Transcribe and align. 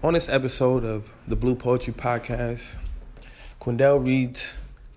On 0.00 0.14
this 0.14 0.28
episode 0.28 0.84
of 0.84 1.10
the 1.26 1.34
Blue 1.34 1.56
Poetry 1.56 1.92
Podcast, 1.92 2.76
Quindell 3.60 3.98
reads 4.06 4.54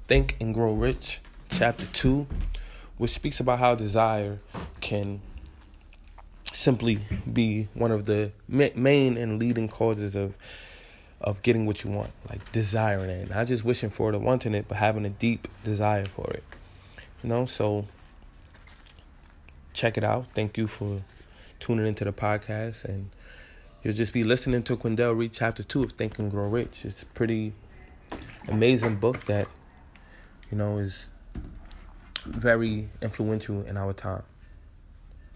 Think 0.07 0.35
and 0.39 0.53
Grow 0.53 0.73
Rich, 0.73 1.21
Chapter 1.49 1.87
2, 1.87 2.27
which 2.99 3.09
speaks 3.09 3.39
about 3.39 3.57
how 3.57 3.73
desire 3.73 4.37
can 4.79 5.19
simply 6.53 6.99
be 7.33 7.67
one 7.73 7.91
of 7.91 8.05
the 8.05 8.31
main 8.47 9.17
and 9.17 9.39
leading 9.39 9.67
causes 9.67 10.15
of 10.15 10.35
of 11.19 11.41
getting 11.41 11.65
what 11.65 11.83
you 11.83 11.89
want, 11.89 12.11
like 12.29 12.51
desiring 12.51 13.09
it, 13.09 13.29
not 13.31 13.47
just 13.47 13.65
wishing 13.65 13.89
for 13.89 14.09
it 14.09 14.15
or 14.15 14.19
wanting 14.19 14.53
it, 14.53 14.67
but 14.67 14.77
having 14.77 15.05
a 15.05 15.09
deep 15.09 15.47
desire 15.63 16.05
for 16.05 16.29
it. 16.29 16.43
You 17.23 17.29
know, 17.29 17.47
so 17.47 17.87
check 19.73 19.97
it 19.97 20.03
out. 20.03 20.27
Thank 20.35 20.59
you 20.59 20.67
for 20.67 21.01
tuning 21.59 21.87
into 21.87 22.05
the 22.05 22.13
podcast, 22.13 22.85
and 22.85 23.09
you'll 23.83 23.93
just 23.93 24.13
be 24.13 24.23
listening 24.23 24.61
to 24.63 24.77
Quindell 24.77 25.17
read 25.17 25.33
chapter 25.33 25.63
two 25.63 25.83
of 25.83 25.93
Think 25.93 26.19
and 26.19 26.29
Grow 26.29 26.47
Rich. 26.47 26.85
It's 26.85 27.03
a 27.03 27.05
pretty 27.07 27.53
amazing 28.47 28.97
book 28.97 29.25
that 29.25 29.47
you 30.51 30.57
know 30.57 30.77
is 30.77 31.09
very 32.25 32.89
influential 33.01 33.63
in 33.63 33.77
our 33.77 33.93
time. 33.93 34.23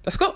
Let's 0.05 0.17
go. 0.17 0.36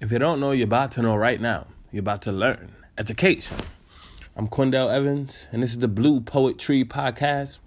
If 0.00 0.12
you 0.12 0.18
don't 0.18 0.40
know, 0.40 0.50
you're 0.50 0.66
about 0.66 0.92
to 0.92 1.02
know 1.02 1.16
right 1.16 1.40
now. 1.40 1.66
You're 1.90 2.00
about 2.00 2.22
to 2.22 2.32
learn 2.32 2.72
education. 2.98 3.56
I'm 4.36 4.48
Quindell 4.48 4.92
Evans, 4.92 5.46
and 5.52 5.62
this 5.62 5.70
is 5.70 5.78
the 5.78 5.88
Blue 5.88 6.20
Poetry 6.20 6.84
Podcast, 6.84 7.58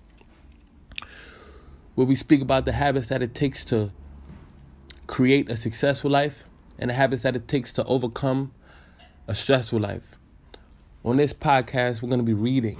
where 1.95 2.05
we 2.05 2.15
speak 2.15 2.41
about 2.41 2.65
the 2.65 2.73
habits 2.73 3.07
that 3.07 3.23
it 3.23 3.33
takes 3.33 3.65
to 3.65 3.91
create 5.07 5.49
a 5.49 5.55
successful 5.55 6.11
life 6.11 6.43
and 6.79 6.89
the 6.89 6.93
habits 6.93 7.23
that 7.23 7.35
it 7.35 7.47
takes 7.47 7.73
to 7.73 7.83
overcome 7.85 8.51
a 9.27 9.35
stressful 9.35 9.79
life. 9.79 10.15
On 11.03 11.17
this 11.17 11.33
podcast, 11.33 12.01
we're 12.01 12.09
going 12.09 12.19
to 12.19 12.25
be 12.25 12.33
reading. 12.33 12.77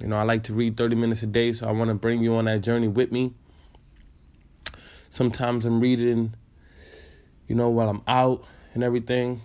You 0.00 0.06
know, 0.08 0.16
I 0.16 0.22
like 0.22 0.44
to 0.44 0.52
read 0.52 0.76
30 0.76 0.96
minutes 0.96 1.22
a 1.22 1.26
day, 1.26 1.52
so 1.52 1.66
I 1.66 1.72
want 1.72 1.88
to 1.88 1.94
bring 1.94 2.22
you 2.22 2.34
on 2.34 2.44
that 2.46 2.60
journey 2.62 2.88
with 2.88 3.12
me. 3.12 3.32
Sometimes 5.10 5.64
I'm 5.64 5.80
reading, 5.80 6.34
you 7.46 7.54
know, 7.54 7.68
while 7.68 7.88
I'm 7.88 8.02
out 8.08 8.44
and 8.74 8.82
everything. 8.82 9.40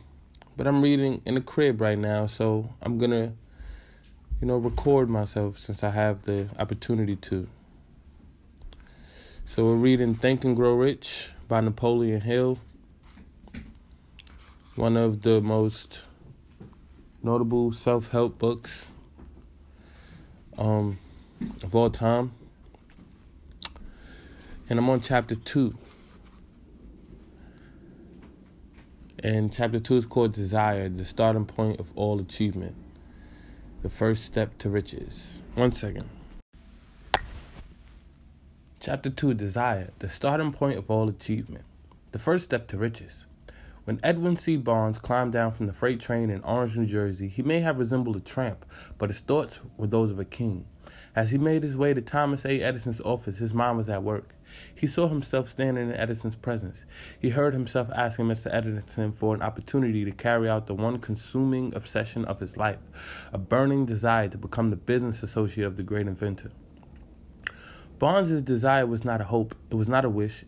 But 0.57 0.67
I'm 0.67 0.81
reading 0.81 1.21
in 1.25 1.35
the 1.35 1.41
crib 1.41 1.79
right 1.79 1.97
now, 1.97 2.25
so 2.25 2.73
I'm 2.81 2.97
gonna, 2.97 3.31
you 4.41 4.47
know, 4.47 4.57
record 4.57 5.09
myself 5.09 5.57
since 5.57 5.83
I 5.83 5.91
have 5.91 6.23
the 6.23 6.49
opportunity 6.57 7.15
to. 7.15 7.47
So 9.45 9.65
we're 9.65 9.75
reading 9.75 10.15
Think 10.15 10.43
and 10.43 10.55
Grow 10.55 10.73
Rich 10.73 11.29
by 11.47 11.61
Napoleon 11.61 12.21
Hill. 12.21 12.59
One 14.79 14.95
of 14.95 15.23
the 15.23 15.41
most 15.41 16.05
notable 17.21 17.73
self 17.73 18.07
help 18.11 18.39
books 18.39 18.85
um, 20.57 20.97
of 21.61 21.75
all 21.75 21.89
time. 21.89 22.31
And 24.69 24.79
I'm 24.79 24.89
on 24.89 25.01
chapter 25.01 25.35
two. 25.35 25.77
And 29.21 29.51
chapter 29.51 29.81
two 29.81 29.97
is 29.97 30.05
called 30.05 30.31
Desire, 30.31 30.87
the 30.87 31.03
starting 31.03 31.45
point 31.45 31.81
of 31.81 31.87
all 31.97 32.21
achievement, 32.21 32.77
the 33.81 33.89
first 33.89 34.23
step 34.23 34.57
to 34.59 34.69
riches. 34.69 35.41
One 35.55 35.73
second. 35.73 36.07
Chapter 38.79 39.09
two 39.09 39.33
Desire, 39.33 39.91
the 39.99 40.07
starting 40.07 40.53
point 40.53 40.77
of 40.77 40.89
all 40.89 41.09
achievement, 41.09 41.65
the 42.13 42.19
first 42.19 42.45
step 42.45 42.69
to 42.69 42.77
riches. 42.77 43.25
When 43.89 43.99
Edwin 44.03 44.37
C. 44.37 44.55
Barnes 44.55 44.99
climbed 44.99 45.33
down 45.33 45.51
from 45.51 45.65
the 45.65 45.73
freight 45.73 45.99
train 45.99 46.29
in 46.29 46.43
Orange, 46.43 46.77
New 46.77 46.85
Jersey, 46.85 47.27
he 47.27 47.41
may 47.41 47.61
have 47.61 47.79
resembled 47.79 48.17
a 48.17 48.19
tramp, 48.19 48.63
but 48.99 49.09
his 49.09 49.19
thoughts 49.19 49.61
were 49.77 49.87
those 49.87 50.11
of 50.11 50.19
a 50.19 50.25
king. 50.25 50.67
As 51.15 51.31
he 51.31 51.39
made 51.39 51.63
his 51.63 51.75
way 51.75 51.95
to 51.95 52.01
Thomas 52.03 52.45
A. 52.45 52.61
Edison's 52.61 53.01
office, 53.01 53.39
his 53.39 53.51
mind 53.51 53.79
was 53.79 53.89
at 53.89 54.03
work. 54.03 54.35
He 54.75 54.85
saw 54.85 55.07
himself 55.07 55.49
standing 55.49 55.89
in 55.89 55.95
Edison's 55.95 56.35
presence. 56.35 56.77
He 57.19 57.29
heard 57.29 57.55
himself 57.55 57.89
asking 57.95 58.25
Mr. 58.25 58.53
Edison 58.53 59.11
for 59.11 59.33
an 59.33 59.41
opportunity 59.41 60.05
to 60.05 60.11
carry 60.11 60.47
out 60.47 60.67
the 60.67 60.75
one 60.75 60.99
consuming 60.99 61.73
obsession 61.73 62.25
of 62.25 62.41
his 62.41 62.57
life, 62.57 62.77
a 63.33 63.39
burning 63.39 63.87
desire 63.87 64.27
to 64.27 64.37
become 64.37 64.69
the 64.69 64.75
business 64.75 65.23
associate 65.23 65.65
of 65.65 65.77
the 65.77 65.83
great 65.83 66.05
inventor. 66.05 66.51
Barnes's 67.97 68.43
desire 68.43 68.85
was 68.85 69.03
not 69.03 69.19
a 69.19 69.25
hope, 69.25 69.55
it 69.71 69.75
was 69.75 69.87
not 69.87 70.05
a 70.05 70.09
wish, 70.11 70.45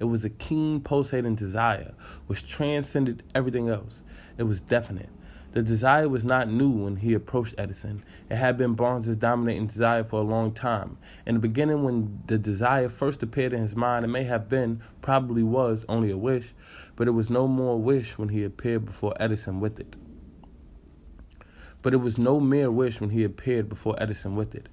it 0.00 0.04
was 0.04 0.24
a 0.24 0.30
keen 0.30 0.80
pulsating 0.80 1.36
desire 1.36 1.92
which 2.26 2.46
transcended 2.46 3.22
everything 3.34 3.68
else. 3.68 4.00
It 4.38 4.44
was 4.44 4.60
definite. 4.60 5.10
The 5.52 5.62
desire 5.62 6.08
was 6.08 6.24
not 6.24 6.48
new 6.48 6.70
when 6.70 6.96
he 6.96 7.12
approached 7.12 7.56
Edison. 7.58 8.04
It 8.30 8.36
had 8.36 8.56
been 8.56 8.74
Barnes's 8.74 9.16
dominating 9.16 9.66
desire 9.66 10.04
for 10.04 10.20
a 10.20 10.24
long 10.24 10.52
time. 10.52 10.96
In 11.26 11.34
the 11.34 11.40
beginning, 11.40 11.82
when 11.82 12.22
the 12.26 12.38
desire 12.38 12.88
first 12.88 13.22
appeared 13.22 13.52
in 13.52 13.62
his 13.62 13.74
mind, 13.74 14.04
it 14.04 14.08
may 14.08 14.22
have 14.24 14.48
been, 14.48 14.80
probably 15.02 15.42
was, 15.42 15.84
only 15.88 16.10
a 16.12 16.16
wish, 16.16 16.54
but 16.94 17.08
it 17.08 17.12
was 17.12 17.28
no 17.28 17.48
more 17.48 17.74
a 17.74 17.78
wish 17.78 18.16
when 18.16 18.28
he 18.28 18.44
appeared 18.44 18.86
before 18.86 19.12
Edison 19.18 19.58
with 19.58 19.80
it. 19.80 19.96
But 21.82 21.94
it 21.94 21.98
was 21.98 22.18
no 22.18 22.40
mere 22.40 22.70
wish 22.70 23.00
when 23.00 23.10
he 23.10 23.24
appeared 23.24 23.68
before 23.68 23.94
Edison 23.98 24.36
with 24.36 24.54
it. 24.54 24.68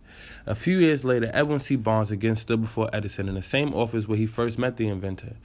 A 0.46 0.56
few 0.56 0.78
years 0.78 1.06
later, 1.06 1.32
Edwin 1.34 1.60
C. 1.60 1.76
Barnes 1.76 2.12
again 2.12 2.36
stood 2.36 2.62
before 2.62 2.90
Edison 2.92 3.30
in 3.30 3.36
the 3.36 3.42
same 3.42 3.74
office 3.74 4.08
where 4.08 4.18
he 4.18 4.26
first 4.26 4.58
met 4.58 4.78
the 4.78 4.88
inventor. 4.88 5.38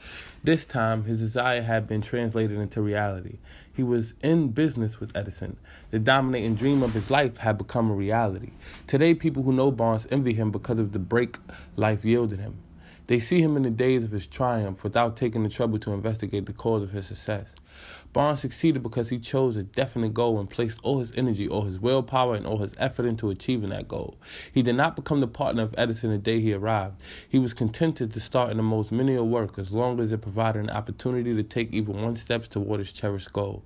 This 0.42 0.64
time, 0.64 1.04
his 1.04 1.20
desire 1.20 1.62
had 1.62 1.86
been 1.86 2.02
translated 2.02 2.58
into 2.58 2.82
reality. 2.82 3.38
He 3.72 3.82
was 3.82 4.14
in 4.22 4.48
business 4.48 4.98
with 4.98 5.16
Edison. 5.16 5.56
The 5.90 5.98
dominating 5.98 6.56
dream 6.56 6.82
of 6.82 6.94
his 6.94 7.10
life 7.10 7.38
had 7.38 7.58
become 7.58 7.90
a 7.90 7.94
reality. 7.94 8.50
Today, 8.86 9.14
people 9.14 9.44
who 9.44 9.52
know 9.52 9.70
Barnes 9.70 10.06
envy 10.10 10.34
him 10.34 10.50
because 10.50 10.78
of 10.78 10.92
the 10.92 10.98
break 10.98 11.38
life 11.76 12.04
yielded 12.04 12.40
him. 12.40 12.56
They 13.06 13.20
see 13.20 13.42
him 13.42 13.56
in 13.56 13.62
the 13.62 13.70
days 13.70 14.04
of 14.04 14.10
his 14.10 14.26
triumph 14.26 14.82
without 14.82 15.16
taking 15.16 15.42
the 15.42 15.48
trouble 15.48 15.78
to 15.80 15.92
investigate 15.92 16.46
the 16.46 16.52
cause 16.52 16.82
of 16.82 16.92
his 16.92 17.06
success. 17.06 17.46
Barnes 18.12 18.40
succeeded 18.40 18.82
because 18.82 19.08
he 19.08 19.18
chose 19.18 19.56
a 19.56 19.62
definite 19.62 20.12
goal 20.12 20.38
and 20.38 20.50
placed 20.50 20.78
all 20.82 21.00
his 21.00 21.10
energy, 21.16 21.48
all 21.48 21.62
his 21.62 21.80
willpower, 21.80 22.34
and 22.34 22.46
all 22.46 22.58
his 22.58 22.74
effort 22.76 23.06
into 23.06 23.30
achieving 23.30 23.70
that 23.70 23.88
goal. 23.88 24.18
He 24.52 24.62
did 24.62 24.74
not 24.74 24.96
become 24.96 25.20
the 25.20 25.26
partner 25.26 25.62
of 25.62 25.74
Edison 25.78 26.10
the 26.10 26.18
day 26.18 26.40
he 26.40 26.52
arrived. 26.52 27.00
He 27.26 27.38
was 27.38 27.54
contented 27.54 28.12
to 28.12 28.20
start 28.20 28.50
in 28.50 28.58
the 28.58 28.62
most 28.62 28.92
menial 28.92 29.26
work 29.26 29.58
as 29.58 29.70
long 29.70 29.98
as 29.98 30.12
it 30.12 30.20
provided 30.20 30.60
an 30.60 30.70
opportunity 30.70 31.34
to 31.34 31.42
take 31.42 31.72
even 31.72 32.02
one 32.02 32.16
step 32.16 32.48
toward 32.48 32.80
his 32.80 32.92
cherished 32.92 33.32
goal. 33.32 33.62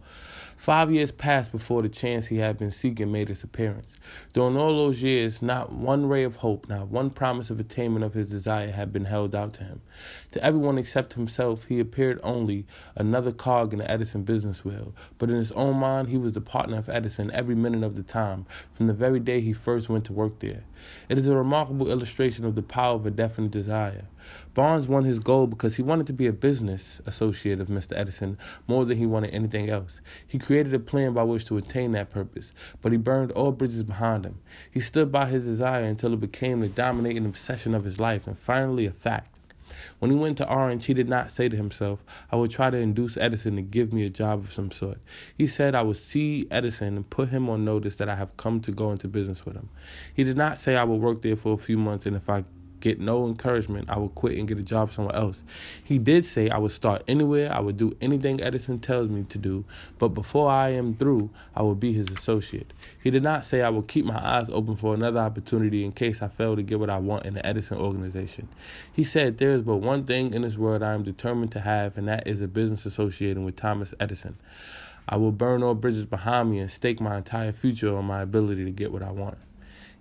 Five 0.56 0.90
years 0.90 1.12
passed 1.12 1.52
before 1.52 1.82
the 1.82 1.88
chance 1.88 2.26
he 2.26 2.38
had 2.38 2.58
been 2.58 2.72
seeking 2.72 3.12
made 3.12 3.30
its 3.30 3.44
appearance. 3.44 3.86
During 4.32 4.56
all 4.56 4.74
those 4.76 5.02
years, 5.02 5.42
not 5.42 5.70
one 5.70 6.08
ray 6.08 6.24
of 6.24 6.36
hope, 6.36 6.68
not 6.68 6.88
one 6.88 7.10
promise 7.10 7.50
of 7.50 7.60
attainment 7.60 8.04
of 8.04 8.14
his 8.14 8.26
desire 8.26 8.72
had 8.72 8.92
been 8.92 9.04
held 9.04 9.34
out 9.34 9.52
to 9.54 9.64
him. 9.64 9.82
To 10.32 10.42
everyone 10.42 10.78
except 10.78 11.12
himself, 11.12 11.66
he 11.66 11.78
appeared 11.78 12.18
only 12.22 12.66
another 12.96 13.32
cog 13.32 13.74
in 13.74 13.80
the 13.80 13.90
Edison 13.90 14.22
business 14.22 14.64
wheel. 14.64 14.94
But 15.18 15.30
in 15.30 15.36
his 15.36 15.52
own 15.52 15.76
mind, 15.76 16.08
he 16.08 16.16
was 16.16 16.32
the 16.32 16.40
partner 16.40 16.78
of 16.78 16.88
Edison 16.88 17.30
every 17.32 17.54
minute 17.54 17.84
of 17.84 17.94
the 17.94 18.02
time, 18.02 18.46
from 18.72 18.86
the 18.86 18.94
very 18.94 19.20
day 19.20 19.40
he 19.42 19.52
first 19.52 19.88
went 19.88 20.06
to 20.06 20.12
work 20.12 20.38
there. 20.40 20.64
It 21.08 21.18
is 21.18 21.26
a 21.26 21.36
remarkable 21.36 21.90
illustration 21.90 22.44
of 22.44 22.54
the 22.54 22.62
power 22.62 22.94
of 22.94 23.06
a 23.06 23.10
definite 23.10 23.50
desire. 23.50 24.06
Barnes 24.56 24.88
won 24.88 25.04
his 25.04 25.18
goal 25.18 25.46
because 25.46 25.76
he 25.76 25.82
wanted 25.82 26.06
to 26.06 26.14
be 26.14 26.26
a 26.26 26.32
business 26.32 27.02
associate 27.04 27.60
of 27.60 27.68
Mr. 27.68 27.92
Edison 27.94 28.38
more 28.66 28.86
than 28.86 28.96
he 28.96 29.04
wanted 29.04 29.34
anything 29.34 29.68
else. 29.68 30.00
He 30.26 30.38
created 30.38 30.72
a 30.72 30.78
plan 30.78 31.12
by 31.12 31.24
which 31.24 31.44
to 31.44 31.58
attain 31.58 31.92
that 31.92 32.08
purpose, 32.08 32.46
but 32.80 32.90
he 32.90 32.96
burned 32.96 33.32
all 33.32 33.52
bridges 33.52 33.82
behind 33.82 34.24
him. 34.24 34.38
He 34.70 34.80
stood 34.80 35.12
by 35.12 35.26
his 35.26 35.44
desire 35.44 35.84
until 35.84 36.14
it 36.14 36.20
became 36.20 36.60
the 36.60 36.68
dominating 36.68 37.26
obsession 37.26 37.74
of 37.74 37.84
his 37.84 38.00
life 38.00 38.26
and 38.26 38.38
finally 38.38 38.86
a 38.86 38.92
fact. 38.92 39.36
When 39.98 40.10
he 40.10 40.16
went 40.16 40.38
to 40.38 40.48
Orange, 40.48 40.86
he 40.86 40.94
did 40.94 41.08
not 41.10 41.30
say 41.30 41.50
to 41.50 41.56
himself, 41.56 42.02
I 42.32 42.36
will 42.36 42.48
try 42.48 42.70
to 42.70 42.78
induce 42.78 43.18
Edison 43.18 43.56
to 43.56 43.62
give 43.62 43.92
me 43.92 44.06
a 44.06 44.08
job 44.08 44.42
of 44.44 44.54
some 44.54 44.70
sort. 44.70 44.98
He 45.36 45.48
said, 45.48 45.74
I 45.74 45.82
will 45.82 45.92
see 45.92 46.48
Edison 46.50 46.97
and 46.97 47.10
put 47.10 47.28
him 47.28 47.50
on 47.50 47.66
notice 47.66 47.97
that 47.97 48.09
I 48.09 48.14
have 48.14 48.34
come 48.38 48.60
to 48.62 48.72
go 48.72 48.91
into 48.91 49.06
business 49.06 49.44
with 49.44 49.54
him. 49.54 49.68
He 50.14 50.24
did 50.24 50.38
not 50.38 50.59
say, 50.59 50.76
I 50.76 50.84
will 50.84 50.98
work 50.98 51.20
there 51.20 51.36
for 51.36 51.52
a 51.52 51.59
few 51.59 51.76
months 51.76 52.06
and 52.06 52.16
if 52.16 52.30
I 52.30 52.44
get 52.86 53.00
no 53.00 53.27
encouragement, 53.27 53.91
I 53.91 53.98
would 53.98 54.15
quit 54.15 54.38
and 54.38 54.47
get 54.47 54.59
a 54.59 54.62
job 54.62 54.92
somewhere 54.92 55.16
else. 55.16 55.42
He 55.83 55.98
did 55.98 56.24
say 56.24 56.48
I 56.50 56.59
would 56.59 56.71
start 56.71 57.03
anywhere, 57.09 57.53
I 57.53 57.59
would 57.59 57.77
do 57.77 57.97
anything 58.00 58.41
Edison 58.41 58.78
tells 58.78 59.09
me 59.09 59.24
to 59.24 59.38
do, 59.38 59.65
but 59.98 60.10
before 60.10 60.48
I 60.48 60.68
am 60.68 60.94
through, 60.94 61.30
I 61.56 61.62
will 61.62 61.74
be 61.74 61.92
his 61.92 62.06
associate. 62.10 62.72
He 63.03 63.10
did 63.10 63.24
not 63.24 63.44
say 63.44 63.62
I 63.62 63.71
will 63.71 63.83
keep 63.83 64.04
my 64.04 64.24
eyes 64.24 64.48
open 64.50 64.77
for 64.77 64.94
another 64.94 65.18
opportunity 65.18 65.84
in 65.84 65.91
case 65.91 66.22
I 66.22 66.28
fail 66.28 66.54
to 66.54 66.62
get 66.62 66.78
what 66.78 66.88
I 66.88 66.98
want 66.98 67.27
in 67.27 67.34
the 67.34 67.44
Edison 67.44 67.78
organization. 67.78 68.48
He 68.92 69.03
said 69.03 69.38
there 69.38 69.50
is 69.50 69.62
but 69.62 69.78
one 69.78 70.04
thing 70.04 70.33
in 70.33 70.42
this 70.42 70.56
world 70.56 70.84
I 70.84 70.94
am 70.94 71.03
determined 71.03 71.50
to 71.53 71.60
have, 71.60 71.98
and 71.98 72.06
that 72.06 72.28
is 72.28 72.41
a 72.41 72.47
business 72.47 72.86
associating 72.86 73.44
with 73.44 73.56
Thomas 73.56 73.94
Edison. 73.98 74.36
I 75.09 75.16
will 75.16 75.33
burn 75.33 75.65
all 75.65 75.74
bridges 75.74 76.04
behind 76.04 76.53
me 76.53 76.60
and 76.60 76.71
stake 76.71 77.00
my 77.00 77.16
entire 77.16 77.53
future 77.53 77.97
on 77.97 78.04
my 78.04 78.22
ability 78.22 78.65
to 78.65 78.71
get 78.71 78.92
what 78.92 79.03
I 79.03 79.10
want. 79.10 79.38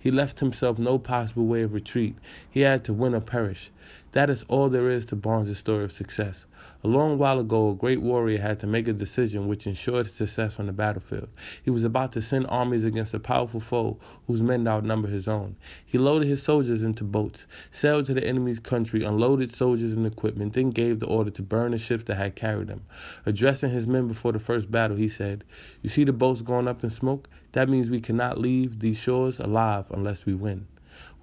He 0.06 0.12
left 0.12 0.40
himself 0.40 0.78
no 0.78 1.00
possible 1.00 1.48
way 1.48 1.64
of 1.64 1.74
retreat. 1.74 2.16
He 2.52 2.60
had 2.60 2.84
to 2.84 2.94
win 2.94 3.16
or 3.16 3.22
perish. 3.22 3.72
That 4.12 4.30
is 4.30 4.46
all 4.48 4.70
there 4.70 4.88
is 4.88 5.04
to 5.06 5.16
Barnes' 5.16 5.58
story 5.58 5.84
of 5.84 5.92
success. 5.92 6.45
A 6.86 6.96
long 6.96 7.18
while 7.18 7.40
ago, 7.40 7.72
a 7.72 7.74
great 7.74 8.00
warrior 8.00 8.40
had 8.40 8.60
to 8.60 8.68
make 8.68 8.88
a 8.88 8.94
decision 8.94 9.48
which 9.48 9.66
ensured 9.66 10.14
success 10.14 10.60
on 10.60 10.68
the 10.68 10.72
battlefield. 10.72 11.30
He 11.64 11.72
was 11.72 11.84
about 11.84 12.12
to 12.12 12.22
send 12.22 12.46
armies 12.46 12.84
against 12.84 13.16
a 13.16 13.20
powerful 13.20 13.60
foe 13.60 13.98
whose 14.28 14.44
men 14.44 14.68
outnumbered 14.68 15.10
his 15.10 15.28
own. 15.28 15.56
He 15.84 15.98
loaded 15.98 16.28
his 16.28 16.44
soldiers 16.44 16.84
into 16.84 17.04
boats, 17.04 17.48
sailed 17.72 18.06
to 18.06 18.14
the 18.14 18.24
enemy's 18.24 18.60
country, 18.60 19.04
unloaded 19.04 19.56
soldiers 19.56 19.94
and 19.94 20.06
equipment, 20.06 20.54
then 20.54 20.70
gave 20.70 21.00
the 21.00 21.08
order 21.08 21.32
to 21.32 21.42
burn 21.42 21.72
the 21.72 21.80
ships 21.80 22.04
that 22.04 22.18
had 22.18 22.36
carried 22.36 22.68
them. 22.68 22.84
Addressing 23.26 23.72
his 23.72 23.88
men 23.88 24.08
before 24.08 24.34
the 24.34 24.38
first 24.38 24.70
battle, 24.70 24.96
he 24.96 25.10
said, 25.10 25.44
You 25.82 25.90
see 25.90 26.04
the 26.04 26.14
boats 26.14 26.44
going 26.44 26.68
up 26.68 26.84
in 26.84 26.92
smoke? 26.92 27.28
That 27.54 27.68
means 27.68 27.90
we 27.90 28.00
cannot 28.00 28.38
leave 28.38 28.80
these 28.80 28.98
shores 28.98 29.40
alive 29.40 29.88
unless 29.90 30.28
we 30.28 30.36
win. 30.36 30.68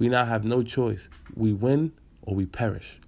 We 0.00 0.08
now 0.08 0.24
have 0.24 0.44
no 0.44 0.64
choice. 0.64 1.06
We 1.36 1.52
win 1.52 1.92
or 2.22 2.34
we 2.34 2.46
perish. 2.46 2.98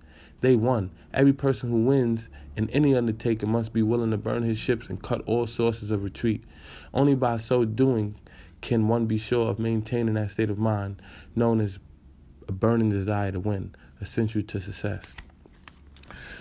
They 0.45 0.57
won. 0.57 0.91
Every 1.15 1.33
person 1.33 1.71
who 1.71 1.85
wins 1.85 2.29
in 2.55 2.69
any 2.69 2.95
undertaking 2.95 3.51
must 3.51 3.73
be 3.73 3.81
willing 3.81 4.11
to 4.11 4.19
burn 4.19 4.43
his 4.43 4.59
ships 4.59 4.91
and 4.91 5.03
cut 5.03 5.23
all 5.25 5.47
sources 5.47 5.91
of 5.91 6.05
retreat. 6.05 6.45
Only 6.93 7.15
by 7.15 7.39
so 7.39 7.65
doing 7.65 8.17
can 8.61 8.87
one 8.87 9.07
be 9.07 9.17
sure 9.17 9.49
of 9.49 9.59
maintaining 9.59 10.17
that 10.17 10.33
state 10.33 10.51
of 10.51 10.59
mind 10.59 11.01
known 11.35 11.63
as 11.63 11.79
a 12.47 12.53
burning 12.53 12.91
desire 12.91 13.33
to 13.33 13.41
win, 13.41 13.75
essential 14.03 14.43
to 14.43 14.61
success. 14.61 15.07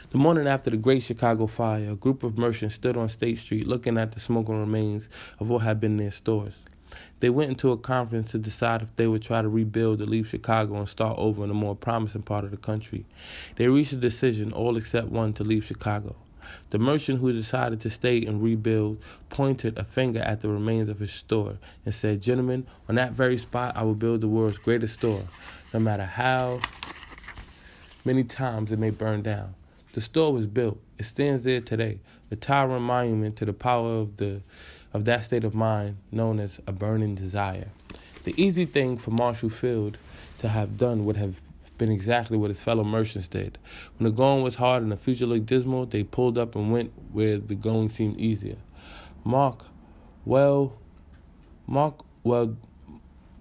The 0.10 0.18
morning 0.18 0.48
after 0.48 0.70
the 0.70 0.76
Great 0.76 1.02
Chicago 1.02 1.48
Fire, 1.48 1.92
a 1.92 1.96
group 1.96 2.24
of 2.24 2.38
merchants 2.38 2.76
stood 2.76 2.98
on 2.98 3.08
State 3.08 3.40
Street 3.40 3.68
looking 3.68 3.98
at 3.98 4.12
the 4.12 4.20
smoking 4.20 4.60
remains 4.60 5.08
of 5.40 5.48
what 5.48 5.60
had 5.60 5.80
been 5.80 5.96
their 5.96 6.12
stores. 6.12 6.60
They 7.20 7.30
went 7.30 7.52
into 7.52 7.72
a 7.72 7.78
conference 7.78 8.32
to 8.32 8.38
decide 8.38 8.82
if 8.82 8.96
they 8.96 9.08
would 9.08 9.22
try 9.22 9.42
to 9.42 9.50
rebuild 9.50 10.02
or 10.02 10.06
leave 10.06 10.28
Chicago 10.28 10.76
and 10.78 10.90
start 10.90 11.18
over 11.18 11.44
in 11.44 11.50
a 11.50 11.54
more 11.54 11.76
promising 11.76 12.24
part 12.24 12.44
of 12.44 12.52
the 12.52 12.58
country. 12.58 13.06
They 13.56 13.68
reached 13.68 13.94
a 13.94 13.98
decision, 13.98 14.52
all 14.52 14.78
except 14.78 15.08
one, 15.08 15.34
to 15.34 15.44
leave 15.44 15.66
Chicago. 15.66 16.16
The 16.72 16.80
merchant 16.80 17.20
who 17.20 17.32
decided 17.32 17.82
to 17.82 17.90
stay 17.90 18.26
and 18.26 18.44
rebuild 18.44 18.98
pointed 19.30 19.78
a 19.78 19.84
finger 19.84 20.20
at 20.20 20.42
the 20.42 20.50
remains 20.50 20.90
of 20.90 21.00
his 21.00 21.12
store 21.12 21.58
and 21.86 21.94
said, 21.94 22.22
Gentlemen, 22.22 22.68
on 22.90 22.96
that 22.96 23.14
very 23.14 23.38
spot 23.38 23.78
I 23.78 23.84
will 23.84 23.96
build 23.96 24.22
the 24.22 24.28
world's 24.28 24.58
greatest 24.58 24.96
store, 24.96 25.24
no 25.74 25.80
matter 25.80 26.06
how 26.06 26.60
many 28.06 28.24
times 28.24 28.72
it 28.72 28.80
may 28.80 28.90
burn 28.90 29.22
down. 29.22 29.56
The 29.94 30.02
store 30.02 30.34
was 30.34 30.48
built. 30.48 30.80
It 30.98 31.06
stands 31.06 31.44
there 31.44 31.62
today, 31.62 32.00
a 32.32 32.36
towering 32.36 32.84
monument 32.84 33.36
to 33.38 33.46
the 33.46 33.54
power 33.54 34.00
of 34.00 34.18
the 34.18 34.42
of 34.94 35.06
that 35.06 35.26
state 35.26 35.44
of 35.44 35.56
mind 35.56 35.98
known 36.12 36.40
as 36.40 36.60
a 36.68 36.72
burning 36.72 37.16
desire. 37.16 37.68
The 38.24 38.34
easy 38.42 38.66
thing 38.66 38.98
for 38.98 39.12
Marshall 39.12 39.50
Field 39.50 39.98
to 40.40 40.48
have 40.48 40.78
done 40.78 41.06
would 41.06 41.18
have 41.18 41.42
been 41.78 41.92
exactly 41.92 42.38
what 42.38 42.50
his 42.50 42.62
fellow 42.62 42.84
merchants 42.84 43.28
did. 43.28 43.58
When 43.98 44.10
the 44.10 44.16
going 44.16 44.44
was 44.44 44.56
hard 44.56 44.84
and 44.84 44.92
the 44.92 44.98
future 44.98 45.26
looked 45.26 45.48
dismal, 45.48 45.86
they 45.88 46.04
pulled 46.04 46.38
up 46.38 46.56
and 46.56 46.72
went 46.72 46.94
where 47.12 47.38
the 47.38 47.56
going 47.56 47.90
seemed 47.90 48.20
easier. 48.20 48.58
Mark, 49.24 49.66
well, 50.26 50.78
Mark, 51.68 52.02
well, 52.24 52.56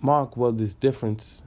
Mark, 0.00 0.36
well, 0.36 0.52
this 0.52 0.72
difference, 0.72 1.42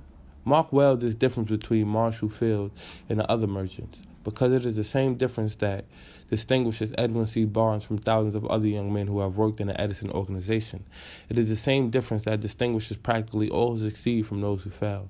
Mark 0.45 0.71
well 0.71 0.95
this 0.95 1.15
difference 1.15 1.49
between 1.49 1.87
Marshall 1.87 2.29
Field 2.29 2.71
and 3.09 3.19
the 3.19 3.29
other 3.29 3.47
merchants, 3.47 4.01
because 4.25 4.51
it 4.51 4.65
is 4.65 4.75
the 4.75 4.83
same 4.83 5.15
difference 5.15 5.55
that 5.55 5.85
distinguishes 6.29 6.91
Edwin 6.97 7.27
C. 7.27 7.45
Barnes 7.45 7.83
from 7.83 7.99
thousands 7.99 8.35
of 8.35 8.45
other 8.47 8.67
young 8.67 8.91
men 8.91 9.07
who 9.07 9.19
have 9.19 9.37
worked 9.37 9.61
in 9.61 9.67
the 9.67 9.79
Edison 9.79 10.09
organization. 10.09 10.83
It 11.29 11.37
is 11.37 11.47
the 11.47 11.55
same 11.55 11.91
difference 11.91 12.23
that 12.25 12.41
distinguishes 12.41 12.97
practically 12.97 13.49
all 13.49 13.77
who 13.77 13.87
succeed 13.87 14.25
from 14.25 14.41
those 14.41 14.63
who 14.63 14.71
fail. 14.71 15.09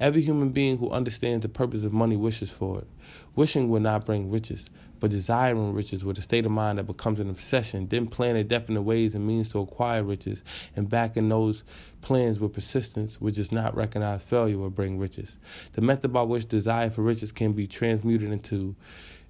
Every 0.00 0.20
human 0.20 0.50
being 0.50 0.76
who 0.78 0.90
understands 0.90 1.42
the 1.42 1.48
purpose 1.48 1.84
of 1.84 1.92
money 1.92 2.16
wishes 2.16 2.50
for 2.50 2.80
it. 2.80 2.88
Wishing 3.36 3.70
will 3.70 3.80
not 3.80 4.04
bring 4.04 4.30
riches, 4.30 4.64
but 5.00 5.10
desiring 5.10 5.72
riches 5.72 6.04
with 6.04 6.18
a 6.18 6.22
state 6.22 6.46
of 6.46 6.52
mind 6.52 6.78
that 6.78 6.84
becomes 6.84 7.20
an 7.20 7.30
obsession, 7.30 7.88
then 7.88 8.06
planning 8.06 8.46
definite 8.46 8.82
ways 8.82 9.14
and 9.14 9.26
means 9.26 9.48
to 9.50 9.60
acquire 9.60 10.02
riches, 10.02 10.42
and 10.74 10.88
backing 10.88 11.28
those 11.28 11.62
plans 12.00 12.38
with 12.38 12.52
persistence, 12.52 13.20
which 13.20 13.36
does 13.36 13.52
not 13.52 13.76
recognize 13.76 14.22
failure, 14.22 14.58
will 14.58 14.70
bring 14.70 14.98
riches. 14.98 15.30
The 15.72 15.80
method 15.80 16.12
by 16.12 16.22
which 16.22 16.48
desire 16.48 16.90
for 16.90 17.02
riches 17.02 17.32
can 17.32 17.52
be 17.52 17.66
transmuted 17.66 18.30
into 18.30 18.74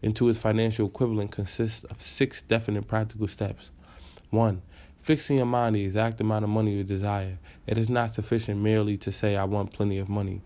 into 0.03 0.29
its 0.29 0.39
financial 0.39 0.87
equivalent 0.87 1.31
consists 1.31 1.85
of 1.85 2.01
six 2.01 2.43
definite 2.43 2.87
practical 2.87 3.27
steps. 3.27 3.71
1. 4.31 4.61
Fixing 5.03 5.37
your 5.37 5.47
mind 5.47 5.77
the 5.77 5.85
exact 5.85 6.21
amount 6.21 6.45
of 6.45 6.51
money 6.51 6.73
you 6.73 6.85
desire. 6.85 7.39
It 7.67 7.79
is 7.79 7.89
not 7.89 8.15
sufficient 8.15 8.61
merely 8.61 8.97
to 8.99 9.13
say, 9.13 9.37
I 9.37 9.45
want 9.45 9.73
plenty 9.73 9.99
of 9.99 10.09
money. 10.09 10.43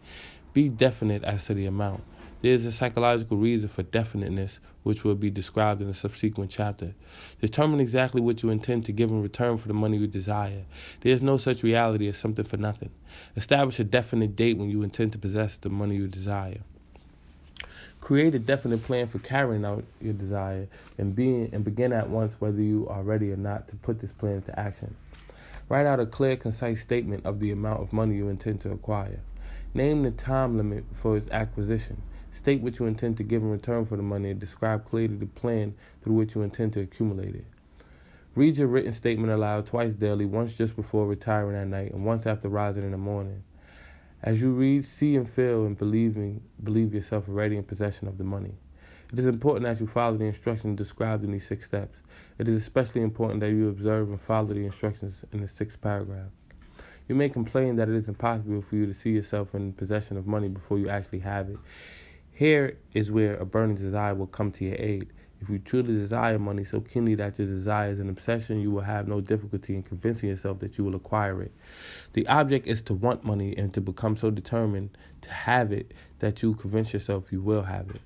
Be 0.53 0.69
definite 0.69 1.25
as 1.25 1.45
to 1.47 1.55
the 1.55 1.67
amount. 1.67 2.03
There 2.43 2.53
is 2.53 2.67
a 2.67 2.73
psychological 2.73 3.37
reason 3.37 3.69
for 3.69 3.83
definiteness, 3.83 4.61
which 4.83 5.05
will 5.05 5.15
be 5.15 5.31
described 5.31 5.83
in 5.83 5.89
a 5.89 5.95
subsequent 5.95 6.51
chapter. 6.51 6.95
Determine 7.41 7.81
exactly 7.81 8.21
what 8.21 8.43
you 8.43 8.51
intend 8.51 8.87
to 8.87 8.93
give 8.93 9.11
in 9.11 9.23
return 9.23 9.59
for 9.59 9.69
the 9.69 9.75
money 9.75 9.99
you 9.99 10.07
desire. 10.07 10.63
There 11.01 11.13
is 11.13 11.23
no 11.23 11.37
such 11.37 11.63
reality 11.63 12.09
as 12.09 12.17
something 12.17 12.45
for 12.45 12.57
nothing. 12.57 12.91
Establish 13.37 13.79
a 13.81 13.85
definite 13.85 14.37
date 14.37 14.57
when 14.57 14.71
you 14.71 14.83
intend 14.83 15.13
to 15.13 15.19
possess 15.19 15.57
the 15.57 15.69
money 15.69 15.97
you 15.97 16.09
desire. 16.09 16.61
Create 18.01 18.35
a 18.35 18.39
definite 18.39 18.83
plan 18.83 19.07
for 19.07 19.19
carrying 19.19 19.65
out 19.65 19.85
your 20.01 20.15
desire 20.15 20.67
and 20.97 21.15
being 21.15 21.51
and 21.53 21.65
begin 21.65 21.93
at 21.93 22.09
once 22.09 22.33
whether 22.39 22.61
you 22.61 22.89
are 22.89 23.03
ready 23.03 23.31
or 23.31 23.37
not 23.37 23.69
to 23.69 23.77
put 23.77 24.01
this 24.01 24.13
plan 24.13 24.37
into 24.37 24.59
action. 24.59 24.97
Write 25.69 25.87
out 25.87 26.01
a 26.01 26.07
clear, 26.07 26.37
concise 26.37 26.81
statement 26.81 27.25
of 27.25 27.39
the 27.39 27.53
amount 27.53 27.81
of 27.81 27.93
money 27.93 28.17
you 28.17 28.29
intend 28.29 28.61
to 28.63 28.73
acquire. 28.73 29.21
Name 29.73 30.03
the 30.03 30.11
time 30.11 30.57
limit 30.57 30.85
for 31.01 31.17
its 31.17 31.31
acquisition. 31.31 32.03
State 32.51 32.63
what 32.63 32.81
you 32.81 32.87
intend 32.87 33.17
to 33.17 33.23
give 33.23 33.43
in 33.43 33.49
return 33.49 33.87
for 33.87 33.95
the 33.95 34.03
money 34.03 34.29
and 34.31 34.41
describe 34.41 34.85
clearly 34.91 35.15
the 35.15 35.27
plan 35.27 35.73
through 36.03 36.15
which 36.15 36.35
you 36.35 36.43
intend 36.43 36.73
to 36.73 36.81
accumulate 36.81 37.37
it. 37.37 37.45
Read 38.35 38.57
your 38.57 38.67
written 38.67 38.93
statement 38.93 39.33
aloud 39.33 39.69
twice 39.69 39.93
daily, 39.93 40.25
once 40.25 40.55
just 40.55 40.75
before 40.75 41.07
retiring 41.07 41.57
at 41.57 41.69
night 41.69 41.93
and 41.93 42.05
once 42.05 42.27
after 42.27 42.49
rising 42.49 42.83
in 42.83 42.91
the 42.91 42.99
morning. 42.99 43.45
As 44.25 44.41
you 44.41 44.51
read, 44.51 44.85
see 44.85 45.15
and 45.15 45.31
feel 45.31 45.65
and 45.65 45.79
believe 45.79 46.93
yourself 46.93 47.29
already 47.29 47.57
in 47.57 47.63
possession 47.63 48.09
of 48.09 48.19
the 48.19 48.25
money. 48.25 48.55
It 49.13 49.21
is 49.21 49.27
important 49.27 49.63
that 49.67 49.79
you 49.79 49.87
follow 49.87 50.17
the 50.17 50.25
instructions 50.25 50.77
described 50.77 51.23
in 51.23 51.31
these 51.31 51.47
six 51.47 51.67
steps. 51.67 51.99
It 52.37 52.49
is 52.49 52.61
especially 52.61 53.03
important 53.03 53.39
that 53.43 53.51
you 53.51 53.69
observe 53.69 54.11
and 54.11 54.21
follow 54.21 54.47
the 54.49 54.67
instructions 54.67 55.23
in 55.33 55.41
the 55.41 55.47
sixth 55.47 55.81
paragraph. 55.81 56.31
You 57.07 57.15
may 57.15 57.29
complain 57.29 57.77
that 57.77 57.89
it 57.89 57.95
is 57.95 58.09
impossible 58.09 58.63
for 58.63 58.75
you 58.75 58.87
to 58.87 58.95
see 58.95 59.11
yourself 59.11 59.55
in 59.55 59.73
possession 59.73 60.17
of 60.17 60.27
money 60.27 60.49
before 60.49 60.81
you 60.81 60.89
actually 60.89 61.21
have 61.21 61.49
it. 61.49 61.59
Here 62.41 62.79
is 62.95 63.11
where 63.11 63.37
a 63.37 63.45
burning 63.45 63.77
desire 63.77 64.15
will 64.15 64.27
come 64.27 64.51
to 64.53 64.65
your 64.65 64.77
aid. 64.79 65.09
If 65.43 65.51
you 65.51 65.59
truly 65.59 65.93
desire 65.93 66.39
money 66.39 66.65
so 66.65 66.81
keenly 66.81 67.15
that 67.17 67.39
your 67.39 67.47
desire 67.47 67.91
is 67.91 68.01
an 68.01 68.09
obsession, 68.09 68.63
you 68.63 68.71
will 68.71 68.81
have 68.81 69.07
no 69.07 69.21
difficulty 69.21 69.75
in 69.75 69.83
convincing 69.83 70.31
yourself 70.31 70.59
that 70.61 70.79
you 70.79 70.85
will 70.85 70.95
acquire 70.95 71.43
it. 71.43 71.53
The 72.15 72.27
object 72.29 72.67
is 72.67 72.81
to 72.81 72.95
want 72.95 73.25
money 73.25 73.55
and 73.59 73.75
to 73.75 73.83
become 73.83 74.17
so 74.17 74.31
determined 74.31 74.97
to 75.21 75.31
have 75.31 75.71
it 75.71 75.93
that 76.21 76.43
you 76.43 76.55
convince 76.55 76.95
yourself 76.95 77.31
you 77.31 77.43
will 77.43 77.65
have 77.65 77.91
it. 77.91 78.01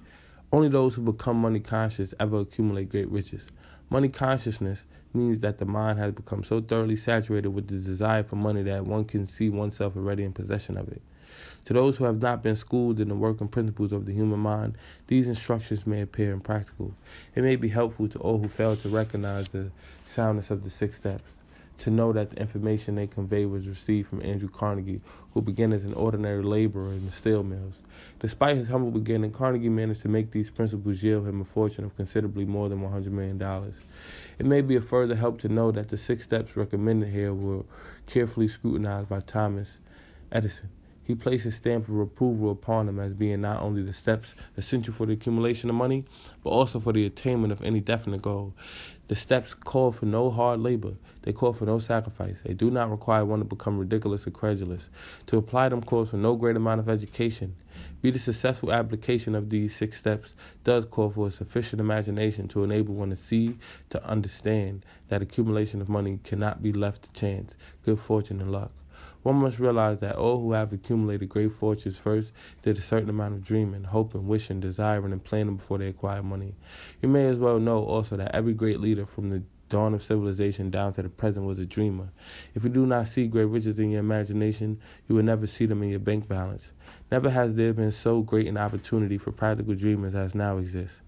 Only 0.53 0.69
those 0.69 0.97
who 0.97 1.03
become 1.03 1.37
money 1.37 1.61
conscious 1.61 2.12
ever 2.19 2.41
accumulate 2.41 2.88
great 2.88 3.09
riches. 3.12 3.43
Money 3.88 4.09
consciousness 4.09 4.81
means 5.12 5.43
that 5.43 5.59
the 5.59 5.64
mind 5.64 6.00
has 6.00 6.12
become 6.12 6.43
so 6.43 6.61
thoroughly 6.61 6.97
saturated 6.97 7.50
with 7.50 7.69
the 7.69 7.76
desire 7.76 8.25
for 8.25 8.35
money 8.35 8.64
that 8.64 8.85
one 8.85 9.05
can 9.05 9.29
see 9.29 9.49
oneself 9.49 9.97
already 9.97 10.25
in 10.25 10.33
possession 10.33 10.76
of 10.76 10.88
it. 10.88 11.03
To 11.66 11.73
those 11.73 11.97
who 11.97 12.04
have 12.04 12.21
not 12.21 12.42
been 12.42 12.56
schooled 12.56 13.00
in 13.00 13.09
the 13.09 13.14
working 13.14 13.49
principles 13.49 13.92
of 13.92 14.04
the 14.04 14.12
human 14.12 14.40
mind, 14.40 14.76
these 15.06 15.26
instructions 15.26 15.87
may 15.87 16.02
appear 16.02 16.33
impractical. 16.33 16.94
It 17.35 17.42
may 17.42 17.56
be 17.56 17.68
helpful 17.68 18.06
to 18.09 18.18
all 18.18 18.38
who 18.38 18.49
fail 18.49 18.76
to 18.76 18.88
recognize 18.90 19.49
the 19.49 19.71
soundness 20.14 20.50
of 20.50 20.62
the 20.62 20.68
six 20.68 20.97
steps, 20.97 21.33
to 21.78 21.90
know 21.90 22.12
that 22.12 22.30
the 22.30 22.40
information 22.40 22.94
they 22.94 23.06
convey 23.06 23.47
was 23.47 23.66
received 23.66 24.09
from 24.09 24.21
Andrew 24.23 24.49
Carnegie, 24.49 25.00
who 25.33 25.40
began 25.40 25.73
as 25.73 25.85
an 25.85 25.94
ordinary 25.94 26.42
laborer 26.42 26.92
in 26.92 27.06
the 27.06 27.12
steel 27.12 27.42
mills. 27.42 27.75
Despite 28.21 28.59
his 28.59 28.68
humble 28.68 28.90
beginning, 28.90 29.33
Carnegie 29.33 29.71
managed 29.71 30.02
to 30.02 30.09
make 30.09 30.33
these 30.33 30.50
principles 30.50 31.02
yield 31.02 31.26
him 31.26 31.40
a 31.40 31.44
fortune 31.44 31.85
of 31.85 31.97
considerably 31.97 32.44
more 32.44 32.68
than 32.68 32.80
$100 32.80 33.06
million. 33.06 33.40
It 34.38 34.44
may 34.44 34.61
be 34.61 34.76
a 34.76 34.83
further 34.83 35.16
help 35.16 35.40
to 35.40 35.49
know 35.49 35.71
that 35.73 35.88
the 35.88 35.97
six 35.97 36.25
steps 36.25 36.56
recommended 36.56 37.09
here 37.09 37.33
were 37.33 37.64
carefully 38.06 38.49
scrutinized 38.49 39.09
by 39.09 39.21
Thomas 39.21 39.68
Edison. 40.30 40.68
He 41.05 41.15
placed 41.15 41.45
his 41.45 41.57
stamp 41.57 41.89
of 41.89 41.99
approval 41.99 42.51
upon 42.51 42.87
them 42.87 42.99
as 42.99 43.13
being 43.13 43.43
not 43.43 43.61
only 43.61 43.83
the 43.83 43.93
steps 43.93 44.35
essential 44.57 44.95
for 44.95 45.05
the 45.05 45.13
accumulation 45.13 45.69
of 45.69 45.77
money, 45.77 46.05
but 46.43 46.51
also 46.51 46.81
for 46.81 46.95
the 46.95 47.05
attainment 47.05 47.53
of 47.53 47.63
any 47.63 47.81
definite 47.81 48.23
goal. 48.23 48.55
The 49.09 49.15
steps 49.15 49.53
call 49.53 49.93
for 49.93 50.07
no 50.07 50.31
hard 50.31 50.61
labor. 50.61 50.95
They 51.23 51.33
call 51.35 51.53
for 51.53 51.67
no 51.67 51.79
sacrifice. 51.79 52.39
They 52.43 52.55
do 52.55 52.71
not 52.71 52.91
require 52.91 53.27
one 53.27 53.41
to 53.41 53.45
become 53.45 53.79
ridiculous 53.79 54.27
or 54.27 54.31
credulous. 54.31 54.89
To 55.27 55.37
apply 55.37 55.69
them 55.69 55.83
calls 55.83 56.11
for 56.11 56.17
no 56.17 56.37
great 56.37 56.57
amount 56.57 56.81
of 56.81 56.89
education. 56.89 57.55
Be 58.01 58.11
the 58.11 58.19
successful 58.19 58.73
application 58.73 59.35
of 59.35 59.51
these 59.51 59.77
six 59.77 59.99
steps 59.99 60.33
does 60.63 60.87
call 60.87 61.11
for 61.11 61.29
a 61.29 61.31
sufficient 61.31 61.81
imagination 61.81 62.49
to 62.49 62.65
enable 62.65 62.95
one 62.95 63.11
to 63.11 63.17
see, 63.17 63.59
to 63.91 64.03
understand 64.07 64.87
that 65.09 65.21
accumulation 65.21 65.83
of 65.83 65.89
money 65.91 66.19
cannot 66.25 66.63
be 66.63 66.73
left 66.73 67.03
to 67.03 67.13
chance, 67.13 67.57
good 67.85 68.01
fortune, 68.01 68.41
and 68.41 68.53
luck. 68.53 68.71
One 69.25 69.37
must 69.37 69.59
realize 69.59 70.00
that 70.00 70.16
all 70.16 70.38
who 70.38 70.52
have 70.52 70.75
accumulated 70.75 71.31
great 71.31 71.52
fortunes 71.54 71.97
first 71.97 72.31
did 72.61 72.76
a 72.76 72.83
certain 72.83 73.09
amount 73.09 73.33
of 73.33 73.43
dreaming, 73.43 73.85
hoping, 73.85 74.28
wishing, 74.28 74.61
desiring, 74.61 75.12
and 75.12 75.25
planning 75.25 75.57
before 75.57 75.78
they 75.78 75.88
acquired 75.88 76.26
money. 76.26 76.54
You 77.00 77.09
may 77.09 77.26
as 77.28 77.38
well 77.38 77.59
know 77.59 77.83
also 77.85 78.19
that 78.19 78.35
every 78.35 78.52
great 78.52 78.81
leader 78.81 79.07
from 79.07 79.31
the 79.31 79.43
dawn 79.71 79.95
of 79.95 80.02
civilization 80.02 80.71
down 80.71 80.93
to 80.93 81.02
the 81.02 81.09
present 81.09 81.47
was 81.47 81.59
a 81.59 81.64
dreamer. 81.64 82.11
If 82.54 82.64
you 82.64 82.69
do 82.69 82.85
not 82.85 83.09
see 83.09 83.26
great 83.26 83.47
riches 83.47 83.78
in 83.78 83.90
your 83.90 84.00
imagination, 84.00 84.78
you 85.09 85.14
will 85.14 85.23
never 85.23 85.47
see 85.47 85.64
them 85.64 85.83
in 85.83 85.88
your 85.88 86.00
bank 86.00 86.28
balance. 86.28 86.73
Never 87.11 87.31
has 87.31 87.54
there 87.54 87.73
been 87.73 87.93
so 87.93 88.21
great 88.21 88.47
an 88.47 88.59
opportunity 88.59 89.16
for 89.16 89.33
practical 89.33 89.75
dreamers 89.75 90.14
as 90.14 90.35
now 90.35 90.59
exists. 90.59 91.00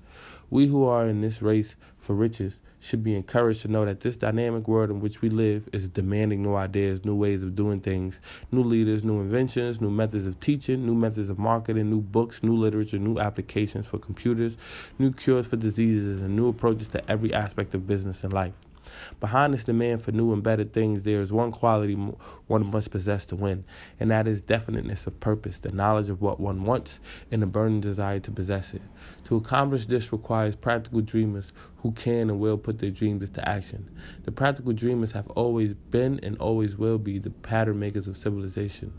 We 0.49 0.69
who 0.69 0.87
are 0.87 1.07
in 1.07 1.21
this 1.21 1.43
race 1.43 1.77
for 2.01 2.15
riches 2.15 2.57
should 2.87 3.03
be 3.03 3.17
encouraged 3.17 3.63
to 3.63 3.69
know 3.69 3.85
that 3.85 4.01
this 4.01 4.15
dynamic 4.17 4.69
world 4.69 4.91
in 4.91 5.01
which 5.01 5.21
we 5.21 5.29
live 5.29 5.69
is 5.73 5.89
demanding 5.89 6.43
new 6.43 6.55
ideas, 6.55 7.05
new 7.05 7.17
ways 7.17 7.43
of 7.43 7.57
doing 7.57 7.81
things, 7.81 8.21
new 8.53 8.63
leaders, 8.63 9.03
new 9.03 9.21
inventions, 9.21 9.81
new 9.81 9.91
methods 9.91 10.25
of 10.25 10.39
teaching, 10.39 10.87
new 10.87 10.95
methods 10.95 11.29
of 11.29 11.39
marketing, 11.39 11.91
new 11.91 12.01
books, 12.01 12.45
new 12.45 12.55
literature, 12.55 12.99
new 12.99 13.19
applications 13.19 13.87
for 13.87 13.99
computers, 13.99 14.57
new 15.01 15.13
cures 15.13 15.47
for 15.47 15.57
diseases, 15.57 16.21
and 16.21 16.37
new 16.37 16.49
approaches 16.49 16.87
to 16.89 17.11
every 17.11 17.35
aspect 17.35 17.75
of 17.75 17.87
business 17.87 18.23
and 18.23 18.33
life. 18.33 18.55
Behind 19.19 19.53
this 19.53 19.65
demand 19.65 20.03
for 20.03 20.13
new 20.13 20.33
and 20.33 20.43
better 20.43 20.65
things, 20.65 21.03
there 21.03 21.21
is 21.21 21.33
one 21.33 21.51
quality 21.51 21.97
one 22.47 22.65
must 22.67 22.91
possess 22.91 23.25
to 23.27 23.37
win, 23.37 23.65
and 23.99 24.11
that 24.11 24.29
is 24.29 24.41
definiteness 24.41 25.07
of 25.07 25.19
purpose, 25.21 25.59
the 25.59 25.73
knowledge 25.73 26.09
of 26.09 26.23
what 26.23 26.39
one 26.39 26.65
wants, 26.65 27.01
and 27.31 27.43
the 27.43 27.47
burning 27.47 27.81
desire 27.81 28.21
to 28.21 28.31
possess 28.31 28.73
it. 28.73 28.83
To 29.25 29.37
accomplish 29.37 29.87
this 29.87 30.13
requires 30.13 30.55
practical 30.55 31.01
dreamers 31.01 31.53
who 31.79 31.93
can 31.93 32.31
and 32.31 32.41
will 32.41 32.59
put 32.59 32.79
their 32.79 32.91
dreams 32.91 33.23
into 33.23 33.49
action. 33.49 33.89
The 34.25 34.33
practical 34.33 34.73
dreamers 34.73 35.13
have 35.13 35.29
always 35.31 35.75
been 35.75 36.19
and 36.23 36.37
always 36.39 36.77
will 36.77 36.99
be 36.99 37.19
the 37.19 37.31
pattern 37.31 37.79
makers 37.79 38.09
of 38.09 38.17
civilization. 38.17 38.93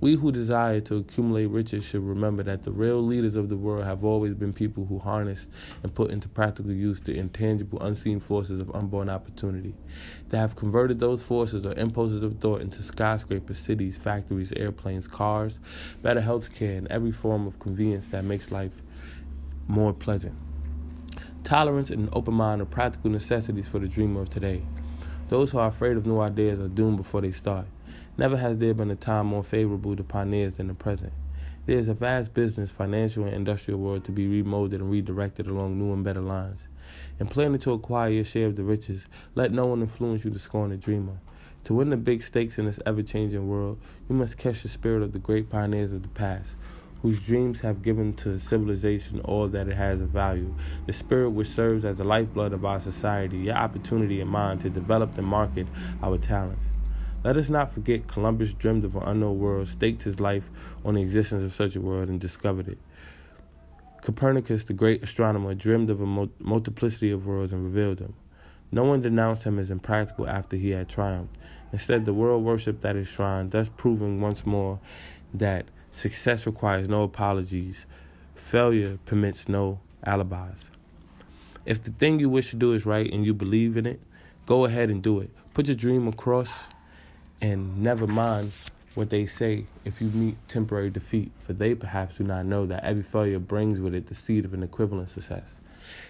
We 0.00 0.14
who 0.14 0.32
desire 0.32 0.80
to 0.82 0.96
accumulate 0.96 1.46
riches 1.46 1.84
should 1.84 2.02
remember 2.02 2.42
that 2.42 2.62
the 2.62 2.72
real 2.72 3.00
leaders 3.00 3.36
of 3.36 3.48
the 3.48 3.56
world 3.56 3.84
have 3.84 4.04
always 4.04 4.34
been 4.34 4.52
people 4.52 4.84
who 4.84 4.98
harnessed 4.98 5.48
and 5.82 5.94
put 5.94 6.10
into 6.10 6.28
practical 6.28 6.72
use 6.72 7.00
the 7.00 7.16
intangible, 7.16 7.80
unseen 7.80 8.20
forces 8.20 8.60
of 8.60 8.74
unborn 8.74 9.08
opportunity. 9.08 9.74
They 10.28 10.38
have 10.38 10.56
converted 10.56 10.98
those 10.98 11.22
forces 11.22 11.64
or 11.64 11.72
impulses 11.74 12.22
of 12.22 12.38
thought 12.40 12.60
into 12.60 12.82
skyscrapers, 12.94 13.58
cities, 13.58 13.98
factories, 13.98 14.52
airplanes, 14.52 15.08
cars, 15.08 15.54
better 16.00 16.20
health 16.20 16.54
care, 16.54 16.76
and 16.76 16.86
every 16.88 17.10
form 17.10 17.46
of 17.46 17.58
convenience 17.58 18.06
that 18.08 18.24
makes 18.24 18.52
life 18.52 18.70
more 19.66 19.92
pleasant. 19.92 20.34
Tolerance 21.42 21.90
and 21.90 22.04
an 22.04 22.08
open 22.12 22.34
mind 22.34 22.62
are 22.62 22.66
practical 22.66 23.10
necessities 23.10 23.66
for 23.66 23.80
the 23.80 23.88
dreamer 23.88 24.22
of 24.22 24.30
today. 24.30 24.62
Those 25.28 25.50
who 25.50 25.58
are 25.58 25.68
afraid 25.68 25.96
of 25.96 26.06
new 26.06 26.20
ideas 26.20 26.60
are 26.60 26.68
doomed 26.68 26.98
before 26.98 27.20
they 27.20 27.32
start. 27.32 27.66
Never 28.16 28.36
has 28.36 28.58
there 28.58 28.74
been 28.74 28.92
a 28.92 28.96
time 28.96 29.26
more 29.26 29.42
favorable 29.42 29.96
to 29.96 30.04
pioneers 30.04 30.54
than 30.54 30.68
the 30.68 30.74
present. 30.74 31.12
There 31.66 31.78
is 31.78 31.88
a 31.88 31.94
vast 31.94 32.32
business, 32.32 32.70
financial, 32.70 33.24
and 33.24 33.34
industrial 33.34 33.80
world 33.80 34.04
to 34.04 34.12
be 34.12 34.26
remolded 34.26 34.80
and 34.80 34.90
redirected 34.90 35.48
along 35.48 35.78
new 35.78 35.92
and 35.92 36.04
better 36.04 36.20
lines. 36.20 36.60
In 37.18 37.26
planning 37.26 37.58
to 37.60 37.72
acquire 37.72 38.10
your 38.10 38.24
share 38.24 38.46
of 38.46 38.56
the 38.56 38.64
riches, 38.64 39.06
let 39.34 39.50
no 39.50 39.66
one 39.66 39.80
influence 39.80 40.24
you 40.24 40.30
to 40.30 40.38
scorn 40.38 40.70
the 40.70 40.76
dreamer. 40.76 41.18
To 41.64 41.72
win 41.72 41.88
the 41.88 41.96
big 41.96 42.22
stakes 42.22 42.58
in 42.58 42.66
this 42.66 42.78
ever 42.84 43.02
changing 43.02 43.48
world, 43.48 43.78
you 44.06 44.14
must 44.14 44.36
catch 44.36 44.62
the 44.62 44.68
spirit 44.68 45.02
of 45.02 45.12
the 45.12 45.18
great 45.18 45.48
pioneers 45.48 45.92
of 45.92 46.02
the 46.02 46.10
past, 46.10 46.56
whose 47.00 47.22
dreams 47.22 47.60
have 47.60 47.82
given 47.82 48.12
to 48.16 48.38
civilization 48.38 49.20
all 49.20 49.48
that 49.48 49.68
it 49.68 49.74
has 49.74 50.02
of 50.02 50.10
value, 50.10 50.54
the 50.86 50.92
spirit 50.92 51.30
which 51.30 51.48
serves 51.48 51.86
as 51.86 51.96
the 51.96 52.04
lifeblood 52.04 52.52
of 52.52 52.66
our 52.66 52.80
society, 52.80 53.38
your 53.38 53.54
opportunity 53.54 54.20
in 54.20 54.28
mind 54.28 54.60
to 54.60 54.68
develop 54.68 55.16
and 55.16 55.26
market 55.26 55.66
our 56.02 56.18
talents. 56.18 56.64
Let 57.24 57.38
us 57.38 57.48
not 57.48 57.72
forget 57.72 58.08
Columbus 58.08 58.52
dreamed 58.52 58.84
of 58.84 58.94
an 58.96 59.02
unknown 59.04 59.38
world, 59.38 59.68
staked 59.68 60.02
his 60.02 60.20
life 60.20 60.50
on 60.84 60.94
the 60.94 61.00
existence 61.00 61.44
of 61.44 61.54
such 61.54 61.76
a 61.76 61.80
world, 61.80 62.10
and 62.10 62.20
discovered 62.20 62.68
it. 62.68 62.78
Copernicus, 64.02 64.64
the 64.64 64.74
great 64.74 65.02
astronomer, 65.02 65.54
dreamed 65.54 65.88
of 65.88 66.02
a 66.02 66.28
multiplicity 66.40 67.10
of 67.10 67.24
worlds 67.24 67.54
and 67.54 67.64
revealed 67.64 67.96
them. 67.96 68.12
No 68.74 68.82
one 68.82 69.02
denounced 69.02 69.44
him 69.44 69.60
as 69.60 69.70
impractical 69.70 70.28
after 70.28 70.56
he 70.56 70.70
had 70.70 70.88
triumphed. 70.88 71.36
Instead, 71.72 72.04
the 72.04 72.12
world 72.12 72.42
worshipped 72.42 72.84
at 72.84 72.96
his 72.96 73.06
shrine, 73.06 73.50
thus 73.50 73.70
proving 73.76 74.20
once 74.20 74.44
more 74.44 74.80
that 75.32 75.66
success 75.92 76.44
requires 76.44 76.88
no 76.88 77.04
apologies, 77.04 77.86
failure 78.34 78.98
permits 79.06 79.48
no 79.48 79.78
alibis. 80.04 80.70
If 81.64 81.84
the 81.84 81.92
thing 81.92 82.18
you 82.18 82.28
wish 82.28 82.50
to 82.50 82.56
do 82.56 82.72
is 82.72 82.84
right 82.84 83.08
and 83.12 83.24
you 83.24 83.32
believe 83.32 83.76
in 83.76 83.86
it, 83.86 84.00
go 84.44 84.64
ahead 84.64 84.90
and 84.90 85.00
do 85.00 85.20
it. 85.20 85.30
Put 85.54 85.68
your 85.68 85.76
dream 85.76 86.08
across 86.08 86.50
and 87.40 87.80
never 87.80 88.08
mind 88.08 88.50
what 88.96 89.10
they 89.10 89.24
say 89.24 89.66
if 89.84 90.00
you 90.00 90.08
meet 90.08 90.36
temporary 90.48 90.90
defeat, 90.90 91.30
for 91.46 91.52
they 91.52 91.76
perhaps 91.76 92.16
do 92.16 92.24
not 92.24 92.44
know 92.44 92.66
that 92.66 92.82
every 92.82 93.04
failure 93.04 93.38
brings 93.38 93.78
with 93.78 93.94
it 93.94 94.08
the 94.08 94.16
seed 94.16 94.44
of 94.44 94.52
an 94.52 94.64
equivalent 94.64 95.10
success. 95.10 95.46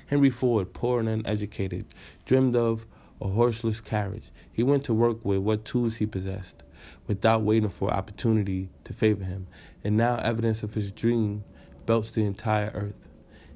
Henry 0.07 0.31
Ford, 0.31 0.73
poor 0.73 1.01
and 1.01 1.09
uneducated, 1.09 1.87
dreamed 2.25 2.57
of 2.57 2.87
a 3.21 3.29
horseless 3.29 3.81
carriage. 3.81 4.31
He 4.53 4.63
went 4.63 4.85
to 4.85 4.95
work 4.95 5.25
with 5.25 5.39
what 5.39 5.65
tools 5.65 5.97
he 5.97 6.07
possessed, 6.07 6.63
without 7.07 7.43
waiting 7.43 7.69
for 7.69 7.91
opportunity 7.91 8.69
to 8.85 8.93
favor 8.93 9.25
him. 9.25 9.47
And 9.83 9.97
now 9.97 10.17
evidence 10.17 10.63
of 10.63 10.75
his 10.75 10.91
dream 10.91 11.45
belts 11.87 12.11
the 12.11 12.25
entire 12.25 12.71
earth. 12.75 12.95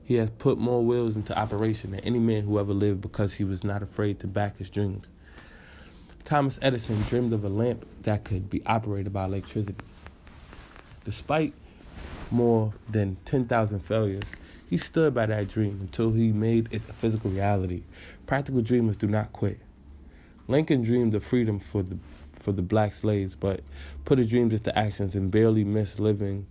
He 0.03 0.15
has 0.15 0.31
put 0.31 0.59
more 0.59 0.83
wheels 0.83 1.17
into 1.17 1.39
operation 1.39 1.91
than 1.91 2.01
any 2.01 2.19
man 2.19 2.45
who 2.45 2.59
ever 2.59 2.73
lived 2.73 3.03
because 3.03 3.35
he 3.35 3.45
was 3.45 3.63
not 3.63 3.83
afraid 3.83 4.21
to 4.21 4.27
back 4.27 4.57
his 4.57 4.71
dreams. 4.71 5.07
Thomas 6.25 6.59
Edison 6.63 7.01
dreamed 7.03 7.33
of 7.33 7.45
a 7.45 7.49
lamp 7.49 7.87
that 8.03 8.25
could 8.25 8.49
be 8.49 8.65
operated 8.65 9.13
by 9.13 9.25
electricity. 9.25 9.75
Despite 11.05 11.55
more 12.31 12.73
than 12.89 13.17
10,000 13.25 13.81
failures, 13.81 14.25
he 14.69 14.79
stood 14.79 15.15
by 15.15 15.27
that 15.27 15.49
dream 15.49 15.79
until 15.81 16.13
he 16.13 16.33
made 16.33 16.69
it 16.71 16.83
a 16.89 16.93
physical 16.93 17.31
reality. 17.31 17.83
Practical 18.27 18.61
dreamers 18.61 18.97
do 18.97 19.07
not 19.07 19.33
quit. 19.33 19.59
Lincoln 20.47 20.83
dreamed 20.83 21.15
of 21.15 21.25
freedom 21.25 21.59
for 21.59 21.83
the 21.83 21.99
for 22.41 22.53
the 22.53 22.63
black 22.63 22.95
slaves, 22.95 23.35
but 23.39 23.61
put 24.05 24.19
his 24.19 24.29
dreams 24.29 24.55
into 24.55 24.79
actions 24.79 25.15
and 25.15 25.31
barely 25.31 25.65
missed 25.65 25.99
living 25.99 26.47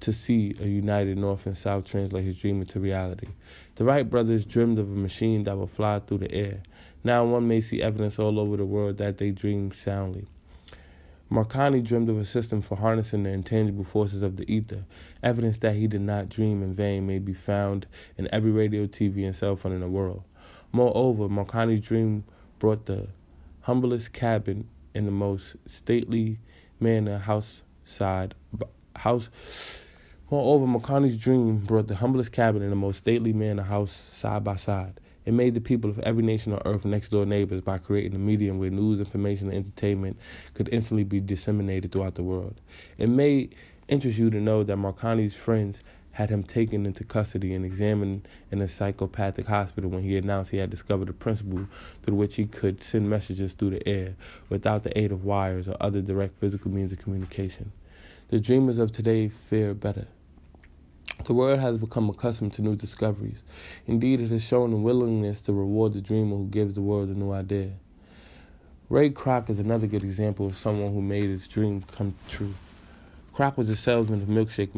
to 0.00 0.12
see 0.12 0.54
a 0.60 0.66
united 0.66 1.16
North 1.16 1.46
and 1.46 1.56
South 1.56 1.84
translate 1.84 2.24
his 2.24 2.38
dream 2.38 2.60
into 2.60 2.78
reality. 2.78 3.28
The 3.76 3.84
Wright 3.84 4.08
brothers 4.08 4.44
dreamed 4.44 4.78
of 4.78 4.90
a 4.90 4.94
machine 4.94 5.44
that 5.44 5.56
would 5.56 5.70
fly 5.70 6.00
through 6.00 6.18
the 6.18 6.32
air. 6.32 6.62
Now 7.02 7.24
one 7.24 7.48
may 7.48 7.60
see 7.60 7.82
evidence 7.82 8.18
all 8.18 8.38
over 8.38 8.56
the 8.56 8.66
world 8.66 8.98
that 8.98 9.18
they 9.18 9.30
dreamed 9.30 9.74
soundly. 9.74 10.26
Marconi 11.28 11.80
dreamed 11.80 12.08
of 12.08 12.18
a 12.18 12.24
system 12.24 12.62
for 12.62 12.76
harnessing 12.76 13.24
the 13.24 13.30
intangible 13.30 13.82
forces 13.82 14.22
of 14.22 14.36
the 14.36 14.50
ether. 14.52 14.84
Evidence 15.24 15.58
that 15.58 15.74
he 15.74 15.88
did 15.88 16.02
not 16.02 16.28
dream 16.28 16.62
in 16.62 16.72
vain 16.72 17.06
may 17.06 17.18
be 17.18 17.34
found 17.34 17.86
in 18.16 18.28
every 18.32 18.52
radio, 18.52 18.86
TV, 18.86 19.26
and 19.26 19.34
cell 19.34 19.56
phone 19.56 19.72
in 19.72 19.80
the 19.80 19.88
world. 19.88 20.22
Moreover, 20.70 21.28
Marconi's 21.28 21.84
dream 21.84 22.24
brought 22.60 22.86
the 22.86 23.08
humblest 23.62 24.12
cabin 24.12 24.68
in 24.94 25.04
the 25.04 25.10
most 25.10 25.56
stately 25.66 26.38
manor 26.78 27.18
house 27.18 27.62
side 27.84 28.34
house. 28.94 29.28
Moreover, 30.30 30.66
Marconi's 30.66 31.16
dream 31.16 31.58
brought 31.58 31.88
the 31.88 31.96
humblest 31.96 32.30
cabin 32.30 32.62
in 32.62 32.70
the 32.70 32.76
most 32.76 32.98
stately 32.98 33.32
manor 33.32 33.64
house 33.64 33.92
side 34.12 34.44
by 34.44 34.56
side. 34.56 35.00
It 35.26 35.34
made 35.34 35.54
the 35.54 35.60
people 35.60 35.90
of 35.90 35.98
every 35.98 36.22
nation 36.22 36.52
on 36.52 36.62
earth 36.64 36.84
next 36.84 37.10
door 37.10 37.26
neighbors 37.26 37.60
by 37.60 37.78
creating 37.78 38.14
a 38.14 38.18
medium 38.18 38.58
where 38.58 38.70
news, 38.70 39.00
information, 39.00 39.48
and 39.48 39.56
entertainment 39.56 40.16
could 40.54 40.68
instantly 40.70 41.02
be 41.02 41.20
disseminated 41.20 41.90
throughout 41.90 42.14
the 42.14 42.22
world. 42.22 42.60
It 42.96 43.08
may 43.08 43.50
interest 43.88 44.18
you 44.18 44.30
to 44.30 44.40
know 44.40 44.62
that 44.62 44.76
Marconi's 44.76 45.34
friends 45.34 45.80
had 46.12 46.30
him 46.30 46.44
taken 46.44 46.86
into 46.86 47.04
custody 47.04 47.52
and 47.54 47.64
examined 47.64 48.26
in 48.50 48.62
a 48.62 48.68
psychopathic 48.68 49.46
hospital 49.46 49.90
when 49.90 50.02
he 50.02 50.16
announced 50.16 50.50
he 50.50 50.56
had 50.56 50.70
discovered 50.70 51.08
a 51.08 51.12
principle 51.12 51.66
through 52.02 52.14
which 52.14 52.36
he 52.36 52.46
could 52.46 52.82
send 52.82 53.10
messages 53.10 53.52
through 53.52 53.70
the 53.70 53.86
air 53.86 54.14
without 54.48 54.82
the 54.82 54.96
aid 54.98 55.12
of 55.12 55.24
wires 55.24 55.68
or 55.68 55.76
other 55.80 56.00
direct 56.00 56.38
physical 56.40 56.70
means 56.70 56.92
of 56.92 57.00
communication. 57.00 57.72
The 58.28 58.40
dreamers 58.40 58.78
of 58.78 58.92
today 58.92 59.28
fare 59.28 59.74
better. 59.74 60.06
The 61.24 61.34
world 61.34 61.58
has 61.58 61.76
become 61.76 62.08
accustomed 62.08 62.52
to 62.52 62.62
new 62.62 62.76
discoveries. 62.76 63.42
Indeed, 63.86 64.20
it 64.20 64.30
has 64.30 64.42
shown 64.42 64.72
a 64.72 64.76
willingness 64.76 65.40
to 65.42 65.52
reward 65.52 65.94
the 65.94 66.00
dreamer 66.00 66.36
who 66.36 66.46
gives 66.46 66.74
the 66.74 66.82
world 66.82 67.08
a 67.08 67.14
new 67.14 67.32
idea. 67.32 67.72
Ray 68.88 69.10
Kroc 69.10 69.50
is 69.50 69.58
another 69.58 69.88
good 69.88 70.04
example 70.04 70.46
of 70.46 70.56
someone 70.56 70.94
who 70.94 71.02
made 71.02 71.24
his 71.24 71.48
dream 71.48 71.82
come 71.90 72.14
true. 72.28 72.54
Kroc 73.34 73.56
was 73.56 73.68
a 73.68 73.74
salesman 73.74 74.22
of 74.22 74.28
milkshake 74.28 74.74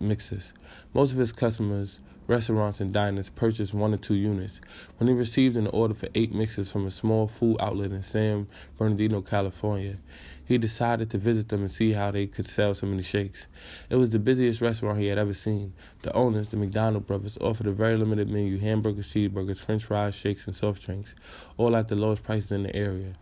mixes. 0.00 0.52
Most 0.92 1.12
of 1.12 1.18
his 1.18 1.30
customers, 1.30 2.00
restaurants 2.26 2.80
and 2.80 2.92
diners, 2.92 3.28
purchased 3.30 3.74
one 3.74 3.92
or 3.94 3.96
two 3.96 4.14
units. 4.14 4.60
When 4.98 5.08
he 5.08 5.14
received 5.14 5.56
an 5.56 5.66
order 5.68 5.94
for 5.94 6.08
eight 6.14 6.32
mixes 6.32 6.70
from 6.70 6.86
a 6.86 6.90
small 6.90 7.26
food 7.26 7.56
outlet 7.60 7.92
in 7.92 8.02
San 8.02 8.46
Bernardino, 8.78 9.20
California, 9.20 9.98
he 10.44 10.58
decided 10.58 11.10
to 11.10 11.18
visit 11.18 11.48
them 11.48 11.62
and 11.62 11.70
see 11.70 11.92
how 11.92 12.10
they 12.10 12.26
could 12.26 12.46
sell 12.46 12.74
so 12.74 12.86
many 12.86 13.02
shakes. 13.02 13.46
It 13.88 13.96
was 13.96 14.10
the 14.10 14.18
busiest 14.18 14.60
restaurant 14.60 14.98
he 14.98 15.06
had 15.06 15.18
ever 15.18 15.34
seen. 15.34 15.72
The 16.02 16.12
owners, 16.12 16.48
the 16.48 16.56
McDonald 16.56 17.06
brothers, 17.06 17.38
offered 17.40 17.66
a 17.66 17.72
very 17.72 17.96
limited 17.96 18.28
menu 18.28 18.58
hamburgers, 18.58 19.12
cheeseburgers, 19.12 19.58
french 19.58 19.84
fries, 19.84 20.14
shakes, 20.14 20.46
and 20.46 20.54
soft 20.54 20.84
drinks, 20.84 21.14
all 21.56 21.76
at 21.76 21.88
the 21.88 21.96
lowest 21.96 22.22
prices 22.22 22.52
in 22.52 22.64
the 22.64 22.76
area. 22.76 23.14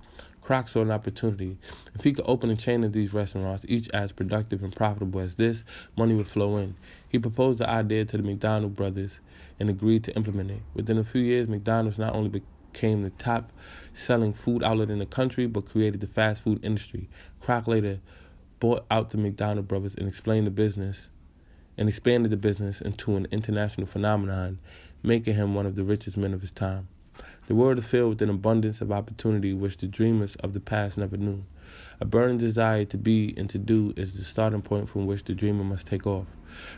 Kroc 0.44 0.68
saw 0.68 0.82
an 0.82 0.90
opportunity. 0.90 1.58
If 1.94 2.02
he 2.02 2.12
could 2.12 2.24
open 2.26 2.50
a 2.50 2.56
chain 2.56 2.82
of 2.82 2.92
these 2.92 3.14
restaurants, 3.14 3.64
each 3.68 3.88
as 3.90 4.10
productive 4.10 4.64
and 4.64 4.74
profitable 4.74 5.20
as 5.20 5.36
this, 5.36 5.62
money 5.96 6.14
would 6.14 6.26
flow 6.26 6.56
in. 6.56 6.74
He 7.10 7.18
proposed 7.18 7.58
the 7.58 7.68
idea 7.68 8.04
to 8.04 8.16
the 8.16 8.22
McDonald 8.22 8.76
brothers 8.76 9.18
and 9.58 9.68
agreed 9.68 10.04
to 10.04 10.14
implement 10.14 10.52
it. 10.52 10.62
Within 10.74 10.96
a 10.96 11.02
few 11.02 11.20
years, 11.20 11.48
McDonald's 11.48 11.98
not 11.98 12.14
only 12.14 12.40
became 12.72 13.02
the 13.02 13.10
top 13.10 13.50
selling 13.92 14.32
food 14.32 14.62
outlet 14.62 14.90
in 14.90 15.00
the 15.00 15.06
country, 15.06 15.46
but 15.46 15.68
created 15.68 16.00
the 16.00 16.06
fast 16.06 16.42
food 16.42 16.64
industry. 16.64 17.08
Kroc 17.42 17.66
later 17.66 17.98
bought 18.60 18.86
out 18.92 19.10
the 19.10 19.18
McDonald 19.18 19.66
brothers 19.66 19.96
and 19.96 20.06
explained 20.06 20.46
the 20.46 20.52
business 20.52 21.08
and 21.76 21.88
expanded 21.88 22.30
the 22.30 22.36
business 22.36 22.80
into 22.80 23.16
an 23.16 23.26
international 23.32 23.88
phenomenon, 23.88 24.60
making 25.02 25.34
him 25.34 25.54
one 25.54 25.66
of 25.66 25.74
the 25.74 25.82
richest 25.82 26.16
men 26.16 26.32
of 26.32 26.42
his 26.42 26.52
time. 26.52 26.86
The 27.48 27.56
world 27.56 27.78
is 27.78 27.88
filled 27.88 28.10
with 28.10 28.22
an 28.22 28.30
abundance 28.30 28.80
of 28.80 28.92
opportunity 28.92 29.52
which 29.52 29.78
the 29.78 29.88
dreamers 29.88 30.36
of 30.36 30.52
the 30.52 30.60
past 30.60 30.96
never 30.96 31.16
knew. 31.16 31.42
A 31.98 32.04
burning 32.04 32.38
desire 32.38 32.84
to 32.84 32.96
be 32.96 33.34
and 33.36 33.50
to 33.50 33.58
do 33.58 33.92
is 33.96 34.12
the 34.12 34.22
starting 34.22 34.62
point 34.62 34.88
from 34.88 35.06
which 35.06 35.24
the 35.24 35.34
dreamer 35.34 35.64
must 35.64 35.86
take 35.86 36.06
off. 36.06 36.26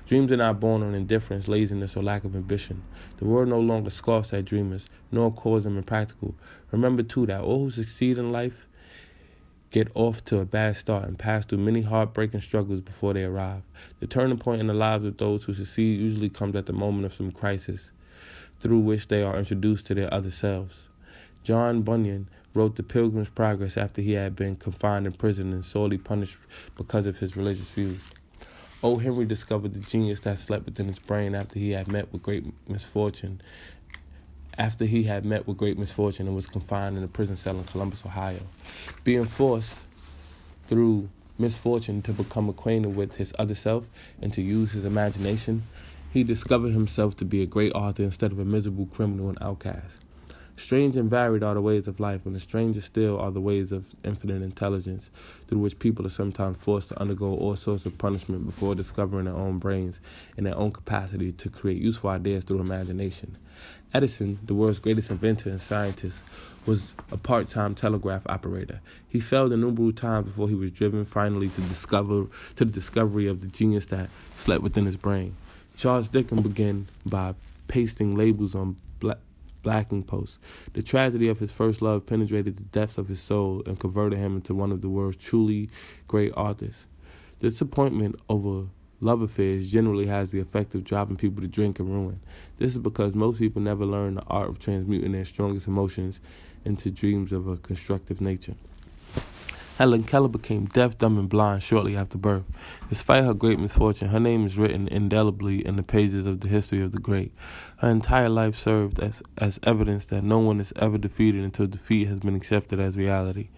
Dreams 0.07 0.33
are 0.33 0.37
not 0.37 0.61
born 0.61 0.83
on 0.83 0.95
indifference, 0.95 1.49
laziness, 1.49 1.97
or 1.97 2.03
lack 2.03 2.25
of 2.25 2.35
ambition. 2.35 2.83
The 3.19 3.25
world 3.25 3.49
no 3.49 3.61
longer 3.61 3.91
scoffs 3.91 4.33
at 4.33 4.45
dreamers, 4.45 4.87
nor 5.11 5.33
calls 5.33 5.65
them 5.65 5.77
impractical. 5.77 6.35
Remember, 6.71 7.03
too, 7.03 7.27
that 7.27 7.43
all 7.43 7.65
who 7.65 7.71
succeed 7.71 8.19
in 8.19 8.33
life 8.33 8.67
get 9.73 9.91
off 9.95 10.25
to 10.27 10.39
a 10.39 10.45
bad 10.45 10.77
start 10.77 11.09
and 11.09 11.19
pass 11.19 11.47
through 11.47 11.59
many 11.59 11.81
heartbreaking 11.81 12.43
struggles 12.43 12.81
before 12.81 13.15
they 13.15 13.25
arrive. 13.25 13.63
The 14.01 14.07
turning 14.07 14.39
point 14.39 14.61
in 14.61 14.67
the 14.67 14.75
lives 14.75 15.05
of 15.05 15.17
those 15.17 15.45
who 15.45 15.55
succeed 15.55 15.99
usually 15.99 16.29
comes 16.29 16.55
at 16.55 16.67
the 16.67 16.75
moment 16.75 17.07
of 17.07 17.15
some 17.15 17.33
crisis 17.33 17.91
through 18.61 18.81
which 18.81 19.09
they 19.09 19.23
are 19.23 19.37
introduced 19.37 19.87
to 19.87 19.95
their 19.95 20.13
other 20.13 20.31
selves. 20.31 20.89
John 21.43 21.83
Bunyan 21.83 22.29
wrote 22.55 22.77
The 22.77 22.83
Pilgrim's 22.83 23.31
Progress 23.31 23.77
after 23.77 24.03
he 24.03 24.13
had 24.13 24.37
been 24.37 24.57
confined 24.57 25.07
in 25.07 25.13
prison 25.13 25.53
and 25.53 25.65
sorely 25.65 25.99
punished 25.99 26.37
because 26.77 27.07
of 27.07 27.19
his 27.19 27.37
religious 27.37 27.71
views. 27.71 28.01
O. 28.85 28.97
Henry 28.97 29.25
discovered 29.25 29.75
the 29.75 29.81
genius 29.81 30.19
that 30.21 30.41
slept 30.41 30.65
within 30.65 30.89
his 30.89 30.99
brain 30.99 31.37
after 31.37 31.59
he 31.59 31.71
had 31.71 31.87
met 31.87 32.13
with 32.13 32.23
great 32.23 32.45
misfortune. 32.69 33.41
After 34.59 34.85
he 34.85 35.05
had 35.05 35.25
met 35.25 35.47
with 35.47 35.57
great 35.57 35.79
misfortune 35.79 36.27
and 36.27 36.35
was 36.35 36.47
confined 36.47 36.97
in 36.97 37.05
a 37.05 37.09
prison 37.09 37.37
cell 37.37 37.57
in 37.57 37.65
Columbus, 37.65 38.05
Ohio, 38.05 38.41
being 39.05 39.27
forced 39.27 39.73
through 40.67 41.09
misfortune 41.39 42.03
to 42.03 42.13
become 42.13 42.49
acquainted 42.49 42.97
with 42.97 43.17
his 43.17 43.33
other 43.39 43.55
self 43.55 43.85
and 44.21 44.33
to 44.33 44.43
use 44.43 44.73
his 44.73 44.85
imagination, 44.85 45.63
he 46.13 46.25
discovered 46.25 46.73
himself 46.73 47.17
to 47.17 47.25
be 47.25 47.41
a 47.41 47.47
great 47.47 47.73
author 47.73 48.03
instead 48.03 48.33
of 48.33 48.39
a 48.39 48.45
miserable 48.45 48.87
criminal 48.87 49.29
and 49.29 49.39
outcast. 49.41 50.01
Strange 50.57 50.97
and 50.97 51.09
varied 51.09 51.43
are 51.43 51.55
the 51.55 51.63
ways 51.63 51.89
of 51.89 51.99
life, 51.99 52.27
and 52.27 52.37
the 52.37 52.41
strangest 52.41 52.87
still 52.87 53.19
are 53.19 53.31
the 53.31 53.41
ways 53.41 53.73
of 53.73 53.87
infinite 54.05 54.43
intelligence, 54.43 55.11
through 55.47 55.59
which 55.59 55.79
people 55.79 56.07
are 56.07 56.11
sometimes 56.11 56.57
forced 56.57 56.89
to 56.91 57.01
undergo 57.01 57.35
all 57.35 57.57
sorts 57.57 57.87
of 57.87 57.97
punishment 57.99 58.45
before 58.45 58.75
discovering 58.75 59.25
their 59.25 59.35
own 59.35 59.59
brains 59.59 60.01
and 60.37 60.47
their 60.47 60.57
own 60.57 60.71
capacity 60.71 61.33
to 61.33 61.49
create 61.49 61.81
useful 61.81 62.11
ideas 62.11 62.45
through 62.45 62.61
imagination. 62.61 63.37
Edison, 63.95 64.39
the 64.45 64.55
world's 64.55 64.79
greatest 64.79 65.11
inventor 65.11 65.51
and 65.51 65.61
scientist, 65.61 66.19
was 66.67 66.81
a 67.11 67.17
part-time 67.17 67.75
telegraph 67.75 68.23
operator. 68.27 68.81
He 69.09 69.21
failed 69.21 69.53
innumerable 69.53 69.93
times 69.93 70.27
before 70.27 70.49
he 70.49 70.55
was 70.55 70.71
driven 70.71 71.05
finally 71.05 71.49
to 71.49 71.61
discover 71.63 72.27
to 72.57 72.65
the 72.65 72.73
discovery 72.73 73.27
of 73.27 73.41
the 73.41 73.49
genius 73.49 73.87
that 73.87 74.11
slept 74.37 74.63
within 74.63 74.87
his 74.87 74.97
brain. 74.97 75.35
Charles 75.77 76.09
Dickens 76.09 76.43
began 76.43 76.89
by 77.05 77.35
pasting 77.69 78.15
labels 78.15 78.55
on 78.55 78.77
blacking 79.63 80.03
posts. 80.03 80.39
The 80.73 80.83
tragedy 80.83 81.29
of 81.29 81.39
his 81.39 81.53
first 81.53 81.83
love 81.83 82.07
penetrated 82.07 82.57
the 82.57 82.65
depths 82.65 82.99
of 82.99 83.09
his 83.09 83.21
soul 83.21 83.63
and 83.67 83.79
converted 83.79 84.19
him 84.19 84.37
into 84.37 84.55
one 84.55 84.73
of 84.73 84.81
the 84.81 84.89
world's 84.89 85.17
truly 85.17 85.71
great 86.09 86.33
authors. 86.33 86.75
Disappointment 87.41 88.17
over 88.29 88.67
love 89.01 89.21
affairs 89.21 89.71
generally 89.71 90.07
has 90.07 90.31
the 90.31 90.41
effect 90.41 90.75
of 90.75 90.85
driving 90.85 91.17
people 91.17 91.43
to 91.43 91.49
drink 91.49 91.81
and 91.81 91.93
ruin. 91.93 92.21
This 92.59 92.73
is 92.73 92.79
because 92.79 93.15
most 93.15 93.39
people 93.39 93.61
never 93.61 93.85
learn 93.85 94.15
the 94.15 94.23
art 94.23 94.49
of 94.49 94.59
transmuting 94.59 95.13
their 95.13 95.25
strongest 95.25 95.67
emotions 95.67 96.21
into 96.65 96.91
dreams 96.91 97.33
of 97.33 97.49
a 97.49 97.57
constructive 97.57 98.21
nature. 98.21 98.55
Helen 99.79 100.05
Keller 100.05 100.29
became 100.29 100.67
deaf, 100.67 100.99
dumb, 100.99 101.19
and 101.19 101.29
blind 101.29 101.63
shortly 101.63 101.97
after 101.97 102.19
birth. 102.19 102.45
Despite 102.91 103.25
her 103.25 103.33
great 103.33 103.59
misfortune, 103.59 104.09
her 104.09 104.21
name 104.21 104.47
is 104.47 104.59
written 104.59 104.87
indelibly 104.87 105.65
in 105.67 105.77
the 105.77 105.83
pages 105.83 106.27
of 106.27 106.41
the 106.41 106.49
history 106.49 106.83
of 106.83 106.93
the 106.93 107.01
great. 107.01 107.33
Her 107.79 107.89
entire 107.89 108.29
life 108.29 108.57
served 108.57 109.01
as, 109.01 109.23
as 109.39 109.59
evidence 109.63 110.07
that 110.07 110.25
no 110.25 110.39
one 110.41 110.61
is 110.61 110.75
ever 110.77 110.99
defeated 110.99 111.43
until 111.43 111.67
defeat 111.67 112.07
has 112.09 112.21
been 112.21 112.37
accepted 112.37 112.81
as 112.81 112.97
reality. 112.97 113.49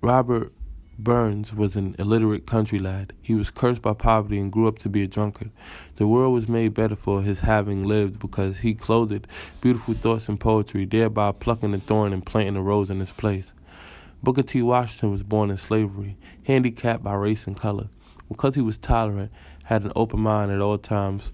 Robert 0.00 0.52
Burns 0.98 1.54
was 1.54 1.76
an 1.76 1.94
illiterate 1.98 2.46
country 2.46 2.78
lad. 2.80 3.12
He 3.22 3.34
was 3.34 3.50
cursed 3.50 3.82
by 3.82 3.94
poverty 3.94 4.38
and 4.38 4.52
grew 4.52 4.66
up 4.66 4.78
to 4.80 4.88
be 4.88 5.04
a 5.04 5.06
drunkard. 5.06 5.52
The 5.94 6.08
world 6.08 6.34
was 6.34 6.48
made 6.48 6.74
better 6.74 6.96
for 6.96 7.22
his 7.22 7.40
having 7.40 7.84
lived 7.84 8.18
because 8.18 8.58
he 8.58 8.74
clothed 8.74 9.26
beautiful 9.60 9.94
thoughts 9.94 10.28
in 10.28 10.38
poetry, 10.38 10.84
thereby 10.84 11.32
plucking 11.32 11.70
the 11.70 11.78
thorn 11.78 12.12
and 12.12 12.26
planting 12.26 12.56
a 12.56 12.62
rose 12.62 12.90
in 12.90 13.00
its 13.00 13.12
place. 13.12 13.52
Booker 14.22 14.42
T. 14.44 14.62
Washington 14.62 15.10
was 15.10 15.24
born 15.24 15.50
in 15.50 15.58
slavery, 15.58 16.16
handicapped 16.44 17.02
by 17.02 17.14
race 17.14 17.46
and 17.48 17.56
color. 17.56 17.88
Because 18.28 18.54
he 18.54 18.60
was 18.60 18.78
tolerant, 18.78 19.32
had 19.64 19.82
an 19.82 19.92
open 19.96 20.20
mind 20.20 20.52
at 20.52 20.60
all 20.60 20.78
times 20.78 21.32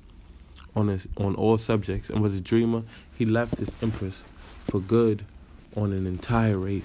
on 0.74 0.88
his, 0.88 1.06
on 1.18 1.34
all 1.34 1.58
subjects, 1.58 2.08
and 2.08 2.22
was 2.22 2.34
a 2.34 2.40
dreamer, 2.40 2.82
he 3.16 3.26
left 3.26 3.58
his 3.58 3.70
impress 3.82 4.14
for 4.68 4.80
good 4.80 5.24
on 5.76 5.92
an 5.92 6.06
entire 6.06 6.56
race. 6.56 6.84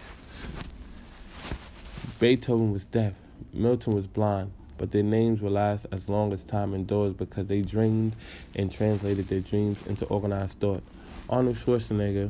Beethoven 2.19 2.73
was 2.73 2.83
deaf, 2.85 3.13
Milton 3.53 3.93
was 3.93 4.05
blind, 4.05 4.51
but 4.77 4.91
their 4.91 5.03
names 5.03 5.41
will 5.41 5.51
last 5.51 5.85
as 5.93 6.09
long 6.09 6.33
as 6.33 6.43
time 6.43 6.73
endures 6.73 7.13
because 7.13 7.47
they 7.47 7.61
dreamed 7.61 8.15
and 8.55 8.71
translated 8.71 9.29
their 9.29 9.39
dreams 9.39 9.77
into 9.87 10.05
organized 10.07 10.59
thought. 10.59 10.83
Arnold 11.29 11.55
Schwarzenegger 11.55 12.29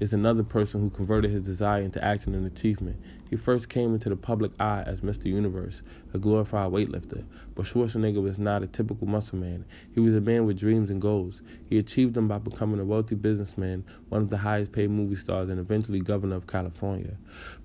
is 0.00 0.12
another 0.12 0.42
person 0.42 0.80
who 0.80 0.90
converted 0.90 1.30
his 1.30 1.44
desire 1.44 1.82
into 1.82 2.02
action 2.04 2.34
and 2.34 2.46
achievement. 2.46 2.96
He 3.28 3.36
first 3.36 3.68
came 3.68 3.92
into 3.92 4.08
the 4.08 4.16
public 4.16 4.52
eye 4.60 4.84
as 4.86 5.00
Mr. 5.00 5.26
Universe, 5.26 5.82
a 6.14 6.18
glorified 6.18 6.70
weightlifter, 6.70 7.24
but 7.54 7.66
Schwarzenegger 7.66 8.22
was 8.22 8.38
not 8.38 8.62
a 8.62 8.66
typical 8.66 9.06
muscle 9.06 9.38
man. 9.38 9.64
He 9.92 10.00
was 10.00 10.14
a 10.14 10.20
man 10.20 10.46
with 10.46 10.58
dreams 10.58 10.88
and 10.88 11.02
goals. 11.02 11.42
He 11.68 11.78
achieved 11.78 12.14
them 12.14 12.28
by 12.28 12.38
becoming 12.38 12.80
a 12.80 12.84
wealthy 12.84 13.16
businessman, 13.16 13.84
one 14.08 14.22
of 14.22 14.30
the 14.30 14.38
highest 14.38 14.72
paid 14.72 14.90
movie 14.90 15.16
stars, 15.16 15.50
and 15.50 15.58
eventually 15.58 16.00
governor 16.00 16.36
of 16.36 16.46
California. 16.46 17.16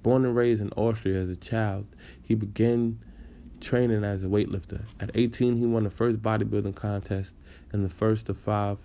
Born 0.01 0.25
and 0.25 0.35
raised 0.35 0.61
in 0.61 0.71
Austria 0.71 1.21
as 1.21 1.29
a 1.29 1.35
child, 1.35 1.85
he 2.21 2.35
began 2.35 2.99
training 3.61 4.03
as 4.03 4.23
a 4.23 4.27
weightlifter. 4.27 4.81
At 4.99 5.11
18, 5.15 5.57
he 5.57 5.65
won 5.65 5.83
the 5.83 5.89
first 5.89 6.21
bodybuilding 6.21 6.75
contest 6.75 7.31
and 7.71 7.85
the 7.85 7.89
first 7.89 8.27
of 8.27 8.37
five 8.37 8.77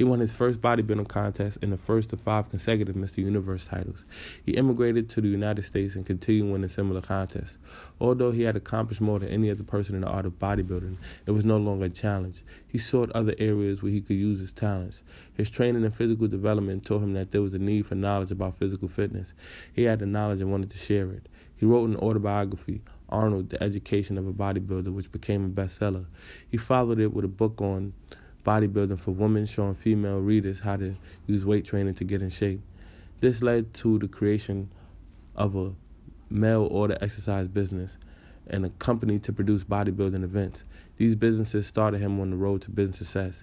he 0.00 0.04
won 0.04 0.18
his 0.18 0.32
first 0.32 0.62
bodybuilding 0.62 1.06
contest 1.08 1.58
and 1.60 1.70
the 1.70 1.76
first 1.76 2.10
of 2.14 2.20
five 2.22 2.48
consecutive 2.48 2.94
Mr. 2.94 3.18
Universe 3.18 3.66
titles. 3.66 4.06
He 4.46 4.52
immigrated 4.52 5.10
to 5.10 5.20
the 5.20 5.28
United 5.28 5.66
States 5.66 5.94
and 5.94 6.06
continued 6.06 6.50
winning 6.50 6.68
similar 6.68 7.02
contests. 7.02 7.58
Although 8.00 8.30
he 8.30 8.40
had 8.40 8.56
accomplished 8.56 9.02
more 9.02 9.18
than 9.18 9.28
any 9.28 9.50
other 9.50 9.62
person 9.62 9.94
in 9.94 10.00
the 10.00 10.06
art 10.06 10.24
of 10.24 10.38
bodybuilding, 10.38 10.96
it 11.26 11.32
was 11.32 11.44
no 11.44 11.58
longer 11.58 11.84
a 11.84 11.90
challenge. 11.90 12.42
He 12.66 12.78
sought 12.78 13.10
other 13.10 13.34
areas 13.38 13.82
where 13.82 13.92
he 13.92 14.00
could 14.00 14.16
use 14.16 14.38
his 14.38 14.52
talents. 14.52 15.02
His 15.34 15.50
training 15.50 15.84
and 15.84 15.94
physical 15.94 16.28
development 16.28 16.86
taught 16.86 17.02
him 17.02 17.12
that 17.12 17.30
there 17.30 17.42
was 17.42 17.52
a 17.52 17.58
need 17.58 17.84
for 17.84 17.94
knowledge 17.94 18.30
about 18.30 18.56
physical 18.56 18.88
fitness. 18.88 19.28
He 19.74 19.82
had 19.82 19.98
the 19.98 20.06
knowledge 20.06 20.40
and 20.40 20.50
wanted 20.50 20.70
to 20.70 20.78
share 20.78 21.10
it. 21.10 21.28
He 21.58 21.66
wrote 21.66 21.90
an 21.90 21.96
autobiography, 21.96 22.80
Arnold, 23.10 23.50
The 23.50 23.62
Education 23.62 24.16
of 24.16 24.26
a 24.26 24.32
Bodybuilder, 24.32 24.94
which 24.94 25.12
became 25.12 25.44
a 25.44 25.48
bestseller. 25.50 26.06
He 26.48 26.56
followed 26.56 27.00
it 27.00 27.12
with 27.12 27.26
a 27.26 27.28
book 27.28 27.60
on 27.60 27.92
bodybuilding 28.44 29.00
for 29.00 29.12
women, 29.12 29.46
showing 29.46 29.74
female 29.74 30.18
readers 30.18 30.60
how 30.60 30.76
to 30.76 30.94
use 31.26 31.44
weight 31.44 31.64
training 31.64 31.94
to 31.96 32.04
get 32.04 32.22
in 32.22 32.30
shape. 32.30 32.60
This 33.20 33.42
led 33.42 33.72
to 33.74 33.98
the 33.98 34.08
creation 34.08 34.70
of 35.36 35.56
a 35.56 35.72
mail 36.30 36.68
order 36.70 36.96
exercise 37.00 37.48
business 37.48 37.90
and 38.46 38.64
a 38.64 38.70
company 38.70 39.18
to 39.20 39.32
produce 39.32 39.62
bodybuilding 39.62 40.24
events. 40.24 40.64
These 40.96 41.14
businesses 41.14 41.66
started 41.66 42.00
him 42.00 42.20
on 42.20 42.30
the 42.30 42.36
road 42.36 42.62
to 42.62 42.70
business 42.70 42.98
success. 42.98 43.34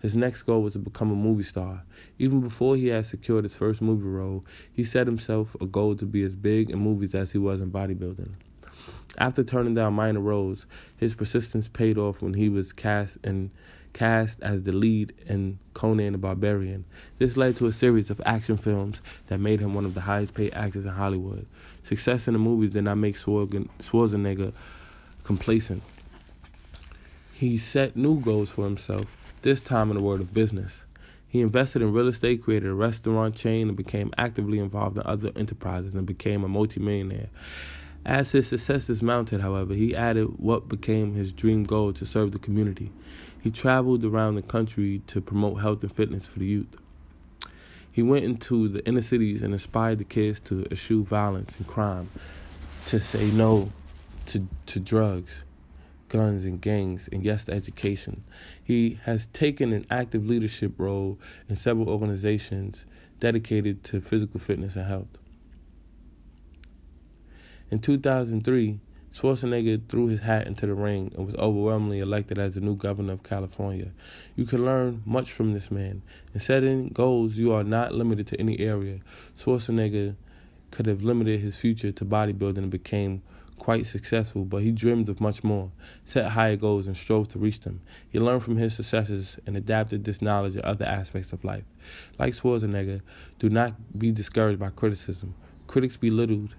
His 0.00 0.14
next 0.14 0.42
goal 0.42 0.62
was 0.62 0.72
to 0.72 0.78
become 0.78 1.10
a 1.10 1.14
movie 1.14 1.42
star. 1.42 1.82
Even 2.18 2.40
before 2.40 2.76
he 2.76 2.88
had 2.88 3.06
secured 3.06 3.44
his 3.44 3.54
first 3.54 3.82
movie 3.82 4.06
role, 4.06 4.44
he 4.72 4.82
set 4.82 5.06
himself 5.06 5.54
a 5.60 5.66
goal 5.66 5.94
to 5.96 6.06
be 6.06 6.22
as 6.22 6.34
big 6.34 6.70
in 6.70 6.78
movies 6.78 7.14
as 7.14 7.32
he 7.32 7.38
was 7.38 7.60
in 7.60 7.70
bodybuilding. 7.70 8.30
After 9.18 9.44
turning 9.44 9.74
down 9.74 9.94
minor 9.94 10.20
roles, 10.20 10.64
his 10.96 11.14
persistence 11.14 11.68
paid 11.68 11.98
off 11.98 12.22
when 12.22 12.34
he 12.34 12.48
was 12.48 12.72
cast 12.72 13.18
in 13.22 13.50
cast 13.92 14.40
as 14.42 14.62
the 14.62 14.72
lead 14.72 15.12
in 15.26 15.58
Conan 15.74 16.12
the 16.12 16.18
Barbarian. 16.18 16.84
This 17.18 17.36
led 17.36 17.56
to 17.56 17.66
a 17.66 17.72
series 17.72 18.10
of 18.10 18.20
action 18.24 18.56
films 18.56 19.00
that 19.26 19.38
made 19.38 19.60
him 19.60 19.74
one 19.74 19.84
of 19.84 19.94
the 19.94 20.00
highest 20.00 20.34
paid 20.34 20.54
actors 20.54 20.84
in 20.84 20.92
Hollywood. 20.92 21.46
Success 21.84 22.26
in 22.26 22.34
the 22.34 22.38
movies 22.38 22.70
did 22.70 22.84
not 22.84 22.96
make 22.96 23.16
Schwarzenegger 23.16 24.52
complacent. 25.24 25.82
He 27.32 27.58
set 27.58 27.96
new 27.96 28.20
goals 28.20 28.50
for 28.50 28.64
himself, 28.64 29.06
this 29.42 29.60
time 29.60 29.90
in 29.90 29.96
the 29.96 30.02
world 30.02 30.20
of 30.20 30.34
business. 30.34 30.84
He 31.26 31.40
invested 31.40 31.80
in 31.80 31.92
real 31.92 32.08
estate, 32.08 32.42
created 32.42 32.68
a 32.68 32.74
restaurant 32.74 33.36
chain, 33.36 33.68
and 33.68 33.76
became 33.76 34.12
actively 34.18 34.58
involved 34.58 34.96
in 34.96 35.02
other 35.06 35.30
enterprises 35.36 35.94
and 35.94 36.04
became 36.04 36.42
a 36.42 36.48
multimillionaire. 36.48 37.28
As 38.04 38.32
his 38.32 38.48
successes 38.48 39.02
mounted, 39.02 39.40
however, 39.40 39.74
he 39.74 39.94
added 39.94 40.38
what 40.38 40.68
became 40.68 41.14
his 41.14 41.32
dream 41.32 41.64
goal 41.64 41.92
to 41.92 42.04
serve 42.04 42.32
the 42.32 42.38
community. 42.38 42.90
He 43.40 43.50
traveled 43.50 44.04
around 44.04 44.34
the 44.34 44.42
country 44.42 45.02
to 45.06 45.20
promote 45.20 45.60
health 45.60 45.82
and 45.82 45.92
fitness 45.92 46.26
for 46.26 46.38
the 46.38 46.46
youth. 46.46 46.76
He 47.90 48.02
went 48.02 48.24
into 48.24 48.68
the 48.68 48.86
inner 48.86 49.02
cities 49.02 49.42
and 49.42 49.52
inspired 49.52 49.98
the 49.98 50.04
kids 50.04 50.40
to 50.40 50.66
eschew 50.70 51.04
violence 51.04 51.56
and 51.56 51.66
crime, 51.66 52.10
to 52.86 53.00
say 53.00 53.30
no 53.30 53.72
to, 54.26 54.46
to 54.66 54.80
drugs, 54.80 55.32
guns, 56.08 56.44
and 56.44 56.60
gangs, 56.60 57.08
and 57.10 57.24
yes 57.24 57.44
to 57.46 57.52
education. 57.52 58.22
He 58.62 59.00
has 59.04 59.26
taken 59.32 59.72
an 59.72 59.86
active 59.90 60.26
leadership 60.26 60.74
role 60.78 61.18
in 61.48 61.56
several 61.56 61.88
organizations 61.88 62.84
dedicated 63.18 63.82
to 63.84 64.00
physical 64.00 64.38
fitness 64.38 64.76
and 64.76 64.86
health. 64.86 65.18
In 67.70 67.80
2003, 67.80 68.80
Schwarzenegger 69.14 69.80
threw 69.88 70.06
his 70.06 70.20
hat 70.20 70.46
into 70.46 70.66
the 70.66 70.74
ring 70.74 71.12
and 71.16 71.26
was 71.26 71.34
overwhelmingly 71.34 71.98
elected 71.98 72.38
as 72.38 72.54
the 72.54 72.60
new 72.60 72.76
governor 72.76 73.14
of 73.14 73.22
California. 73.22 73.90
You 74.36 74.46
can 74.46 74.64
learn 74.64 75.02
much 75.04 75.32
from 75.32 75.52
this 75.52 75.70
man. 75.70 76.02
In 76.32 76.40
setting 76.40 76.88
goals, 76.88 77.34
you 77.34 77.52
are 77.52 77.64
not 77.64 77.92
limited 77.92 78.28
to 78.28 78.40
any 78.40 78.58
area. 78.60 79.00
Schwarzenegger 79.38 80.14
could 80.70 80.86
have 80.86 81.02
limited 81.02 81.40
his 81.40 81.56
future 81.56 81.90
to 81.90 82.04
bodybuilding 82.04 82.58
and 82.58 82.70
became 82.70 83.22
quite 83.58 83.86
successful, 83.86 84.44
but 84.44 84.62
he 84.62 84.70
dreamed 84.70 85.08
of 85.08 85.20
much 85.20 85.44
more, 85.44 85.70
set 86.06 86.30
higher 86.30 86.56
goals, 86.56 86.86
and 86.86 86.96
strove 86.96 87.28
to 87.28 87.38
reach 87.38 87.60
them. 87.60 87.80
He 88.08 88.18
learned 88.18 88.42
from 88.42 88.56
his 88.56 88.74
successes 88.74 89.36
and 89.46 89.56
adapted 89.56 90.04
this 90.04 90.22
knowledge 90.22 90.54
in 90.54 90.64
other 90.64 90.86
aspects 90.86 91.32
of 91.32 91.44
life. 91.44 91.64
Like 92.18 92.34
Schwarzenegger, 92.34 93.02
do 93.38 93.50
not 93.50 93.74
be 93.98 94.12
discouraged 94.12 94.58
by 94.58 94.70
criticism. 94.70 95.34
Critics 95.66 95.96
belittled 95.96 96.54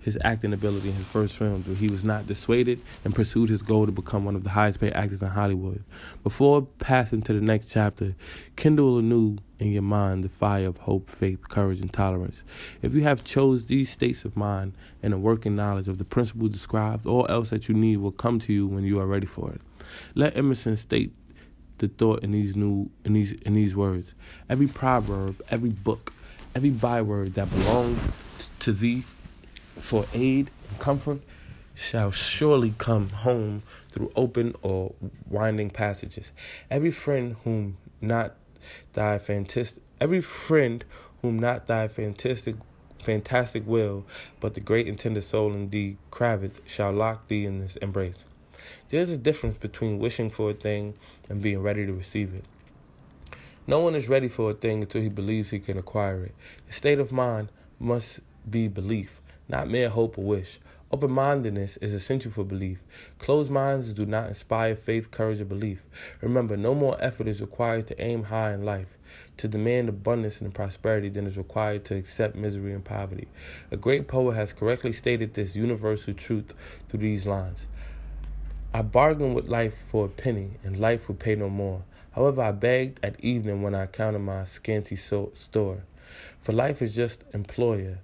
his 0.00 0.16
acting 0.24 0.52
ability 0.52 0.88
in 0.88 0.94
his 0.94 1.06
first 1.06 1.36
films, 1.36 1.66
but 1.66 1.76
he 1.76 1.88
was 1.88 2.02
not 2.02 2.26
dissuaded 2.26 2.80
and 3.04 3.14
pursued 3.14 3.50
his 3.50 3.62
goal 3.62 3.86
to 3.86 3.92
become 3.92 4.24
one 4.24 4.34
of 4.34 4.44
the 4.44 4.50
highest 4.50 4.80
paid 4.80 4.94
actors 4.94 5.22
in 5.22 5.28
Hollywood. 5.28 5.84
Before 6.22 6.62
passing 6.78 7.22
to 7.22 7.34
the 7.34 7.40
next 7.40 7.70
chapter, 7.70 8.14
kindle 8.56 8.98
anew 8.98 9.36
in 9.58 9.72
your 9.72 9.82
mind 9.82 10.24
the 10.24 10.30
fire 10.30 10.66
of 10.66 10.78
hope, 10.78 11.10
faith, 11.10 11.48
courage, 11.48 11.80
and 11.80 11.92
tolerance. 11.92 12.42
If 12.80 12.94
you 12.94 13.02
have 13.02 13.24
chose 13.24 13.66
these 13.66 13.90
states 13.90 14.24
of 14.24 14.36
mind 14.36 14.72
and 15.02 15.12
a 15.12 15.18
working 15.18 15.54
knowledge 15.54 15.86
of 15.86 15.98
the 15.98 16.04
principles 16.04 16.50
described, 16.50 17.06
all 17.06 17.26
else 17.28 17.50
that 17.50 17.68
you 17.68 17.74
need 17.74 17.98
will 17.98 18.12
come 18.12 18.40
to 18.40 18.52
you 18.52 18.66
when 18.66 18.84
you 18.84 18.98
are 19.00 19.06
ready 19.06 19.26
for 19.26 19.52
it. 19.52 19.60
Let 20.14 20.36
Emerson 20.36 20.76
state 20.76 21.12
the 21.78 21.88
thought 21.88 22.22
in 22.22 22.32
these 22.32 22.54
new 22.56 22.90
in 23.04 23.12
these 23.12 23.32
in 23.42 23.54
these 23.54 23.74
words. 23.74 24.12
Every 24.48 24.66
proverb, 24.66 25.42
every 25.50 25.70
book, 25.70 26.12
every 26.54 26.70
byword 26.70 27.34
that 27.34 27.50
belongs 27.50 27.98
to 28.60 28.72
thee 28.72 29.04
for 29.80 30.06
aid 30.12 30.50
and 30.68 30.78
comfort 30.78 31.20
shall 31.74 32.10
surely 32.10 32.74
come 32.78 33.08
home 33.10 33.62
through 33.90 34.12
open 34.14 34.54
or 34.62 34.92
winding 35.28 35.70
passages. 35.70 36.30
Every 36.70 36.90
friend 36.90 37.36
whom 37.44 37.76
not 38.00 38.34
thy 38.92 39.18
fantastic 39.18 39.82
every 40.00 40.20
friend 40.20 40.84
whom 41.22 41.38
not 41.38 41.66
thy 41.66 41.88
fantastic 41.88 42.56
fantastic 43.02 43.66
will, 43.66 44.04
but 44.40 44.54
the 44.54 44.60
great 44.60 44.86
and 44.86 44.98
tender 44.98 45.22
soul 45.22 45.52
in 45.54 45.70
thee 45.70 45.96
craveth, 46.10 46.60
shall 46.66 46.92
lock 46.92 47.28
thee 47.28 47.46
in 47.46 47.60
this 47.60 47.76
embrace. 47.76 48.24
There 48.90 49.00
is 49.00 49.10
a 49.10 49.16
difference 49.16 49.56
between 49.56 49.98
wishing 49.98 50.30
for 50.30 50.50
a 50.50 50.54
thing 50.54 50.94
and 51.28 51.40
being 51.40 51.62
ready 51.62 51.86
to 51.86 51.92
receive 51.92 52.34
it. 52.34 52.44
No 53.66 53.80
one 53.80 53.94
is 53.94 54.08
ready 54.08 54.28
for 54.28 54.50
a 54.50 54.54
thing 54.54 54.82
until 54.82 55.00
he 55.00 55.08
believes 55.08 55.50
he 55.50 55.60
can 55.60 55.78
acquire 55.78 56.24
it. 56.24 56.34
The 56.66 56.72
state 56.72 56.98
of 56.98 57.10
mind 57.10 57.48
must 57.78 58.20
be 58.48 58.68
belief 58.68 59.19
not 59.50 59.68
mere 59.68 59.88
hope 59.88 60.16
or 60.16 60.24
wish. 60.24 60.60
Open 60.92 61.10
mindedness 61.10 61.76
is 61.76 61.92
essential 61.92 62.32
for 62.32 62.44
belief. 62.44 62.78
Closed 63.18 63.50
minds 63.50 63.92
do 63.92 64.06
not 64.06 64.28
inspire 64.28 64.74
faith, 64.74 65.10
courage, 65.10 65.40
or 65.40 65.44
belief. 65.44 65.82
Remember, 66.20 66.56
no 66.56 66.74
more 66.74 66.96
effort 67.00 67.28
is 67.28 67.40
required 67.40 67.86
to 67.88 68.00
aim 68.00 68.24
high 68.24 68.52
in 68.52 68.64
life, 68.64 68.96
to 69.36 69.46
demand 69.46 69.88
abundance 69.88 70.40
and 70.40 70.54
prosperity 70.54 71.08
than 71.08 71.26
is 71.26 71.36
required 71.36 71.84
to 71.84 71.96
accept 71.96 72.34
misery 72.34 72.72
and 72.72 72.84
poverty. 72.84 73.28
A 73.70 73.76
great 73.76 74.08
poet 74.08 74.34
has 74.34 74.52
correctly 74.52 74.92
stated 74.92 75.34
this 75.34 75.54
universal 75.54 76.14
truth 76.14 76.54
through 76.88 77.00
these 77.00 77.26
lines 77.26 77.66
I 78.72 78.82
bargained 78.82 79.34
with 79.34 79.48
life 79.48 79.82
for 79.88 80.04
a 80.06 80.08
penny, 80.08 80.52
and 80.62 80.78
life 80.78 81.08
would 81.08 81.18
pay 81.18 81.34
no 81.34 81.48
more. 81.48 81.82
However, 82.12 82.42
I 82.42 82.52
begged 82.52 83.00
at 83.04 83.18
evening 83.18 83.62
when 83.62 83.74
I 83.74 83.86
counted 83.86 84.20
my 84.20 84.44
scanty 84.44 84.94
store. 84.96 85.84
For 86.40 86.52
life 86.52 86.80
is 86.80 86.94
just 86.94 87.24
employer 87.32 87.98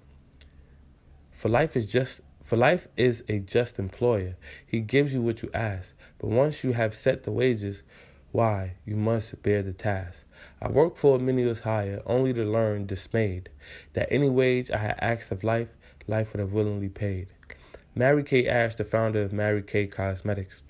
for 1.37 1.49
life 1.49 1.77
is 1.77 1.85
just 1.85 2.19
for 2.43 2.57
life 2.57 2.87
is 2.97 3.23
a 3.29 3.37
just 3.37 3.77
employer. 3.77 4.35
He 4.65 4.79
gives 4.79 5.13
you 5.13 5.21
what 5.21 5.43
you 5.43 5.51
ask, 5.53 5.93
but 6.17 6.29
once 6.29 6.63
you 6.63 6.71
have 6.73 6.95
set 6.95 7.23
the 7.23 7.31
wages, 7.31 7.83
why 8.31 8.73
you 8.85 8.95
must 8.95 9.43
bear 9.43 9.61
the 9.61 9.71
task. 9.71 10.23
I 10.59 10.69
worked 10.69 10.97
for 10.97 11.17
a 11.17 11.19
menial's 11.19 11.59
hire, 11.59 12.01
only 12.07 12.33
to 12.33 12.43
learn 12.43 12.87
dismayed 12.87 13.49
that 13.93 14.11
any 14.11 14.29
wage 14.29 14.71
I 14.71 14.77
had 14.77 14.97
asked 14.99 15.31
of 15.31 15.43
life, 15.43 15.69
life 16.07 16.33
would 16.33 16.39
have 16.39 16.53
willingly 16.53 16.89
paid. 16.89 17.27
Mary 17.93 18.23
Kay 18.23 18.47
Ash, 18.47 18.73
the 18.73 18.83
founder 18.83 19.21
of 19.21 19.31
Mary 19.31 19.61
Kay 19.61 19.85
Cosmetics, 19.85 20.63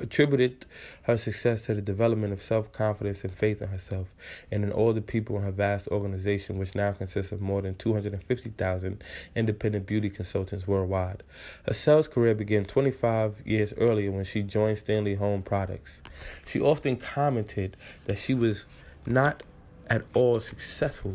attributed 0.00 0.64
her 1.02 1.16
success 1.16 1.62
to 1.62 1.74
the 1.74 1.80
development 1.82 2.32
of 2.32 2.42
self 2.42 2.72
confidence 2.72 3.24
and 3.24 3.32
faith 3.32 3.62
in 3.62 3.68
herself 3.68 4.08
and 4.50 4.64
in 4.64 4.72
all 4.72 4.92
the 4.92 5.00
people 5.00 5.36
in 5.36 5.42
her 5.42 5.50
vast 5.50 5.88
organization, 5.88 6.58
which 6.58 6.74
now 6.74 6.92
consists 6.92 7.32
of 7.32 7.40
more 7.40 7.62
than 7.62 7.74
250,000 7.74 9.04
independent 9.34 9.86
beauty 9.86 10.10
consultants 10.10 10.66
worldwide. 10.66 11.22
Her 11.66 11.74
sales 11.74 12.08
career 12.08 12.34
began 12.34 12.64
25 12.64 13.42
years 13.44 13.72
earlier 13.76 14.10
when 14.10 14.24
she 14.24 14.42
joined 14.42 14.78
Stanley 14.78 15.14
Home 15.14 15.42
Products. 15.42 16.00
She 16.46 16.60
often 16.60 16.96
commented 16.96 17.76
that 18.06 18.18
she 18.18 18.34
was 18.34 18.66
not 19.06 19.42
at 19.88 20.02
all 20.14 20.40
successful 20.40 21.14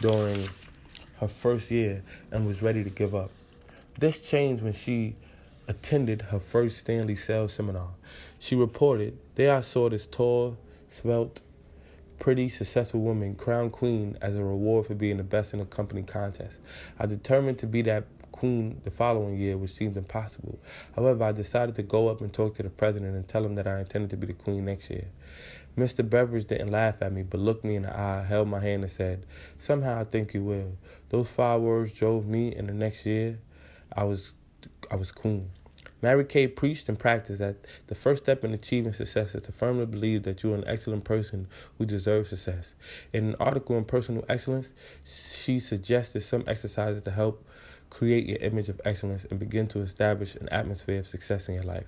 during 0.00 0.48
her 1.18 1.28
first 1.28 1.70
year 1.70 2.02
and 2.30 2.46
was 2.46 2.62
ready 2.62 2.82
to 2.82 2.90
give 2.90 3.14
up. 3.14 3.30
This 3.98 4.18
changed 4.18 4.62
when 4.62 4.72
she 4.72 5.14
attended 5.70 6.20
her 6.20 6.40
first 6.40 6.78
Stanley 6.78 7.14
sales 7.14 7.52
seminar. 7.52 7.90
She 8.40 8.56
reported, 8.56 9.16
There 9.36 9.54
I 9.54 9.60
saw 9.60 9.88
this 9.88 10.04
tall, 10.04 10.58
svelte, 10.88 11.42
pretty, 12.18 12.48
successful 12.48 13.00
woman 13.00 13.36
crowned 13.36 13.70
queen 13.70 14.18
as 14.20 14.34
a 14.34 14.42
reward 14.42 14.86
for 14.86 14.94
being 14.94 15.18
the 15.18 15.22
best 15.22 15.52
in 15.52 15.60
the 15.60 15.64
company 15.64 16.02
contest. 16.02 16.58
I 16.98 17.06
determined 17.06 17.58
to 17.60 17.68
be 17.68 17.82
that 17.82 18.04
queen 18.32 18.80
the 18.82 18.90
following 18.90 19.36
year, 19.36 19.56
which 19.56 19.70
seemed 19.70 19.96
impossible. 19.96 20.58
However, 20.96 21.22
I 21.22 21.30
decided 21.30 21.76
to 21.76 21.84
go 21.84 22.08
up 22.08 22.20
and 22.20 22.32
talk 22.32 22.56
to 22.56 22.64
the 22.64 22.70
president 22.70 23.14
and 23.14 23.28
tell 23.28 23.44
him 23.44 23.54
that 23.54 23.68
I 23.68 23.78
intended 23.78 24.10
to 24.10 24.16
be 24.16 24.26
the 24.26 24.32
queen 24.32 24.64
next 24.64 24.90
year. 24.90 25.06
Mr. 25.78 26.08
Beveridge 26.08 26.48
didn't 26.48 26.72
laugh 26.72 27.00
at 27.00 27.12
me, 27.12 27.22
but 27.22 27.38
looked 27.38 27.64
me 27.64 27.76
in 27.76 27.82
the 27.82 27.96
eye, 27.96 28.24
held 28.28 28.48
my 28.48 28.58
hand, 28.58 28.82
and 28.82 28.90
said, 28.90 29.24
Somehow 29.58 30.00
I 30.00 30.04
think 30.04 30.34
you 30.34 30.42
will. 30.42 30.76
Those 31.10 31.28
five 31.28 31.60
words 31.60 31.92
drove 31.92 32.26
me, 32.26 32.56
and 32.56 32.68
the 32.68 32.74
next 32.74 33.06
year 33.06 33.38
I 33.96 34.02
was 34.02 34.32
I 34.90 34.96
was 34.96 35.12
queen. 35.12 35.50
Mary 36.02 36.24
Kay 36.24 36.48
preached 36.48 36.88
and 36.88 36.98
practiced 36.98 37.38
that 37.40 37.56
the 37.88 37.94
first 37.94 38.24
step 38.24 38.44
in 38.44 38.54
achieving 38.54 38.92
success 38.92 39.34
is 39.34 39.42
to 39.42 39.52
firmly 39.52 39.86
believe 39.86 40.22
that 40.22 40.42
you 40.42 40.52
are 40.52 40.56
an 40.56 40.64
excellent 40.66 41.04
person 41.04 41.46
who 41.76 41.84
deserves 41.84 42.30
success. 42.30 42.74
In 43.12 43.28
an 43.28 43.36
article 43.38 43.76
on 43.76 43.84
personal 43.84 44.24
excellence, 44.28 44.70
she 45.04 45.60
suggested 45.60 46.22
some 46.22 46.44
exercises 46.46 47.02
to 47.02 47.10
help 47.10 47.44
create 47.90 48.26
your 48.26 48.38
image 48.38 48.68
of 48.68 48.80
excellence 48.84 49.26
and 49.30 49.38
begin 49.38 49.66
to 49.66 49.80
establish 49.80 50.36
an 50.36 50.48
atmosphere 50.50 51.00
of 51.00 51.08
success 51.08 51.48
in 51.48 51.54
your 51.54 51.64
life. 51.64 51.86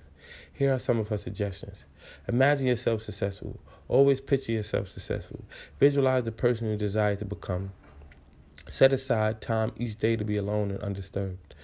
Here 0.53 0.73
are 0.73 0.79
some 0.79 0.99
of 0.99 1.09
her 1.09 1.17
suggestions. 1.17 1.85
Imagine 2.27 2.67
yourself 2.67 3.01
successful. 3.01 3.59
Always 3.87 4.21
picture 4.21 4.51
yourself 4.51 4.89
successful. 4.89 5.43
Visualize 5.79 6.23
the 6.23 6.31
person 6.31 6.69
you 6.69 6.77
desire 6.77 7.15
to 7.15 7.25
become. 7.25 7.71
Set 8.67 8.93
aside 8.93 9.41
time 9.41 9.71
each 9.77 9.97
day 9.97 10.15
to 10.15 10.23
be 10.23 10.37
alone 10.37 10.71
and 10.71 10.79
undisturbed. 10.81 11.55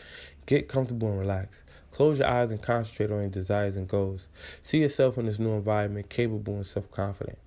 Get 0.46 0.68
comfortable 0.68 1.10
and 1.10 1.20
relax. 1.20 1.64
Close 1.92 2.20
your 2.20 2.28
eyes 2.28 2.52
and 2.52 2.62
concentrate 2.62 3.12
on 3.12 3.22
your 3.22 3.30
desires 3.30 3.76
and 3.76 3.88
goals. 3.88 4.28
See 4.64 4.80
yourself 4.80 5.18
in 5.18 5.26
this 5.26 5.40
new 5.40 5.54
environment 5.54 6.10
capable 6.10 6.56
and 6.56 6.66
self 6.66 6.90
confident. 6.92 7.38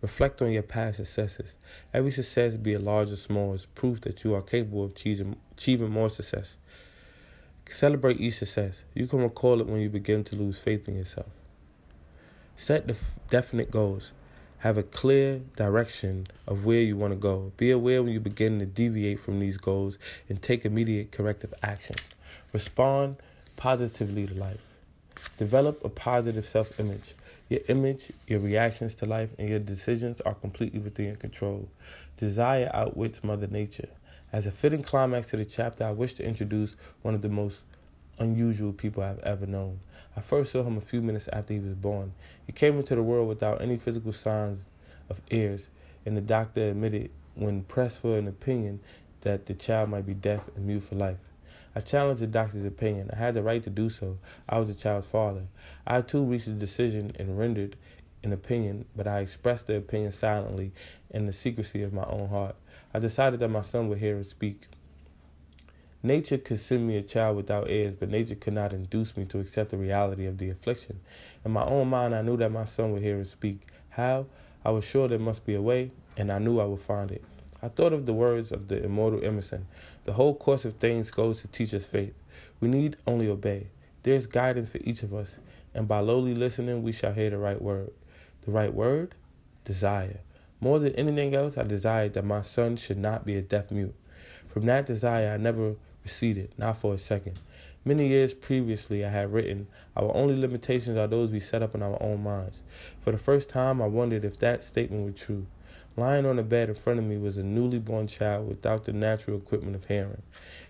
Reflect 0.00 0.40
on 0.40 0.50
your 0.50 0.62
past 0.62 0.96
successes. 0.96 1.54
Every 1.92 2.10
success, 2.10 2.56
be 2.56 2.72
it 2.72 2.80
large 2.80 3.12
or 3.12 3.16
small, 3.16 3.52
is 3.52 3.66
proof 3.66 4.00
that 4.02 4.24
you 4.24 4.34
are 4.34 4.40
capable 4.40 4.84
of 4.84 4.92
achieving, 4.92 5.90
more 5.90 6.08
success. 6.08 6.56
Celebrate 7.70 8.18
each 8.18 8.38
success. 8.38 8.82
You 8.94 9.06
can 9.06 9.20
recall 9.20 9.60
it 9.60 9.66
when 9.66 9.80
you 9.80 9.90
begin 9.90 10.24
to 10.24 10.36
lose 10.36 10.58
faith 10.58 10.88
in 10.88 10.96
yourself. 10.96 11.28
Set 12.56 12.86
def- 12.86 13.14
definite 13.28 13.70
goals. 13.70 14.12
Have 14.58 14.76
a 14.76 14.82
clear 14.82 15.40
direction 15.56 16.26
of 16.46 16.64
where 16.64 16.80
you 16.80 16.96
want 16.96 17.12
to 17.12 17.16
go. 17.16 17.52
Be 17.56 17.70
aware 17.70 18.02
when 18.02 18.12
you 18.12 18.20
begin 18.20 18.58
to 18.58 18.66
deviate 18.66 19.20
from 19.20 19.38
these 19.38 19.56
goals 19.56 19.98
and 20.28 20.40
take 20.40 20.64
immediate 20.64 21.12
corrective 21.12 21.54
action. 21.62 21.96
Respond 22.52 23.16
positively 23.60 24.26
to 24.26 24.32
life. 24.32 24.62
Develop 25.36 25.84
a 25.84 25.90
positive 25.90 26.48
self 26.48 26.80
image. 26.80 27.12
Your 27.50 27.60
image, 27.68 28.10
your 28.26 28.40
reactions 28.40 28.94
to 28.94 29.06
life, 29.06 29.28
and 29.38 29.50
your 29.50 29.58
decisions 29.58 30.22
are 30.22 30.32
completely 30.32 30.80
within 30.80 31.08
your 31.08 31.16
control. 31.16 31.68
Desire 32.16 32.70
outwits 32.72 33.22
Mother 33.22 33.48
Nature. 33.48 33.90
As 34.32 34.46
a 34.46 34.50
fitting 34.50 34.82
climax 34.82 35.28
to 35.30 35.36
the 35.36 35.44
chapter, 35.44 35.84
I 35.84 35.90
wish 35.90 36.14
to 36.14 36.24
introduce 36.24 36.74
one 37.02 37.12
of 37.12 37.20
the 37.20 37.28
most 37.28 37.60
unusual 38.18 38.72
people 38.72 39.02
I've 39.02 39.18
ever 39.18 39.44
known. 39.44 39.78
I 40.16 40.22
first 40.22 40.52
saw 40.52 40.62
him 40.62 40.78
a 40.78 40.80
few 40.80 41.02
minutes 41.02 41.28
after 41.30 41.52
he 41.52 41.60
was 41.60 41.74
born. 41.74 42.14
He 42.46 42.52
came 42.52 42.78
into 42.78 42.94
the 42.94 43.02
world 43.02 43.28
without 43.28 43.60
any 43.60 43.76
physical 43.76 44.14
signs 44.14 44.60
of 45.10 45.20
ears, 45.32 45.60
and 46.06 46.16
the 46.16 46.22
doctor 46.22 46.70
admitted, 46.70 47.10
when 47.34 47.64
pressed 47.64 48.00
for 48.00 48.16
an 48.16 48.26
opinion, 48.26 48.80
that 49.20 49.44
the 49.44 49.52
child 49.52 49.90
might 49.90 50.06
be 50.06 50.14
deaf 50.14 50.40
and 50.56 50.66
mute 50.66 50.84
for 50.84 50.94
life. 50.94 51.18
I 51.74 51.80
challenged 51.80 52.20
the 52.20 52.26
doctor's 52.26 52.64
opinion. 52.64 53.10
I 53.12 53.16
had 53.16 53.34
the 53.34 53.42
right 53.42 53.62
to 53.62 53.70
do 53.70 53.90
so. 53.90 54.18
I 54.48 54.58
was 54.58 54.68
the 54.68 54.74
child's 54.74 55.06
father. 55.06 55.42
I 55.86 56.00
too 56.00 56.24
reached 56.24 56.48
a 56.48 56.52
decision 56.52 57.12
and 57.18 57.38
rendered 57.38 57.76
an 58.22 58.32
opinion, 58.32 58.84
but 58.96 59.06
I 59.06 59.20
expressed 59.20 59.66
the 59.66 59.76
opinion 59.76 60.12
silently 60.12 60.72
in 61.10 61.26
the 61.26 61.32
secrecy 61.32 61.82
of 61.82 61.92
my 61.92 62.04
own 62.04 62.28
heart. 62.28 62.56
I 62.92 62.98
decided 62.98 63.40
that 63.40 63.48
my 63.48 63.62
son 63.62 63.88
would 63.88 63.98
hear 63.98 64.16
and 64.16 64.26
speak. 64.26 64.66
Nature 66.02 66.38
could 66.38 66.58
send 66.58 66.86
me 66.88 66.96
a 66.96 67.02
child 67.02 67.36
without 67.36 67.70
ears, 67.70 67.94
but 67.98 68.08
nature 68.08 68.34
could 68.34 68.54
not 68.54 68.72
induce 68.72 69.16
me 69.16 69.26
to 69.26 69.38
accept 69.38 69.70
the 69.70 69.76
reality 69.76 70.26
of 70.26 70.38
the 70.38 70.50
affliction. 70.50 70.98
In 71.44 71.52
my 71.52 71.64
own 71.64 71.88
mind, 71.88 72.14
I 72.14 72.22
knew 72.22 72.36
that 72.38 72.50
my 72.50 72.64
son 72.64 72.92
would 72.92 73.02
hear 73.02 73.16
and 73.16 73.28
speak. 73.28 73.66
How? 73.90 74.26
I 74.64 74.70
was 74.70 74.84
sure 74.84 75.08
there 75.08 75.18
must 75.18 75.44
be 75.44 75.54
a 75.54 75.62
way, 75.62 75.90
and 76.16 76.32
I 76.32 76.38
knew 76.38 76.58
I 76.58 76.64
would 76.64 76.80
find 76.80 77.10
it. 77.10 77.22
I 77.62 77.68
thought 77.68 77.92
of 77.92 78.06
the 78.06 78.14
words 78.14 78.52
of 78.52 78.68
the 78.68 78.82
immortal 78.82 79.22
Emerson 79.22 79.66
The 80.04 80.14
whole 80.14 80.34
course 80.34 80.64
of 80.64 80.76
things 80.76 81.10
goes 81.10 81.42
to 81.42 81.48
teach 81.48 81.74
us 81.74 81.86
faith. 81.86 82.14
We 82.60 82.68
need 82.68 82.96
only 83.06 83.28
obey. 83.28 83.66
There 84.02 84.14
is 84.14 84.26
guidance 84.26 84.70
for 84.70 84.78
each 84.82 85.02
of 85.02 85.12
us, 85.12 85.36
and 85.74 85.86
by 85.86 86.00
lowly 86.00 86.34
listening, 86.34 86.82
we 86.82 86.92
shall 86.92 87.12
hear 87.12 87.28
the 87.28 87.38
right 87.38 87.60
word. 87.60 87.92
The 88.42 88.50
right 88.50 88.72
word? 88.72 89.14
Desire. 89.64 90.20
More 90.60 90.78
than 90.78 90.94
anything 90.94 91.34
else, 91.34 91.58
I 91.58 91.64
desired 91.64 92.14
that 92.14 92.24
my 92.24 92.40
son 92.42 92.76
should 92.76 92.98
not 92.98 93.26
be 93.26 93.36
a 93.36 93.42
deaf 93.42 93.70
mute. 93.70 93.94
From 94.48 94.66
that 94.66 94.86
desire, 94.86 95.32
I 95.32 95.36
never 95.36 95.76
receded, 96.02 96.50
not 96.56 96.78
for 96.78 96.94
a 96.94 96.98
second. 96.98 97.38
Many 97.84 98.08
years 98.08 98.34
previously, 98.34 99.04
I 99.04 99.10
had 99.10 99.32
written, 99.32 99.66
Our 99.96 100.14
only 100.14 100.38
limitations 100.38 100.98
are 100.98 101.06
those 101.06 101.30
we 101.30 101.40
set 101.40 101.62
up 101.62 101.74
in 101.74 101.82
our 101.82 102.02
own 102.02 102.22
minds. 102.22 102.60
For 103.00 103.12
the 103.12 103.18
first 103.18 103.48
time, 103.48 103.80
I 103.80 103.86
wondered 103.86 104.24
if 104.24 104.36
that 104.38 104.64
statement 104.64 105.04
were 105.04 105.12
true. 105.12 105.46
Lying 106.00 106.24
on 106.24 106.36
the 106.36 106.42
bed 106.42 106.70
in 106.70 106.76
front 106.76 106.98
of 106.98 107.04
me 107.04 107.18
was 107.18 107.36
a 107.36 107.42
newly 107.42 107.78
born 107.78 108.06
child 108.06 108.48
without 108.48 108.84
the 108.84 108.92
natural 108.94 109.36
equipment 109.36 109.76
of 109.76 109.84
hearing. 109.84 110.22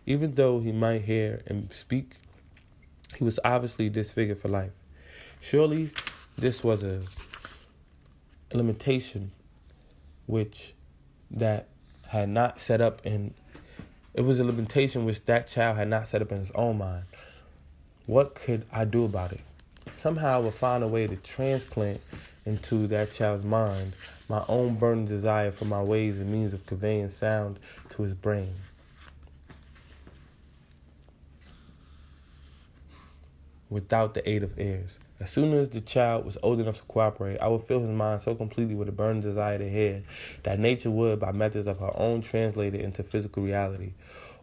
Even 0.04 0.34
though 0.34 0.58
he 0.58 0.72
might 0.72 1.02
hear 1.02 1.40
and 1.46 1.72
speak, 1.72 2.16
he 3.14 3.22
was 3.22 3.38
obviously 3.44 3.88
disfigured 3.88 4.38
for 4.38 4.48
life. 4.48 4.72
Surely 5.40 5.92
this 6.36 6.64
was 6.64 6.82
a, 6.82 7.02
limitation 8.52 9.30
which 10.26 10.74
that 11.30 11.68
had 12.08 12.28
not 12.28 12.58
set 12.58 12.80
up 12.80 13.00
in 13.06 13.32
it 14.14 14.22
was 14.22 14.40
a 14.40 14.44
limitation 14.44 15.04
which 15.04 15.24
that 15.26 15.46
child 15.46 15.76
had 15.76 15.86
not 15.86 16.08
set 16.08 16.22
up 16.22 16.32
in 16.32 16.40
his 16.40 16.50
own 16.56 16.78
mind. 16.78 17.04
What 18.06 18.34
could 18.34 18.66
I 18.72 18.84
do 18.84 19.04
about 19.04 19.30
it? 19.30 19.42
Somehow 19.92 20.34
I 20.34 20.38
would 20.38 20.54
find 20.54 20.82
a 20.82 20.88
way 20.88 21.06
to 21.06 21.14
transplant 21.14 22.00
into 22.50 22.88
that 22.88 23.12
child's 23.12 23.44
mind 23.44 23.92
my 24.28 24.44
own 24.48 24.74
burning 24.74 25.06
desire 25.06 25.52
for 25.52 25.66
my 25.66 25.82
ways 25.82 26.18
and 26.18 26.30
means 26.30 26.52
of 26.52 26.66
conveying 26.66 27.08
sound 27.08 27.58
to 27.90 28.02
his 28.02 28.12
brain. 28.12 28.52
Without 33.68 34.14
the 34.14 34.28
aid 34.28 34.42
of 34.42 34.58
ears. 34.58 34.98
As 35.20 35.30
soon 35.30 35.52
as 35.52 35.68
the 35.68 35.80
child 35.80 36.24
was 36.24 36.38
old 36.42 36.60
enough 36.60 36.78
to 36.78 36.82
cooperate, 36.84 37.38
I 37.38 37.48
would 37.48 37.62
fill 37.62 37.80
his 37.80 37.90
mind 37.90 38.22
so 38.22 38.34
completely 38.34 38.74
with 38.74 38.88
a 38.88 38.92
burning 38.92 39.20
desire 39.20 39.58
to 39.58 39.68
hear 39.68 40.02
that 40.42 40.58
nature 40.58 40.90
would, 40.90 41.20
by 41.20 41.30
methods 41.30 41.68
of 41.68 41.78
her 41.78 41.92
own, 41.94 42.22
translate 42.22 42.74
it 42.74 42.80
into 42.80 43.02
physical 43.02 43.42
reality. 43.42 43.92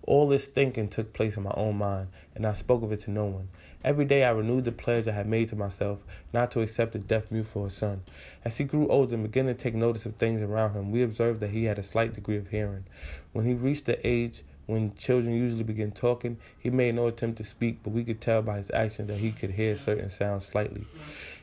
All 0.04 0.28
this 0.28 0.46
thinking 0.46 0.88
took 0.88 1.14
place 1.14 1.36
in 1.36 1.44
my 1.44 1.54
own 1.56 1.78
mind, 1.78 2.10
and 2.36 2.46
I 2.46 2.54
spoke 2.54 2.84
of 2.84 2.92
it 2.92 3.02
to 3.02 3.12
no 3.12 3.26
one. 3.26 3.50
Every 3.88 4.04
day 4.04 4.26
I 4.26 4.32
renewed 4.32 4.66
the 4.66 4.74
pledge 4.74 5.08
I 5.08 5.14
had 5.14 5.30
made 5.30 5.48
to 5.48 5.56
myself 5.56 6.04
not 6.34 6.52
to 6.52 6.60
accept 6.60 6.94
a 6.96 7.00
deaf 7.00 7.32
mute 7.32 7.46
for 7.46 7.68
a 7.68 7.70
son. 7.70 8.04
As 8.44 8.58
he 8.58 8.66
grew 8.66 8.90
older 8.90 9.14
and 9.14 9.24
began 9.24 9.46
to 9.46 9.54
take 9.54 9.76
notice 9.76 10.06
of 10.06 10.18
things 10.18 10.42
around 10.42 10.74
him, 10.74 10.92
we 10.92 11.04
observed 11.04 11.40
that 11.40 11.52
he 11.52 11.64
had 11.64 11.80
a 11.80 11.84
slight 11.84 12.12
degree 12.12 12.36
of 12.36 12.50
hearing. 12.50 12.84
When 13.32 13.46
he 13.46 13.54
reached 13.54 13.86
the 13.86 14.06
age 14.06 14.44
when 14.66 14.94
children 14.96 15.34
usually 15.34 15.64
begin 15.64 15.94
talking, 15.94 16.38
he 16.60 16.70
made 16.70 16.96
no 16.96 17.08
attempt 17.08 17.38
to 17.38 17.46
speak, 17.46 17.80
but 17.82 17.94
we 17.94 18.04
could 18.04 18.20
tell 18.20 18.42
by 18.42 18.58
his 18.58 18.70
actions 18.74 19.08
that 19.08 19.20
he 19.20 19.32
could 19.32 19.52
hear 19.52 19.78
certain 19.78 20.10
sounds 20.10 20.46
slightly. 20.46 20.84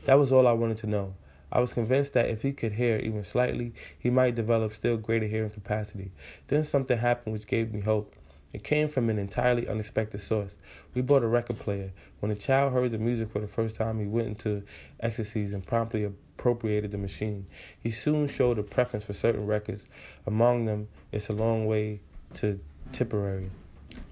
That 0.05 0.19
was 0.19 0.31
all 0.31 0.47
I 0.47 0.53
wanted 0.53 0.77
to 0.79 0.87
know. 0.87 1.15
I 1.51 1.61
was 1.61 1.73
convinced 1.73 2.13
that 2.13 2.29
if 2.29 2.43
he 2.43 2.53
could 2.53 2.73
hear 2.73 2.99
even 2.99 3.25
slightly, 3.25 3.73
he 3.99 4.11
might 4.11 4.35
develop 4.35 4.75
still 4.75 4.99
greater 4.99 5.27
hearing 5.27 5.49
capacity. 5.49 6.11
Then 6.49 6.63
something 6.63 6.99
happened 6.99 7.33
which 7.33 7.47
gave 7.47 7.73
me 7.73 7.81
hope. 7.81 8.15
It 8.55 8.63
came 8.63 8.87
from 8.87 9.11
an 9.11 9.19
entirely 9.19 9.67
unexpected 9.67 10.21
source. 10.21 10.53
We 10.95 11.03
bought 11.03 11.25
a 11.25 11.27
record 11.27 11.59
player. 11.59 11.91
When 12.21 12.31
the 12.31 12.37
child 12.37 12.73
heard 12.73 12.93
the 12.93 12.99
music 12.99 13.33
for 13.33 13.41
the 13.41 13.49
first 13.49 13.75
time, 13.75 13.99
he 13.99 14.07
went 14.07 14.29
into 14.29 14.63
ecstasies 15.01 15.53
and 15.53 15.67
promptly 15.67 16.05
appropriated 16.05 16.93
the 16.93 16.99
machine. 16.99 17.45
He 17.81 17.91
soon 17.91 18.29
showed 18.29 18.61
a 18.61 18.63
preference 18.63 19.05
for 19.05 19.13
certain 19.13 19.45
records. 19.45 19.83
Among 20.25 20.67
them, 20.67 20.87
It's 21.11 21.29
a 21.29 21.33
Long 21.33 21.67
Way 21.67 21.99
to 22.35 22.61
Tipperary. 22.93 23.51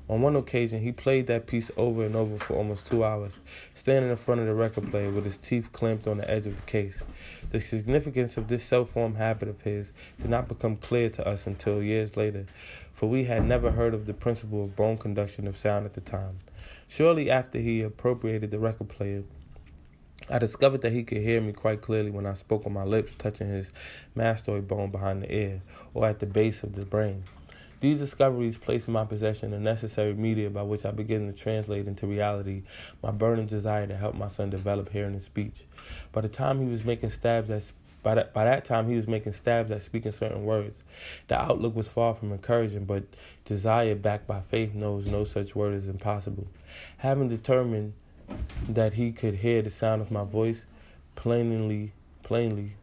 On 0.08 0.20
one 0.20 0.34
occasion, 0.34 0.82
he 0.82 0.90
played 0.90 1.28
that 1.28 1.46
piece 1.46 1.70
over 1.76 2.04
and 2.04 2.16
over 2.16 2.36
for 2.36 2.54
almost 2.54 2.86
two 2.86 3.04
hours, 3.04 3.38
standing 3.72 4.10
in 4.10 4.16
front 4.16 4.40
of 4.40 4.46
the 4.46 4.54
record 4.54 4.90
player 4.90 5.10
with 5.10 5.24
his 5.24 5.36
teeth 5.36 5.72
clamped 5.72 6.08
on 6.08 6.18
the 6.18 6.28
edge 6.28 6.46
of 6.46 6.56
the 6.56 6.62
case. 6.62 7.02
The 7.50 7.60
significance 7.60 8.36
of 8.36 8.48
this 8.48 8.64
self 8.64 8.90
formed 8.90 9.16
habit 9.16 9.48
of 9.48 9.62
his 9.62 9.92
did 10.20 10.28
not 10.28 10.48
become 10.48 10.76
clear 10.76 11.08
to 11.10 11.26
us 11.26 11.46
until 11.46 11.82
years 11.82 12.16
later, 12.16 12.46
for 12.92 13.08
we 13.08 13.24
had 13.24 13.44
never 13.44 13.70
heard 13.70 13.94
of 13.94 14.06
the 14.06 14.12
principle 14.12 14.64
of 14.64 14.76
bone 14.76 14.98
conduction 14.98 15.46
of 15.46 15.56
sound 15.56 15.86
at 15.86 15.94
the 15.94 16.00
time. 16.00 16.40
Shortly 16.88 17.30
after 17.30 17.58
he 17.58 17.82
appropriated 17.82 18.50
the 18.50 18.58
record 18.58 18.88
player, 18.88 19.22
I 20.28 20.38
discovered 20.38 20.82
that 20.82 20.92
he 20.92 21.04
could 21.04 21.22
hear 21.22 21.40
me 21.40 21.52
quite 21.52 21.80
clearly 21.80 22.10
when 22.10 22.26
I 22.26 22.34
spoke 22.34 22.64
with 22.64 22.72
my 22.72 22.84
lips 22.84 23.14
touching 23.18 23.48
his 23.48 23.70
mastoid 24.16 24.66
bone 24.68 24.90
behind 24.90 25.22
the 25.22 25.34
ear 25.34 25.62
or 25.94 26.06
at 26.06 26.18
the 26.18 26.26
base 26.26 26.62
of 26.62 26.74
the 26.74 26.84
brain. 26.84 27.24
These 27.82 27.98
discoveries 27.98 28.56
placed 28.56 28.86
in 28.86 28.92
my 28.92 29.04
possession 29.04 29.50
the 29.50 29.58
necessary 29.58 30.14
media 30.14 30.48
by 30.48 30.62
which 30.62 30.84
I 30.84 30.92
began 30.92 31.26
to 31.26 31.32
translate 31.32 31.88
into 31.88 32.06
reality 32.06 32.62
my 33.02 33.10
burning 33.10 33.46
desire 33.46 33.88
to 33.88 33.96
help 33.96 34.14
my 34.14 34.28
son 34.28 34.50
develop 34.50 34.88
hearing 34.90 35.14
and 35.14 35.22
speech. 35.22 35.64
By 36.12 36.20
the 36.20 36.28
time 36.28 36.60
he 36.60 36.70
was 36.70 36.84
making 36.84 37.10
stabs 37.10 37.50
at 37.50 37.72
by 38.04 38.14
that, 38.14 38.32
by 38.32 38.44
that 38.44 38.64
time, 38.64 38.88
he 38.88 38.94
was 38.94 39.08
making 39.08 39.32
stabs 39.32 39.72
at 39.72 39.82
speaking 39.82 40.12
certain 40.12 40.44
words. 40.44 40.76
The 41.26 41.40
outlook 41.40 41.74
was 41.74 41.88
far 41.88 42.14
from 42.14 42.30
encouraging, 42.30 42.84
but 42.84 43.02
desire 43.46 43.96
backed 43.96 44.28
by 44.28 44.42
faith 44.42 44.74
knows 44.74 45.06
no 45.06 45.24
such 45.24 45.56
word 45.56 45.74
is 45.74 45.88
impossible. 45.88 46.46
Having 46.98 47.30
determined 47.30 47.94
that 48.68 48.92
he 48.92 49.10
could 49.10 49.34
hear 49.34 49.60
the 49.60 49.72
sound 49.72 50.02
of 50.02 50.12
my 50.12 50.22
voice 50.22 50.66
plainly, 51.16 51.94
plainly, 52.22 52.74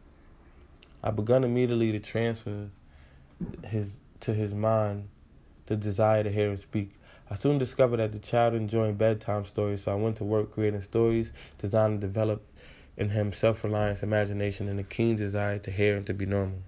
I 1.02 1.10
began 1.10 1.42
immediately 1.42 1.90
to 1.92 2.00
transfer 2.00 2.68
his 3.64 3.99
to 4.20 4.34
his 4.34 4.54
mind 4.54 5.08
the 5.66 5.76
desire 5.76 6.22
to 6.24 6.30
hear 6.30 6.50
him 6.50 6.56
speak. 6.56 6.92
I 7.30 7.36
soon 7.36 7.58
discovered 7.58 7.98
that 7.98 8.12
the 8.12 8.18
child 8.18 8.54
enjoyed 8.54 8.98
bedtime 8.98 9.44
stories, 9.44 9.84
so 9.84 9.92
I 9.92 9.94
went 9.94 10.16
to 10.16 10.24
work 10.24 10.52
creating 10.52 10.80
stories 10.80 11.32
designed 11.58 12.00
to 12.00 12.06
develop 12.06 12.42
in 12.96 13.10
him 13.10 13.32
self 13.32 13.62
reliance, 13.62 14.02
imagination, 14.02 14.68
and 14.68 14.80
a 14.80 14.82
keen 14.82 15.16
desire 15.16 15.58
to 15.60 15.70
hear 15.70 15.96
and 15.96 16.06
to 16.06 16.14
be 16.14 16.26
normal. 16.26 16.58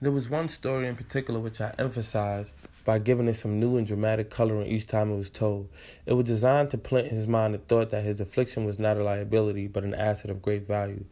There 0.00 0.12
was 0.12 0.30
one 0.30 0.48
story 0.48 0.86
in 0.86 0.96
particular 0.96 1.40
which 1.40 1.60
I 1.60 1.74
emphasized 1.78 2.52
by 2.84 2.98
giving 2.98 3.28
it 3.28 3.34
some 3.34 3.60
new 3.60 3.76
and 3.76 3.86
dramatic 3.86 4.30
coloring 4.30 4.66
each 4.68 4.86
time 4.86 5.12
it 5.12 5.16
was 5.16 5.28
told. 5.28 5.68
It 6.06 6.14
was 6.14 6.24
designed 6.24 6.70
to 6.70 6.78
plant 6.78 7.08
in 7.08 7.16
his 7.16 7.26
mind 7.26 7.52
the 7.52 7.58
thought 7.58 7.90
that 7.90 8.04
his 8.04 8.20
affliction 8.20 8.64
was 8.64 8.78
not 8.78 8.96
a 8.96 9.02
liability 9.02 9.66
but 9.66 9.84
an 9.84 9.92
asset 9.92 10.30
of 10.30 10.40
great 10.40 10.66
value. 10.66 11.04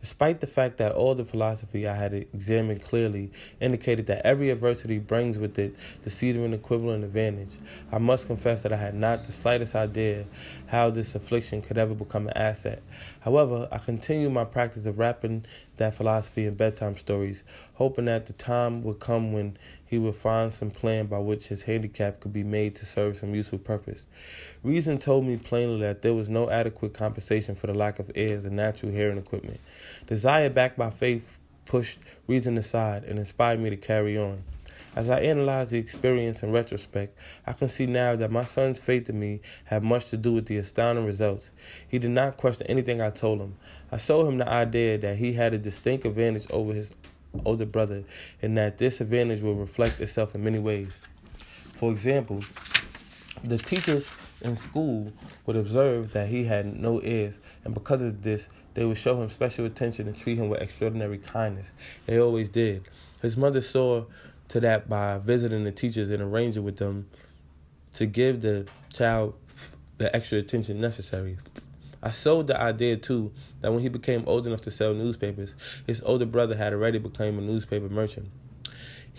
Despite 0.00 0.38
the 0.40 0.46
fact 0.46 0.78
that 0.78 0.92
all 0.92 1.16
the 1.16 1.24
philosophy 1.24 1.88
I 1.88 1.96
had 1.96 2.14
examined 2.14 2.82
clearly 2.82 3.32
indicated 3.60 4.06
that 4.06 4.24
every 4.24 4.50
adversity 4.50 4.98
brings 4.98 5.38
with 5.38 5.58
it 5.58 5.74
the 6.02 6.10
seed 6.10 6.36
of 6.36 6.44
an 6.44 6.54
equivalent 6.54 7.02
advantage, 7.02 7.56
I 7.90 7.98
must 7.98 8.28
confess 8.28 8.62
that 8.62 8.72
I 8.72 8.76
had 8.76 8.94
not 8.94 9.24
the 9.24 9.32
slightest 9.32 9.74
idea 9.74 10.24
how 10.68 10.90
this 10.90 11.16
affliction 11.16 11.62
could 11.62 11.78
ever 11.78 11.94
become 11.94 12.28
an 12.28 12.36
asset. 12.36 12.80
However, 13.20 13.66
I 13.72 13.78
continued 13.78 14.32
my 14.32 14.44
practice 14.44 14.86
of 14.86 14.98
wrapping 14.98 15.44
that 15.78 15.94
philosophy 15.94 16.46
in 16.46 16.54
bedtime 16.54 16.96
stories, 16.96 17.42
hoping 17.74 18.04
that 18.04 18.26
the 18.26 18.32
time 18.34 18.84
would 18.84 19.00
come 19.00 19.32
when 19.32 19.56
he 19.88 19.98
would 19.98 20.14
find 20.14 20.52
some 20.52 20.70
plan 20.70 21.06
by 21.06 21.18
which 21.18 21.48
his 21.48 21.62
handicap 21.62 22.20
could 22.20 22.32
be 22.32 22.44
made 22.44 22.76
to 22.76 22.84
serve 22.84 23.16
some 23.16 23.34
useful 23.34 23.58
purpose. 23.58 24.02
Reason 24.62 24.98
told 24.98 25.24
me 25.24 25.38
plainly 25.38 25.80
that 25.80 26.02
there 26.02 26.12
was 26.12 26.28
no 26.28 26.50
adequate 26.50 26.92
compensation 26.92 27.54
for 27.54 27.68
the 27.68 27.74
lack 27.74 27.98
of 27.98 28.10
ears 28.14 28.44
and 28.44 28.54
natural 28.54 28.92
hearing 28.92 29.16
equipment. 29.16 29.60
Desire 30.06 30.50
backed 30.50 30.76
by 30.78 30.90
faith 30.90 31.26
pushed 31.64 31.98
reason 32.26 32.58
aside 32.58 33.04
and 33.04 33.18
inspired 33.18 33.60
me 33.60 33.70
to 33.70 33.76
carry 33.76 34.18
on. 34.18 34.42
As 34.94 35.10
I 35.10 35.20
analyze 35.20 35.68
the 35.68 35.78
experience 35.78 36.42
in 36.42 36.50
retrospect, 36.50 37.16
I 37.46 37.52
can 37.52 37.68
see 37.68 37.86
now 37.86 38.16
that 38.16 38.30
my 38.30 38.44
son's 38.44 38.80
faith 38.80 39.08
in 39.08 39.18
me 39.18 39.40
had 39.64 39.82
much 39.82 40.08
to 40.10 40.16
do 40.16 40.32
with 40.32 40.46
the 40.46 40.58
astounding 40.58 41.04
results. 41.04 41.50
He 41.88 41.98
did 41.98 42.10
not 42.10 42.36
question 42.36 42.66
anything 42.66 43.00
I 43.00 43.10
told 43.10 43.40
him. 43.40 43.56
I 43.92 43.96
showed 43.96 44.26
him 44.26 44.38
the 44.38 44.48
idea 44.48 44.98
that 44.98 45.16
he 45.16 45.32
had 45.32 45.54
a 45.54 45.58
distinct 45.58 46.04
advantage 46.04 46.46
over 46.50 46.72
his 46.72 46.94
older 47.44 47.66
brother 47.66 48.04
and 48.42 48.56
that 48.56 48.78
this 48.78 49.00
advantage 49.00 49.42
will 49.42 49.54
reflect 49.54 50.00
itself 50.00 50.34
in 50.34 50.44
many 50.44 50.58
ways. 50.58 50.92
For 51.74 51.92
example, 51.92 52.42
the 53.44 53.58
teachers 53.58 54.10
in 54.40 54.56
school 54.56 55.12
would 55.46 55.56
observe 55.56 56.12
that 56.12 56.28
he 56.28 56.44
had 56.44 56.66
no 56.80 57.02
ears, 57.02 57.38
and 57.64 57.74
because 57.74 58.02
of 58.02 58.22
this, 58.22 58.48
they 58.74 58.84
would 58.84 58.98
show 58.98 59.20
him 59.20 59.28
special 59.28 59.64
attention 59.64 60.06
and 60.06 60.16
treat 60.16 60.38
him 60.38 60.48
with 60.48 60.60
extraordinary 60.60 61.18
kindness. 61.18 61.70
They 62.06 62.18
always 62.18 62.48
did. 62.48 62.84
His 63.22 63.36
mother 63.36 63.60
saw 63.60 64.04
to 64.48 64.60
that 64.60 64.88
by 64.88 65.18
visiting 65.18 65.64
the 65.64 65.72
teachers 65.72 66.10
and 66.10 66.22
arranging 66.22 66.64
with 66.64 66.76
them 66.76 67.08
to 67.94 68.06
give 68.06 68.42
the 68.42 68.66
child 68.94 69.34
the 69.98 70.14
extra 70.14 70.38
attention 70.38 70.80
necessary. 70.80 71.38
I 72.02 72.12
sold 72.12 72.46
the 72.46 72.60
idea 72.60 72.96
too 72.96 73.32
that 73.60 73.72
when 73.72 73.82
he 73.82 73.88
became 73.88 74.24
old 74.26 74.46
enough 74.46 74.60
to 74.62 74.70
sell 74.70 74.94
newspapers, 74.94 75.54
his 75.86 76.00
older 76.02 76.26
brother 76.26 76.56
had 76.56 76.72
already 76.72 76.98
become 76.98 77.38
a 77.38 77.42
newspaper 77.42 77.88
merchant. 77.88 78.30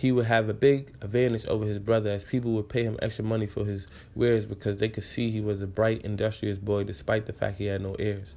He 0.00 0.12
would 0.12 0.24
have 0.26 0.48
a 0.48 0.54
big 0.54 0.94
advantage 1.02 1.44
over 1.44 1.66
his 1.66 1.78
brother 1.78 2.08
as 2.08 2.24
people 2.24 2.52
would 2.52 2.70
pay 2.70 2.84
him 2.84 2.96
extra 3.02 3.22
money 3.22 3.46
for 3.46 3.66
his 3.66 3.86
wares 4.14 4.46
because 4.46 4.78
they 4.78 4.88
could 4.88 5.04
see 5.04 5.30
he 5.30 5.42
was 5.42 5.60
a 5.60 5.66
bright, 5.66 6.00
industrious 6.06 6.58
boy 6.58 6.84
despite 6.84 7.26
the 7.26 7.34
fact 7.34 7.58
he 7.58 7.66
had 7.66 7.82
no 7.82 7.96
ears. 7.98 8.28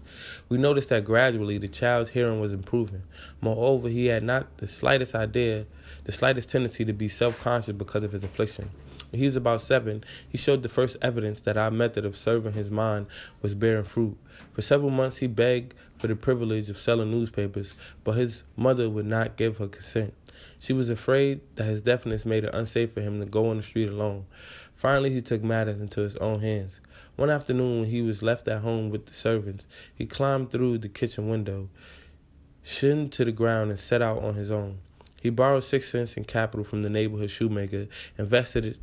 We 0.50 0.58
noticed 0.58 0.89
that 0.89 1.06
gradually 1.06 1.58
the 1.58 1.70
child's 1.70 2.10
hearing 2.10 2.42
was 2.42 2.52
improving. 2.52 3.04
Moreover, 3.39 3.88
he 3.88 4.08
had 4.08 4.24
not 4.24 4.58
the 4.58 4.68
slightest 4.68 5.16
idea, 5.16 5.66
the 6.04 6.12
slightest 6.12 6.50
tendency 6.50 6.84
to 6.84 6.92
be 6.92 7.08
self 7.08 7.39
conscious 7.39 7.74
because 7.74 8.04
of 8.04 8.12
his 8.12 8.26
affliction. 8.26 8.70
He 9.13 9.26
was 9.26 9.36
about 9.36 9.62
seven, 9.62 10.04
he 10.28 10.39
showed 10.39 10.63
the 10.63 10.69
first 10.69 10.97
evidence 11.02 11.41
that 11.41 11.56
our 11.56 11.69
method 11.69 12.04
of 12.04 12.17
serving 12.17 12.54
his 12.54 12.71
mind 12.71 13.06
was 13.43 13.54
bearing 13.54 13.84
fruit. 13.84 14.17
For 14.54 14.63
several 14.63 14.89
months, 14.89 15.17
he 15.17 15.28
begged 15.28 15.76
for 15.99 16.08
the 16.08 16.15
privilege 16.15 16.69
of 16.69 16.80
selling 16.80 17.12
newspapers, 17.12 17.78
but 18.04 18.13
his 18.13 18.43
mother 18.56 18.89
would 18.89 19.06
not 19.06 19.38
give 19.38 19.60
her 19.60 19.67
consent. 19.67 20.15
She 20.60 20.73
was 20.73 20.89
afraid 20.89 21.41
that 21.56 21.65
his 21.65 21.82
deafness 21.82 22.26
made 22.26 22.43
it 22.43 22.56
unsafe 22.56 22.93
for 22.93 23.02
him 23.02 23.19
to 23.19 23.26
go 23.26 23.49
on 23.49 23.58
the 23.58 23.63
street 23.63 23.89
alone. 23.89 24.26
Finally, 24.76 25.12
he 25.12 25.21
took 25.21 25.43
matters 25.43 25.80
into 25.80 26.02
his 26.02 26.15
own 26.17 26.41
hands. 26.41 26.80
One 27.15 27.30
afternoon, 27.30 27.82
when 27.82 27.89
he 27.89 28.02
was 28.02 28.23
left 28.23 28.47
at 28.47 28.62
home 28.62 28.89
with 28.89 29.06
the 29.06 29.13
servants, 29.13 29.65
he 29.93 30.08
climbed 30.08 30.49
through 30.49 30.80
the 30.80 30.89
kitchen 30.89 31.30
window, 31.30 31.69
shinned 32.63 33.12
to 33.13 33.23
the 33.23 33.32
ground, 33.32 33.69
and 33.69 33.80
set 33.80 34.02
out 34.02 34.23
on 34.23 34.34
his 34.34 34.49
own. 34.49 34.80
He 35.21 35.30
borrowed 35.30 35.63
six 35.63 35.89
cents 35.89 36.17
in 36.17 36.26
capital 36.26 36.65
from 36.65 36.84
the 36.84 36.89
neighborhood 36.89 37.30
shoemaker, 37.30 37.88
invested 38.17 38.65
it 38.65 38.78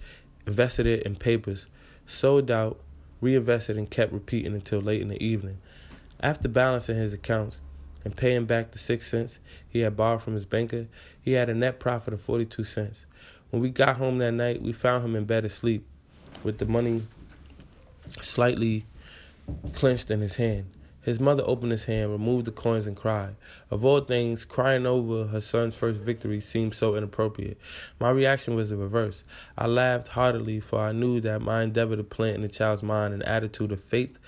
invested 0.50 0.84
it 0.84 1.04
in 1.04 1.14
papers, 1.14 1.68
sold 2.06 2.50
out, 2.50 2.80
reinvested, 3.20 3.78
and 3.78 3.88
kept 3.88 4.12
repeating 4.12 4.52
until 4.52 4.80
late 4.80 5.00
in 5.00 5.08
the 5.08 5.24
evening. 5.24 5.58
After 6.20 6.48
balancing 6.48 6.96
his 6.96 7.12
accounts 7.12 7.58
and 8.04 8.16
paying 8.16 8.46
back 8.46 8.72
the 8.72 8.78
six 8.78 9.08
cents 9.08 9.38
he 9.68 9.80
had 9.80 9.96
borrowed 9.96 10.22
from 10.22 10.34
his 10.34 10.46
banker, 10.46 10.88
he 11.22 11.32
had 11.32 11.48
a 11.48 11.54
net 11.54 11.78
profit 11.78 12.12
of 12.12 12.20
42 12.20 12.64
cents. 12.64 12.98
When 13.50 13.62
we 13.62 13.70
got 13.70 13.96
home 13.96 14.18
that 14.18 14.32
night, 14.32 14.60
we 14.60 14.72
found 14.72 15.04
him 15.04 15.14
in 15.14 15.24
bed 15.24 15.44
asleep 15.44 15.86
with 16.42 16.58
the 16.58 16.66
money 16.66 17.06
slightly 18.20 18.86
clenched 19.72 20.10
in 20.10 20.20
his 20.20 20.36
hand. 20.36 20.66
His 21.02 21.18
mother 21.18 21.42
opened 21.46 21.72
his 21.72 21.84
hand, 21.84 22.10
removed 22.10 22.46
the 22.46 22.52
coins, 22.52 22.86
and 22.86 22.96
cried. 22.96 23.36
Of 23.70 23.84
all 23.84 24.00
things, 24.00 24.44
crying 24.44 24.86
over 24.86 25.26
her 25.28 25.40
son's 25.40 25.74
first 25.74 26.00
victory 26.00 26.40
seemed 26.40 26.74
so 26.74 26.94
inappropriate. 26.94 27.58
My 27.98 28.10
reaction 28.10 28.54
was 28.54 28.70
the 28.70 28.76
reverse. 28.76 29.24
I 29.56 29.66
laughed 29.66 30.08
heartily, 30.08 30.60
for 30.60 30.80
I 30.80 30.92
knew 30.92 31.20
that 31.20 31.40
my 31.40 31.62
endeavor 31.62 31.96
to 31.96 32.04
plant 32.04 32.36
in 32.36 32.42
the 32.42 32.48
child's 32.48 32.82
mind 32.82 33.14
an 33.14 33.22
attitude 33.22 33.72
of 33.72 33.82
faith 33.82 34.18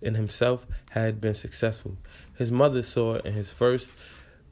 in 0.00 0.14
himself 0.14 0.66
had 0.90 1.20
been 1.20 1.34
successful. 1.34 1.96
His 2.36 2.52
mother 2.52 2.82
saw 2.82 3.16
in 3.16 3.34
his 3.34 3.52
first 3.52 3.90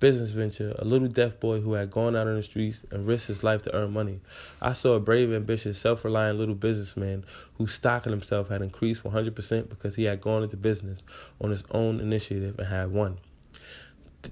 business 0.01 0.31
venture, 0.31 0.75
a 0.79 0.85
little 0.85 1.09
deaf 1.09 1.41
boy 1.41 1.61
who 1.61 1.73
had 1.75 1.91
gone 1.91 2.17
out 2.17 2.27
on 2.27 2.37
the 2.37 2.43
streets 2.43 2.83
and 2.91 3.07
risked 3.07 3.29
his 3.29 3.43
life 3.43 3.63
to 3.63 3.75
earn 3.75 3.93
money. 3.93 4.21
I 4.61 4.73
saw 4.73 4.95
a 4.95 5.01
brave, 5.01 5.33
ambitious, 5.33 5.79
self 5.79 6.05
reliant 6.05 6.39
little 6.39 6.55
businessman 6.55 7.25
whose 7.55 7.73
stock 7.73 8.07
in 8.07 8.13
himself 8.13 8.49
had 8.49 8.63
increased 8.63 9.03
100% 9.03 9.69
because 9.69 9.97
he 9.97 10.05
had 10.05 10.21
gone 10.21 10.43
into 10.43 10.57
business 10.57 11.03
on 11.41 11.51
his 11.51 11.65
own 11.71 12.01
initiative 12.01 12.59
and 12.59 12.69
had 12.69 12.93
won. 12.93 13.19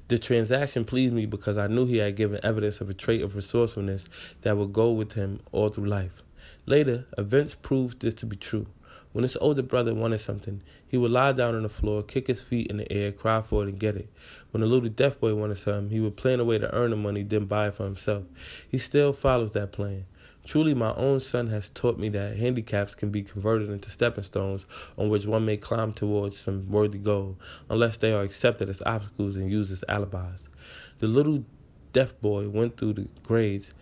The 0.08 0.18
transaction 0.18 0.84
pleased 0.84 1.12
me 1.12 1.26
because 1.26 1.58
I 1.58 1.66
knew 1.66 1.86
he 1.86 1.98
had 1.98 2.16
given 2.16 2.40
evidence 2.42 2.80
of 2.80 2.88
a 2.88 2.94
trait 2.94 3.22
of 3.22 3.36
resourcefulness 3.36 4.04
that 4.40 4.56
would 4.56 4.72
go 4.72 4.92
with 4.92 5.12
him 5.12 5.40
all 5.52 5.68
through 5.68 5.86
life. 5.86 6.22
Later, 6.64 7.06
events 7.18 7.54
proved 7.54 8.00
this 8.00 8.14
to 8.14 8.26
be 8.26 8.36
true. 8.36 8.66
When 9.12 9.24
his 9.24 9.36
older 9.36 9.62
brother 9.62 9.94
wanted 9.94 10.18
something, 10.18 10.62
he 10.88 10.96
would 10.96 11.10
lie 11.10 11.32
down 11.32 11.54
on 11.54 11.62
the 11.62 11.68
floor, 11.68 12.02
kick 12.02 12.28
his 12.28 12.42
feet 12.42 12.68
in 12.68 12.78
the 12.78 12.90
air, 12.90 13.12
cry 13.12 13.42
for 13.42 13.64
it, 13.64 13.68
and 13.68 13.78
get 13.78 13.96
it. 13.96 14.08
When 14.50 14.62
the 14.62 14.66
little 14.66 14.88
deaf 14.88 15.20
boy 15.20 15.34
wanted 15.34 15.58
something, 15.58 15.90
he 15.90 16.00
would 16.00 16.16
plan 16.16 16.40
a 16.40 16.44
way 16.44 16.58
to 16.58 16.74
earn 16.74 16.90
the 16.90 16.96
money, 16.96 17.22
then 17.22 17.44
buy 17.44 17.68
it 17.68 17.74
for 17.74 17.84
himself. 17.84 18.24
He 18.68 18.78
still 18.78 19.12
follows 19.12 19.52
that 19.52 19.72
plan. 19.72 20.06
Truly, 20.44 20.74
my 20.74 20.92
own 20.94 21.20
son 21.20 21.48
has 21.48 21.68
taught 21.68 21.98
me 21.98 22.08
that 22.08 22.36
handicaps 22.36 22.94
can 22.94 23.10
be 23.10 23.22
converted 23.22 23.70
into 23.70 23.90
stepping 23.90 24.24
stones 24.24 24.66
on 24.98 25.08
which 25.08 25.24
one 25.24 25.44
may 25.44 25.56
climb 25.56 25.92
towards 25.92 26.38
some 26.38 26.68
worthy 26.68 26.98
goal, 26.98 27.38
unless 27.70 27.98
they 27.98 28.12
are 28.12 28.22
accepted 28.22 28.68
as 28.68 28.82
obstacles 28.84 29.36
and 29.36 29.50
used 29.50 29.70
as 29.70 29.84
alibis. 29.88 30.40
The 30.98 31.06
little 31.06 31.44
deaf 31.92 32.18
boy 32.20 32.48
went 32.48 32.76
through 32.76 32.94
the 32.94 33.08
grades 33.22 33.72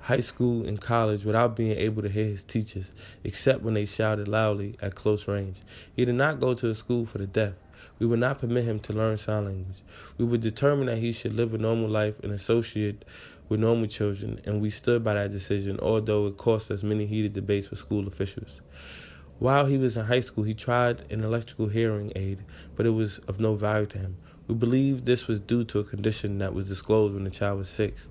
high 0.00 0.20
school 0.20 0.66
and 0.66 0.80
college 0.80 1.24
without 1.24 1.56
being 1.56 1.76
able 1.76 2.02
to 2.02 2.08
hear 2.08 2.26
his 2.26 2.42
teachers, 2.42 2.92
except 3.24 3.62
when 3.62 3.74
they 3.74 3.86
shouted 3.86 4.28
loudly 4.28 4.76
at 4.80 4.94
close 4.94 5.28
range. 5.28 5.58
He 5.94 6.04
did 6.04 6.14
not 6.14 6.40
go 6.40 6.54
to 6.54 6.70
a 6.70 6.74
school 6.74 7.04
for 7.06 7.18
the 7.18 7.26
deaf. 7.26 7.54
We 7.98 8.06
would 8.06 8.20
not 8.20 8.38
permit 8.38 8.64
him 8.64 8.80
to 8.80 8.92
learn 8.92 9.18
sign 9.18 9.44
language. 9.44 9.82
We 10.16 10.24
would 10.24 10.40
determine 10.40 10.86
that 10.86 10.98
he 10.98 11.12
should 11.12 11.34
live 11.34 11.52
a 11.52 11.58
normal 11.58 11.88
life 11.88 12.14
and 12.22 12.32
associate 12.32 13.04
with 13.48 13.60
normal 13.60 13.86
children, 13.86 14.40
and 14.44 14.60
we 14.60 14.70
stood 14.70 15.02
by 15.02 15.14
that 15.14 15.32
decision, 15.32 15.78
although 15.80 16.26
it 16.26 16.36
cost 16.36 16.70
us 16.70 16.82
many 16.82 17.06
heated 17.06 17.32
debates 17.32 17.70
with 17.70 17.78
school 17.78 18.06
officials. 18.06 18.60
While 19.38 19.66
he 19.66 19.78
was 19.78 19.96
in 19.96 20.06
high 20.06 20.20
school, 20.20 20.44
he 20.44 20.54
tried 20.54 21.10
an 21.12 21.22
electrical 21.22 21.68
hearing 21.68 22.12
aid, 22.16 22.38
but 22.76 22.86
it 22.86 22.90
was 22.90 23.18
of 23.28 23.40
no 23.40 23.54
value 23.54 23.86
to 23.86 23.98
him. 23.98 24.16
We 24.48 24.54
believe 24.54 25.04
this 25.04 25.28
was 25.28 25.40
due 25.40 25.64
to 25.64 25.78
a 25.78 25.84
condition 25.84 26.38
that 26.38 26.54
was 26.54 26.66
disclosed 26.66 27.14
when 27.14 27.24
the 27.24 27.30
child 27.30 27.58
was 27.58 27.68
six. 27.68 28.08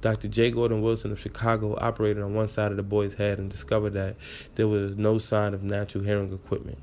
Dr. 0.00 0.28
J. 0.28 0.50
Gordon 0.50 0.80
Wilson 0.80 1.12
of 1.12 1.20
Chicago 1.20 1.76
operated 1.78 2.22
on 2.22 2.34
one 2.34 2.48
side 2.48 2.70
of 2.70 2.76
the 2.76 2.82
boy's 2.82 3.14
head 3.14 3.38
and 3.38 3.50
discovered 3.50 3.90
that 3.90 4.16
there 4.54 4.66
was 4.66 4.96
no 4.96 5.18
sign 5.18 5.52
of 5.52 5.62
natural 5.62 6.04
hearing 6.04 6.32
equipment. 6.32 6.78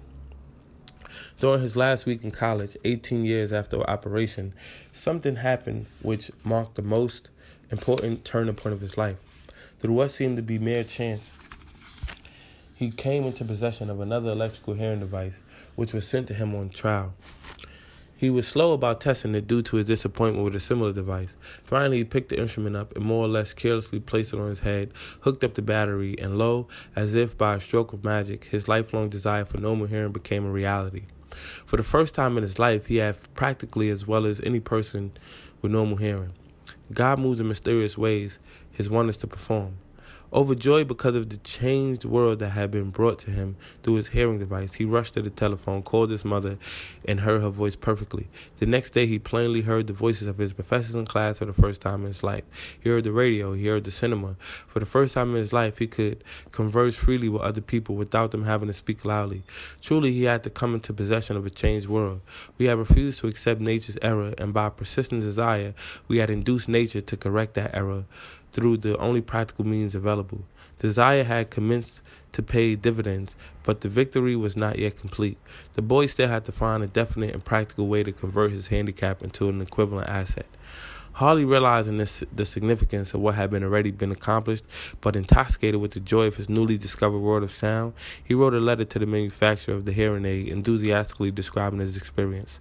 During 1.39 1.61
his 1.61 1.75
last 1.75 2.05
week 2.05 2.23
in 2.23 2.31
college, 2.31 2.77
18 2.83 3.25
years 3.25 3.51
after 3.51 3.79
operation, 3.89 4.53
something 4.91 5.37
happened 5.37 5.87
which 6.01 6.31
marked 6.43 6.75
the 6.75 6.81
most 6.81 7.29
important 7.71 8.23
turning 8.23 8.55
point 8.55 8.73
of 8.73 8.81
his 8.81 8.97
life. 8.97 9.17
Through 9.79 9.93
what 9.93 10.11
seemed 10.11 10.37
to 10.37 10.43
be 10.43 10.59
mere 10.59 10.83
chance, 10.83 11.33
he 12.75 12.91
came 12.91 13.23
into 13.23 13.43
possession 13.43 13.89
of 13.89 13.99
another 13.99 14.29
electrical 14.31 14.75
hearing 14.75 14.99
device, 14.99 15.41
which 15.75 15.93
was 15.93 16.07
sent 16.07 16.27
to 16.27 16.35
him 16.35 16.53
on 16.53 16.69
trial. 16.69 17.13
He 18.19 18.31
was 18.31 18.47
slow 18.47 18.73
about 18.73 18.99
testing 18.99 19.35
it 19.35 19.45
due 19.45 19.61
to 19.61 19.75
his 19.77 19.85
disappointment 19.85 20.43
with 20.43 20.55
a 20.55 20.59
similar 20.59 20.91
device. 20.91 21.35
Finally, 21.61 21.97
he 21.97 22.03
picked 22.03 22.29
the 22.29 22.39
instrument 22.39 22.75
up 22.75 22.95
and 22.95 23.05
more 23.05 23.23
or 23.23 23.27
less 23.27 23.53
carelessly 23.53 23.99
placed 23.99 24.33
it 24.33 24.39
on 24.39 24.49
his 24.49 24.61
head, 24.61 24.91
hooked 25.21 25.43
up 25.43 25.53
the 25.53 25.61
battery, 25.61 26.15
and 26.19 26.39
lo, 26.39 26.67
as 26.95 27.13
if 27.13 27.37
by 27.37 27.55
a 27.55 27.59
stroke 27.59 27.93
of 27.93 28.03
magic, 28.03 28.45
his 28.45 28.67
lifelong 28.67 29.07
desire 29.07 29.45
for 29.45 29.59
normal 29.59 29.85
hearing 29.85 30.11
became 30.11 30.47
a 30.47 30.51
reality. 30.51 31.03
For 31.67 31.77
the 31.77 31.83
first 31.83 32.15
time 32.15 32.37
in 32.37 32.43
his 32.43 32.57
life, 32.57 32.87
he 32.87 32.97
had 32.97 33.17
practically 33.35 33.91
as 33.91 34.07
well 34.07 34.25
as 34.25 34.41
any 34.41 34.61
person 34.61 35.11
with 35.61 35.71
normal 35.71 35.97
hearing. 35.97 36.33
God 36.91 37.19
moves 37.19 37.39
in 37.39 37.47
mysterious 37.47 37.99
ways, 37.99 38.39
his 38.71 38.89
wonders 38.89 39.17
to 39.17 39.27
perform. 39.27 39.77
Overjoyed 40.37 40.87
because 40.87 41.15
of 41.15 41.29
the 41.29 41.37
changed 41.37 42.05
world 42.05 42.37
that 42.37 42.51
had 42.51 42.69
been 42.69 42.91
brought 42.91 43.17
to 43.17 43.31
him 43.31 43.55
through 43.81 43.95
his 43.95 44.09
hearing 44.09 44.37
device, 44.37 44.75
he 44.75 44.85
rushed 44.85 45.15
to 45.15 45.23
the 45.23 45.31
telephone, 45.31 45.81
called 45.81 46.11
his 46.11 46.23
mother, 46.23 46.59
and 47.05 47.21
heard 47.21 47.41
her 47.41 47.49
voice 47.49 47.75
perfectly. 47.75 48.27
The 48.57 48.67
next 48.67 48.91
day, 48.91 49.07
he 49.07 49.17
plainly 49.17 49.61
heard 49.61 49.87
the 49.87 49.93
voices 49.93 50.27
of 50.27 50.37
his 50.37 50.53
professors 50.53 50.93
in 50.93 51.07
class 51.07 51.39
for 51.39 51.45
the 51.45 51.53
first 51.53 51.81
time 51.81 52.01
in 52.01 52.09
his 52.09 52.21
life. 52.21 52.43
He 52.79 52.87
heard 52.87 53.05
the 53.05 53.11
radio, 53.11 53.53
he 53.53 53.65
heard 53.65 53.85
the 53.85 53.89
cinema. 53.89 54.35
For 54.67 54.79
the 54.79 54.85
first 54.85 55.15
time 55.15 55.31
in 55.31 55.37
his 55.37 55.53
life, 55.53 55.79
he 55.79 55.87
could 55.87 56.23
converse 56.51 56.95
freely 56.95 57.29
with 57.29 57.41
other 57.41 57.61
people 57.61 57.95
without 57.95 58.29
them 58.29 58.43
having 58.43 58.67
to 58.67 58.75
speak 58.75 59.03
loudly. 59.05 59.41
Truly, 59.81 60.13
he 60.13 60.25
had 60.25 60.43
to 60.43 60.51
come 60.51 60.75
into 60.75 60.93
possession 60.93 61.35
of 61.35 61.47
a 61.47 61.49
changed 61.49 61.87
world. 61.87 62.21
We 62.59 62.67
had 62.67 62.77
refused 62.77 63.21
to 63.21 63.27
accept 63.27 63.59
nature's 63.59 63.97
error, 64.03 64.35
and 64.37 64.53
by 64.53 64.69
persistent 64.69 65.23
desire, 65.23 65.73
we 66.07 66.17
had 66.17 66.29
induced 66.29 66.69
nature 66.69 67.01
to 67.01 67.17
correct 67.17 67.55
that 67.55 67.73
error 67.73 68.05
through 68.51 68.77
the 68.77 68.97
only 68.97 69.21
practical 69.21 69.65
means 69.65 69.95
available. 69.95 70.43
Desire 70.79 71.23
had 71.23 71.49
commenced 71.49 72.01
to 72.33 72.43
pay 72.43 72.75
dividends, 72.75 73.35
but 73.63 73.81
the 73.81 73.89
victory 73.89 74.35
was 74.35 74.55
not 74.55 74.77
yet 74.77 74.97
complete. 74.97 75.37
The 75.73 75.81
boy 75.81 76.05
still 76.05 76.27
had 76.27 76.45
to 76.45 76.51
find 76.51 76.83
a 76.83 76.87
definite 76.87 77.33
and 77.33 77.43
practical 77.43 77.87
way 77.87 78.03
to 78.03 78.11
convert 78.11 78.51
his 78.51 78.67
handicap 78.67 79.23
into 79.23 79.49
an 79.49 79.59
equivalent 79.61 80.07
asset. 80.07 80.45
Hardly 81.13 81.45
realizing 81.45 81.97
this, 81.97 82.23
the 82.31 82.45
significance 82.45 83.15
of 83.15 83.21
what 83.21 83.33
had 83.33 83.49
been 83.49 83.63
already 83.63 83.89
been 83.89 84.11
accomplished, 84.11 84.63
but 85.01 85.15
intoxicated 85.15 85.81
with 85.81 85.93
the 85.93 85.99
joy 85.99 86.25
of 86.27 86.35
his 86.35 86.47
newly 86.47 86.77
discovered 86.77 87.17
world 87.17 87.41
of 87.41 87.51
sound, 87.51 87.93
he 88.23 88.35
wrote 88.35 88.53
a 88.53 88.59
letter 88.59 88.85
to 88.85 88.99
the 88.99 89.07
manufacturer 89.07 89.73
of 89.73 89.85
the 89.85 89.93
hearing 89.93 90.25
aid, 90.25 90.47
enthusiastically 90.47 91.31
describing 91.31 91.79
his 91.79 91.97
experience. 91.97 92.59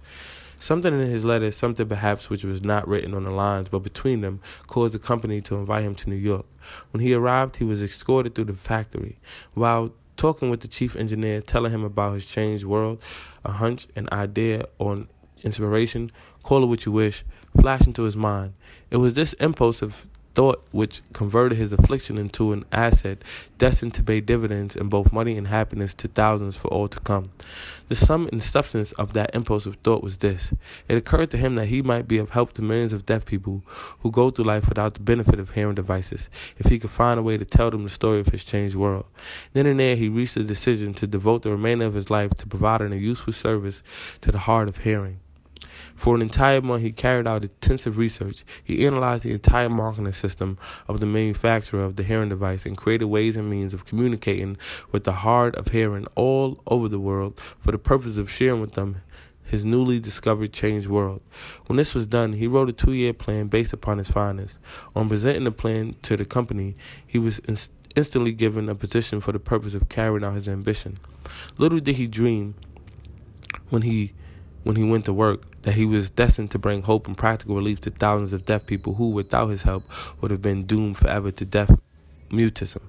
Something 0.59 0.93
in 0.99 1.07
his 1.07 1.23
letter, 1.23 1.51
something 1.51 1.87
perhaps 1.87 2.29
which 2.29 2.43
was 2.43 2.63
not 2.63 2.87
written 2.87 3.13
on 3.13 3.23
the 3.23 3.31
lines, 3.31 3.69
but 3.69 3.79
between 3.79 4.21
them, 4.21 4.41
caused 4.65 4.93
the 4.93 4.99
company 4.99 5.39
to 5.41 5.55
invite 5.55 5.83
him 5.83 5.95
to 5.95 6.09
New 6.09 6.15
York. 6.15 6.45
When 6.91 7.01
he 7.01 7.13
arrived, 7.13 7.57
he 7.57 7.63
was 7.63 7.81
escorted 7.81 8.35
through 8.35 8.45
the 8.45 8.53
factory. 8.53 9.19
While 9.53 9.93
talking 10.17 10.49
with 10.49 10.61
the 10.61 10.67
chief 10.67 10.95
engineer, 10.95 11.41
telling 11.41 11.71
him 11.71 11.83
about 11.83 12.15
his 12.15 12.25
changed 12.25 12.65
world, 12.65 12.99
a 13.45 13.51
hunch, 13.53 13.87
an 13.95 14.09
idea, 14.11 14.65
or 14.79 15.05
inspiration, 15.43 16.11
call 16.43 16.63
it 16.63 16.67
what 16.67 16.85
you 16.85 16.91
wish, 16.91 17.23
flashed 17.59 17.87
into 17.87 18.03
his 18.03 18.17
mind. 18.17 18.53
It 18.89 18.97
was 18.97 19.13
this 19.13 19.33
impulse 19.33 19.81
of 19.81 20.07
thought 20.37 20.63
which 20.69 21.01
converted 21.13 21.57
his 21.57 21.73
affliction 21.73 22.15
into 22.15 22.53
an 22.53 22.63
asset 22.71 23.23
destined 23.57 23.91
to 23.91 24.03
pay 24.03 24.21
dividends 24.21 24.75
in 24.75 24.87
both 24.87 25.11
money 25.11 25.35
and 25.35 25.47
happiness 25.47 25.95
to 25.95 26.07
thousands 26.07 26.55
for 26.55 26.67
all 26.67 26.87
to 26.87 26.99
come. 26.99 27.31
The 27.89 27.95
sum 27.95 28.29
and 28.31 28.43
substance 28.43 28.91
of 28.91 29.13
that 29.13 29.33
impulsive 29.33 29.77
thought 29.83 30.03
was 30.03 30.17
this. 30.17 30.53
It 30.87 30.95
occurred 30.95 31.31
to 31.31 31.37
him 31.37 31.55
that 31.55 31.69
he 31.69 31.81
might 31.81 32.07
be 32.07 32.19
of 32.19 32.29
help 32.29 32.53
to 32.53 32.61
millions 32.61 32.93
of 32.93 33.03
deaf 33.03 33.25
people 33.25 33.63
who 34.01 34.11
go 34.11 34.29
through 34.29 34.45
life 34.45 34.69
without 34.69 34.93
the 34.93 34.99
benefit 34.99 35.39
of 35.39 35.49
hearing 35.55 35.73
devices, 35.73 36.29
if 36.59 36.67
he 36.67 36.77
could 36.77 36.91
find 36.91 37.19
a 37.19 37.23
way 37.23 37.39
to 37.39 37.45
tell 37.45 37.71
them 37.71 37.83
the 37.83 37.89
story 37.89 38.19
of 38.19 38.27
his 38.27 38.43
changed 38.43 38.75
world. 38.75 39.05
Then 39.53 39.65
and 39.65 39.79
there 39.79 39.95
he 39.95 40.07
reached 40.07 40.35
the 40.35 40.43
decision 40.43 40.93
to 40.95 41.07
devote 41.07 41.41
the 41.41 41.49
remainder 41.49 41.87
of 41.87 41.95
his 41.95 42.11
life 42.11 42.35
to 42.35 42.45
providing 42.45 42.93
a 42.93 42.97
useful 42.97 43.33
service 43.33 43.81
to 44.21 44.31
the 44.31 44.37
hard 44.37 44.69
of 44.69 44.77
hearing. 44.77 45.19
For 45.97 46.15
an 46.15 46.21
entire 46.21 46.61
month, 46.61 46.83
he 46.83 46.91
carried 46.91 47.27
out 47.27 47.43
intensive 47.43 47.97
research. 47.97 48.45
He 48.63 48.85
analyzed 48.85 49.23
the 49.23 49.31
entire 49.31 49.67
marketing 49.67 50.13
system 50.13 50.59
of 50.87 50.99
the 50.99 51.07
manufacturer 51.07 51.83
of 51.83 51.95
the 51.95 52.03
hearing 52.03 52.29
device 52.29 52.67
and 52.67 52.77
created 52.77 53.05
ways 53.05 53.35
and 53.35 53.49
means 53.49 53.73
of 53.73 53.83
communicating 53.83 54.57
with 54.91 55.05
the 55.05 55.11
hard 55.11 55.55
of 55.55 55.69
hearing 55.69 56.05
all 56.13 56.61
over 56.67 56.87
the 56.87 56.99
world 56.99 57.41
for 57.59 57.71
the 57.71 57.79
purpose 57.79 58.17
of 58.17 58.29
sharing 58.29 58.61
with 58.61 58.75
them 58.75 59.01
his 59.43 59.65
newly 59.65 59.99
discovered 59.99 60.53
changed 60.53 60.87
world. 60.87 61.21
When 61.65 61.77
this 61.77 61.95
was 61.95 62.05
done, 62.05 62.33
he 62.33 62.45
wrote 62.45 62.69
a 62.69 62.73
two 62.73 62.93
year 62.93 63.13
plan 63.13 63.47
based 63.47 63.73
upon 63.73 63.97
his 63.97 64.09
findings. 64.09 64.59
On 64.95 65.09
presenting 65.09 65.45
the 65.45 65.51
plan 65.51 65.95
to 66.03 66.15
the 66.15 66.25
company, 66.25 66.75
he 67.07 67.17
was 67.17 67.39
inst- 67.39 67.71
instantly 67.95 68.33
given 68.33 68.69
a 68.69 68.75
position 68.75 69.19
for 69.19 69.31
the 69.31 69.39
purpose 69.39 69.73
of 69.73 69.89
carrying 69.89 70.23
out 70.23 70.35
his 70.35 70.47
ambition. 70.47 70.99
Little 71.57 71.79
did 71.79 71.95
he 71.95 72.05
dream 72.05 72.53
when 73.69 73.81
he 73.81 74.13
when 74.67 74.75
he 74.75 74.83
went 74.83 75.05
to 75.05 75.13
work 75.13 75.61
that 75.61 75.75
he 75.75 75.85
was 75.85 76.09
destined 76.09 76.51
to 76.51 76.59
bring 76.59 76.81
hope 76.81 77.07
and 77.07 77.17
practical 77.17 77.55
relief 77.55 77.79
to 77.79 77.89
thousands 77.89 78.33
of 78.33 78.43
deaf 78.43 78.65
people 78.65 78.95
who, 78.95 79.09
without 79.09 79.47
his 79.47 79.61
help, 79.61 79.83
would 80.19 80.29
have 80.29 80.41
been 80.41 80.65
doomed 80.65 80.97
forever 80.97 81.31
to 81.31 81.45
deaf 81.45 81.71
mutism. 82.29 82.81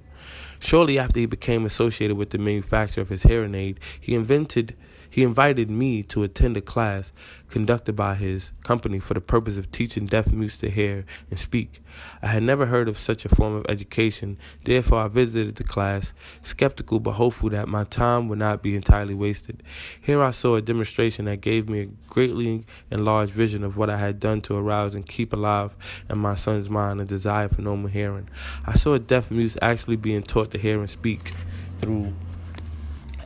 Shortly 0.59 0.99
after 0.99 1.20
he 1.20 1.26
became 1.26 1.64
associated 1.64 2.16
with 2.16 2.31
the 2.31 2.39
manufacture 2.39 3.01
of 3.01 3.11
his 3.11 3.22
hearing 3.22 3.55
aid, 3.55 3.79
he 4.01 4.16
invented 4.16 4.76
he 5.11 5.23
invited 5.23 5.71
me 5.71 6.03
to 6.05 6.23
attend 6.23 6.57
a 6.57 6.61
class 6.61 7.13
conducted 7.49 7.97
by 7.97 8.15
his 8.15 8.53
company 8.63 8.99
for 8.99 9.15
the 9.15 9.21
purpose 9.21 9.57
of 9.57 9.71
teaching 9.71 10.05
deaf 10.05 10.31
mutes 10.31 10.59
to 10.59 10.71
hear 10.71 11.05
and 11.31 11.39
speak. 11.39 11.83
I 12.23 12.29
had 12.29 12.43
never 12.43 12.67
heard 12.67 12.89
of 12.89 12.99
such 12.99 13.25
a 13.25 13.29
form 13.29 13.55
of 13.55 13.67
education, 13.69 14.39
therefore 14.65 15.01
I 15.01 15.09
visited 15.09 15.57
the 15.57 15.65
class, 15.65 16.13
skeptical 16.43 17.01
but 17.01 17.13
hopeful 17.13 17.51
that 17.51 17.69
my 17.69 17.85
time 17.85 18.29
would 18.29 18.39
not 18.39 18.63
be 18.63 18.77
entirely 18.77 19.15
wasted. 19.15 19.63
Here 20.01 20.23
I 20.23 20.31
saw 20.31 20.57
a 20.57 20.63
demonstration 20.63 21.25
that 21.25 21.41
gave 21.41 21.69
me 21.69 21.81
a 21.81 21.87
greatly 22.09 22.67
enlarged 22.91 23.33
vision 23.33 23.65
of 23.65 23.77
what 23.77 23.91
I 23.91 23.99
had 23.99 24.21
done 24.21 24.41
to 24.43 24.57
arouse 24.57 24.95
and 24.95 25.07
keep 25.07 25.33
alive 25.33 25.75
in 26.11 26.19
my 26.19 26.35
son's 26.35 26.69
mind 26.69 27.01
a 27.01 27.05
desire 27.05 27.49
for 27.49 27.63
normal 27.63 27.89
hearing. 27.89 28.29
I 28.67 28.75
saw 28.75 28.95
a 28.95 28.99
deaf 28.99 29.31
mutes 29.31 29.57
actually 29.63 29.97
being 29.97 30.23
taught 30.23 30.51
to 30.51 30.59
hear 30.59 30.79
and 30.79 30.91
speak 30.91 31.33
through 31.79 32.13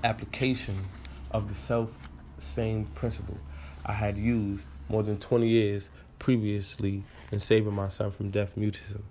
application 0.05 0.76
of 1.33 1.49
the 1.49 1.55
self 1.55 1.97
same 2.39 2.85
principle 2.95 3.39
I 3.85 3.93
had 3.93 4.16
used 4.16 4.66
more 4.89 5.03
than 5.03 5.18
20 5.18 5.49
years 5.49 5.91
previously 6.18 7.03
in 7.30 7.41
saving 7.41 7.74
my 7.74 7.89
son 7.89 8.11
from 8.11 8.30
deaf 8.30 8.55
mutism. 8.55 9.03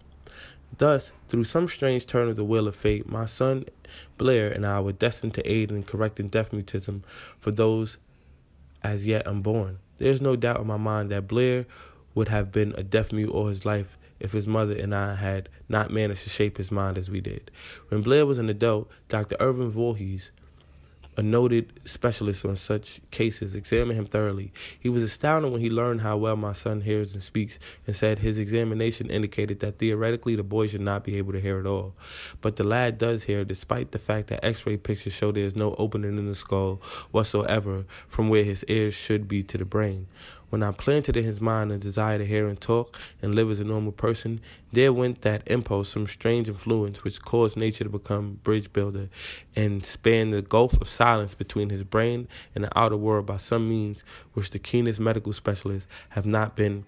Thus, 0.78 1.11
through 1.28 1.43
some 1.43 1.67
strange 1.67 2.05
turn 2.05 2.30
of 2.30 2.38
the 2.38 2.45
wheel 2.45 2.67
of 2.67 2.76
fate, 2.76 3.09
my 3.09 3.26
son 3.26 3.65
Blair 4.17 4.49
and 4.49 4.65
I 4.65 4.80
were 4.80 4.93
destined 4.93 5.34
to 5.34 5.51
aid 5.51 5.72
in 5.72 5.84
correcting 5.84 6.30
deaf 6.30 6.51
mutism 6.51 7.01
for 7.39 7.51
those 7.51 7.97
as 8.84 9.05
yet 9.05 9.28
unborn. 9.28 9.80
There 9.97 10.11
is 10.11 10.22
no 10.22 10.36
doubt 10.36 10.61
in 10.61 10.67
my 10.67 10.78
mind 10.78 11.11
that 11.11 11.28
Blair 11.28 11.65
would 12.15 12.30
have 12.30 12.51
been 12.51 12.74
a 12.78 12.84
deaf 12.84 13.11
mute 13.11 13.30
all 13.30 13.47
his 13.47 13.65
life 13.65 13.97
if 14.19 14.34
his 14.34 14.47
mother 14.47 14.76
and 14.76 14.93
I 14.93 15.15
had 15.15 15.49
not 15.67 15.91
managed 15.91 16.24
to 16.24 16.30
shape 16.30 16.57
his 16.57 16.72
mind 16.72 16.97
as 16.97 17.09
we 17.09 17.22
did. 17.22 17.51
When 17.89 18.01
Blair 18.01 18.26
was 18.26 18.39
an 18.39 18.49
adult, 18.49 18.89
Dr. 19.09 19.36
Irvin 19.39 19.72
Voorhees 19.72 20.32
a 21.18 21.22
noted 21.22 21.72
specialist 21.86 22.45
on 22.45 22.55
such 22.55 23.01
cases, 23.12 23.53
examined 23.53 23.99
him 23.99 24.05
thoroughly. 24.05 24.51
He 24.80 24.89
was 24.89 25.03
astounded 25.03 25.51
when 25.51 25.62
he 25.62 25.70
learned 25.70 26.01
how 26.01 26.18
well 26.18 26.36
my 26.36 26.53
son 26.53 26.82
hears 26.82 27.14
and 27.14 27.22
speaks, 27.22 27.59
and 27.86 27.95
said 27.95 28.20
his 28.20 28.39
examination 28.39 29.09
indicated 29.09 29.59
that 29.59 29.78
theoretically 29.78 30.36
the 30.36 30.43
boy 30.43 30.68
should 30.68 30.82
not 30.82 31.03
be 31.03 31.18
able 31.18 31.34
to 31.34 31.41
hear 31.41 31.59
at 31.59 31.66
all. 31.66 31.93
But 32.39 32.55
the 32.55 32.64
lad 32.64 32.97
does 32.97 33.24
hear, 33.24 33.43
despite 33.43 33.91
the 33.91 33.99
fact 33.99 34.28
that 34.28 34.45
x 34.45 34.66
ray 34.66 34.78
pictures 34.78 35.14
show 35.14 35.32
there 35.32 35.45
is 35.45 35.55
no 35.55 35.76
opening 35.78 36.18
in 36.18 36.28
the 36.28 36.36
skull 36.36 36.82
whatsoever 37.12 37.86
from 38.07 38.30
where 38.30 38.43
his 38.43 38.64
ears 38.66 38.93
should 38.93 39.28
be 39.28 39.43
to 39.43 39.57
the 39.57 39.66
brain. 39.66 40.07
When 40.51 40.63
I 40.63 40.71
planted 40.73 41.15
in 41.15 41.23
his 41.23 41.39
mind 41.39 41.71
a 41.71 41.77
desire 41.77 42.17
to 42.17 42.25
hear 42.25 42.49
and 42.49 42.59
talk 42.59 42.99
and 43.21 43.33
live 43.33 43.49
as 43.49 43.61
a 43.61 43.63
normal 43.63 43.93
person, 43.93 44.41
there 44.73 44.91
went 44.91 45.21
that 45.21 45.43
impulse, 45.47 45.87
some 45.87 46.07
strange 46.07 46.49
influence 46.49 47.05
which 47.05 47.21
caused 47.21 47.55
nature 47.55 47.85
to 47.85 47.89
become 47.89 48.41
bridge 48.43 48.73
builder 48.73 49.07
and 49.55 49.85
span 49.85 50.31
the 50.31 50.41
gulf 50.41 50.73
of 50.81 50.89
silence 50.89 51.35
between 51.35 51.69
his 51.69 51.83
brain 51.83 52.27
and 52.53 52.65
the 52.65 52.77
outer 52.77 52.97
world 52.97 53.27
by 53.27 53.37
some 53.37 53.69
means 53.69 54.03
which 54.33 54.49
the 54.49 54.59
keenest 54.59 54.99
medical 54.99 55.31
specialists 55.31 55.87
have 56.09 56.25
not 56.25 56.57
been 56.57 56.83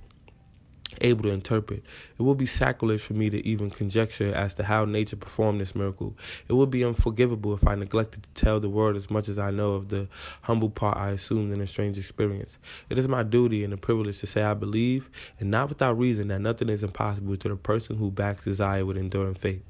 able 1.02 1.24
to 1.24 1.30
interpret. 1.30 1.84
It 2.18 2.22
would 2.22 2.38
be 2.38 2.46
sacrilege 2.46 3.02
for 3.02 3.14
me 3.14 3.30
to 3.30 3.46
even 3.48 3.70
conjecture 3.70 4.34
as 4.34 4.54
to 4.56 4.64
how 4.64 4.86
nature 4.86 5.16
performed 5.16 5.62
this 5.62 5.76
miracle. 5.76 6.16
It 6.48 6.54
would 6.54 6.70
be 6.70 6.84
unforgivable 6.84 7.54
if 7.54 7.68
I 7.68 7.76
neglected 7.76 8.24
to 8.24 8.30
tell 8.46 8.60
the 8.60 8.70
world 8.70 8.96
as 8.96 9.10
much 9.10 9.30
as 9.30 9.38
I 9.38 9.52
know 9.52 9.74
of 9.74 9.90
the 9.90 10.08
humble 10.42 10.70
part 10.70 10.98
I 10.98 11.10
assumed 11.10 11.54
in 11.54 11.62
a 11.62 11.68
strange 11.68 11.98
experience. 11.98 12.58
It 12.90 12.98
is 12.98 13.08
my 13.08 13.24
duty 13.24 13.64
and 13.64 13.74
a 13.74 13.78
privilege 13.78 14.20
to 14.20 14.28
say 14.28 14.44
I 14.44 14.54
believe, 14.54 15.10
and 15.40 15.52
not 15.52 15.70
without 15.70 15.98
reason, 15.98 16.30
that 16.30 16.42
nothing 16.42 16.70
is 16.70 16.84
impossible 16.84 17.38
to 17.38 17.50
the 17.50 17.56
person 17.56 17.98
who 17.98 18.12
backs 18.12 18.44
desire 18.44 18.86
with 18.86 18.98
enduring 18.98 19.36
faith. 19.36 19.64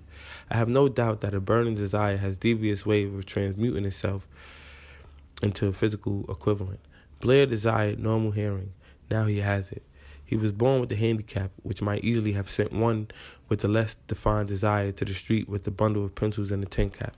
I 0.49 0.57
have 0.57 0.69
no 0.69 0.89
doubt 0.89 1.21
that 1.21 1.33
a 1.33 1.39
burning 1.39 1.75
desire 1.75 2.17
has 2.17 2.35
devious 2.35 2.85
ways 2.85 3.13
of 3.13 3.25
transmuting 3.25 3.85
itself 3.85 4.27
into 5.41 5.67
a 5.67 5.73
physical 5.73 6.25
equivalent. 6.29 6.79
Blair 7.19 7.45
desired 7.45 7.99
normal 7.99 8.31
hearing. 8.31 8.73
Now 9.09 9.25
he 9.25 9.39
has 9.39 9.71
it. 9.71 9.83
He 10.33 10.37
was 10.37 10.51
born 10.51 10.81
with 10.81 10.91
a 10.91 10.95
handicap, 10.95 11.51
which 11.61 11.79
might 11.79 12.03
easily 12.03 12.31
have 12.31 12.49
sent 12.49 12.73
one 12.73 13.09
with 13.49 13.63
a 13.63 13.67
less 13.67 13.95
defined 14.07 14.47
desire 14.47 14.91
to 14.91 15.05
the 15.05 15.13
street 15.13 15.47
with 15.47 15.67
a 15.67 15.69
bundle 15.69 16.03
of 16.03 16.15
pencils 16.15 16.49
and 16.49 16.63
a 16.63 16.65
tin 16.65 16.89
cap. 16.89 17.15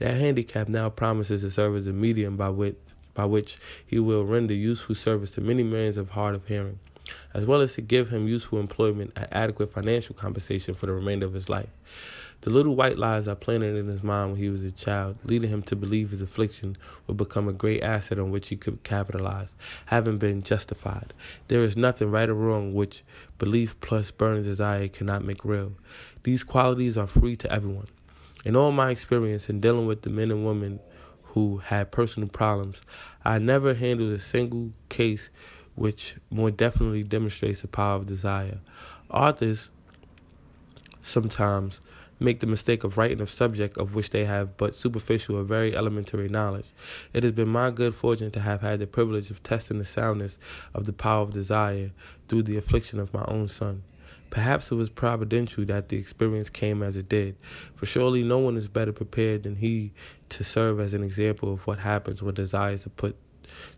That 0.00 0.12
handicap 0.12 0.68
now 0.68 0.90
promises 0.90 1.40
to 1.40 1.50
serve 1.50 1.76
as 1.76 1.86
a 1.86 1.94
medium 1.94 2.36
by 2.36 2.50
which, 2.50 2.76
by 3.14 3.24
which 3.24 3.56
he 3.86 3.98
will 3.98 4.26
render 4.26 4.52
useful 4.52 4.96
service 4.96 5.30
to 5.30 5.40
many 5.40 5.62
millions 5.62 5.96
of 5.96 6.10
hard 6.10 6.34
of 6.34 6.46
hearing, 6.46 6.78
as 7.34 7.44
well 7.44 7.60
as 7.60 7.74
to 7.74 7.80
give 7.80 8.10
him 8.10 8.28
useful 8.28 8.58
employment 8.58 9.12
and 9.16 9.28
adequate 9.32 9.72
financial 9.72 10.14
compensation 10.14 10.74
for 10.74 10.86
the 10.86 10.92
remainder 10.92 11.26
of 11.26 11.34
his 11.34 11.48
life. 11.48 11.68
The 12.42 12.50
little 12.50 12.76
white 12.76 12.98
lies 12.98 13.26
I 13.26 13.34
planted 13.34 13.74
in 13.74 13.88
his 13.88 14.04
mind 14.04 14.30
when 14.30 14.40
he 14.40 14.48
was 14.48 14.62
a 14.62 14.70
child, 14.70 15.16
leading 15.24 15.50
him 15.50 15.62
to 15.62 15.74
believe 15.74 16.12
his 16.12 16.22
affliction 16.22 16.76
would 17.06 17.16
become 17.16 17.48
a 17.48 17.52
great 17.52 17.82
asset 17.82 18.20
on 18.20 18.30
which 18.30 18.48
he 18.48 18.56
could 18.56 18.84
capitalize, 18.84 19.52
having 19.86 20.18
been 20.18 20.44
justified. 20.44 21.12
There 21.48 21.64
is 21.64 21.76
nothing 21.76 22.12
right 22.12 22.28
or 22.28 22.34
wrong 22.34 22.74
which 22.74 23.02
belief 23.38 23.80
plus 23.80 24.12
burning 24.12 24.44
desire 24.44 24.86
cannot 24.86 25.24
make 25.24 25.44
real. 25.44 25.72
These 26.22 26.44
qualities 26.44 26.96
are 26.96 27.08
free 27.08 27.34
to 27.36 27.52
everyone. 27.52 27.88
In 28.44 28.54
all 28.54 28.70
my 28.70 28.92
experience 28.92 29.48
in 29.48 29.60
dealing 29.60 29.86
with 29.86 30.02
the 30.02 30.10
men 30.10 30.30
and 30.30 30.46
women 30.46 30.78
who 31.24 31.58
had 31.58 31.90
personal 31.90 32.28
problems, 32.28 32.80
I 33.24 33.38
never 33.38 33.74
handled 33.74 34.12
a 34.12 34.20
single 34.20 34.70
case 34.88 35.28
which 35.78 36.16
more 36.30 36.50
definitely 36.50 37.02
demonstrates 37.02 37.60
the 37.60 37.68
power 37.68 37.96
of 37.96 38.06
desire. 38.06 38.58
Authors 39.10 39.70
sometimes 41.02 41.80
make 42.20 42.40
the 42.40 42.46
mistake 42.46 42.82
of 42.84 42.98
writing 42.98 43.20
a 43.20 43.26
subject 43.26 43.78
of 43.78 43.94
which 43.94 44.10
they 44.10 44.24
have 44.24 44.56
but 44.56 44.74
superficial 44.74 45.36
or 45.36 45.44
very 45.44 45.76
elementary 45.76 46.28
knowledge. 46.28 46.66
It 47.12 47.22
has 47.22 47.32
been 47.32 47.48
my 47.48 47.70
good 47.70 47.94
fortune 47.94 48.30
to 48.32 48.40
have 48.40 48.60
had 48.60 48.80
the 48.80 48.86
privilege 48.86 49.30
of 49.30 49.42
testing 49.42 49.78
the 49.78 49.84
soundness 49.84 50.36
of 50.74 50.84
the 50.84 50.92
power 50.92 51.22
of 51.22 51.32
desire 51.32 51.92
through 52.26 52.42
the 52.42 52.56
affliction 52.56 52.98
of 52.98 53.14
my 53.14 53.24
own 53.28 53.48
son. 53.48 53.82
Perhaps 54.30 54.70
it 54.70 54.74
was 54.74 54.90
providential 54.90 55.64
that 55.66 55.88
the 55.88 55.96
experience 55.96 56.50
came 56.50 56.82
as 56.82 56.96
it 56.96 57.08
did, 57.08 57.36
for 57.74 57.86
surely 57.86 58.22
no 58.22 58.38
one 58.38 58.56
is 58.56 58.68
better 58.68 58.92
prepared 58.92 59.44
than 59.44 59.56
he 59.56 59.92
to 60.28 60.44
serve 60.44 60.80
as 60.80 60.92
an 60.92 61.02
example 61.02 61.52
of 61.52 61.66
what 61.66 61.78
happens 61.78 62.22
when 62.22 62.34
desire 62.34 62.74
is 62.74 62.86
put 62.96 63.16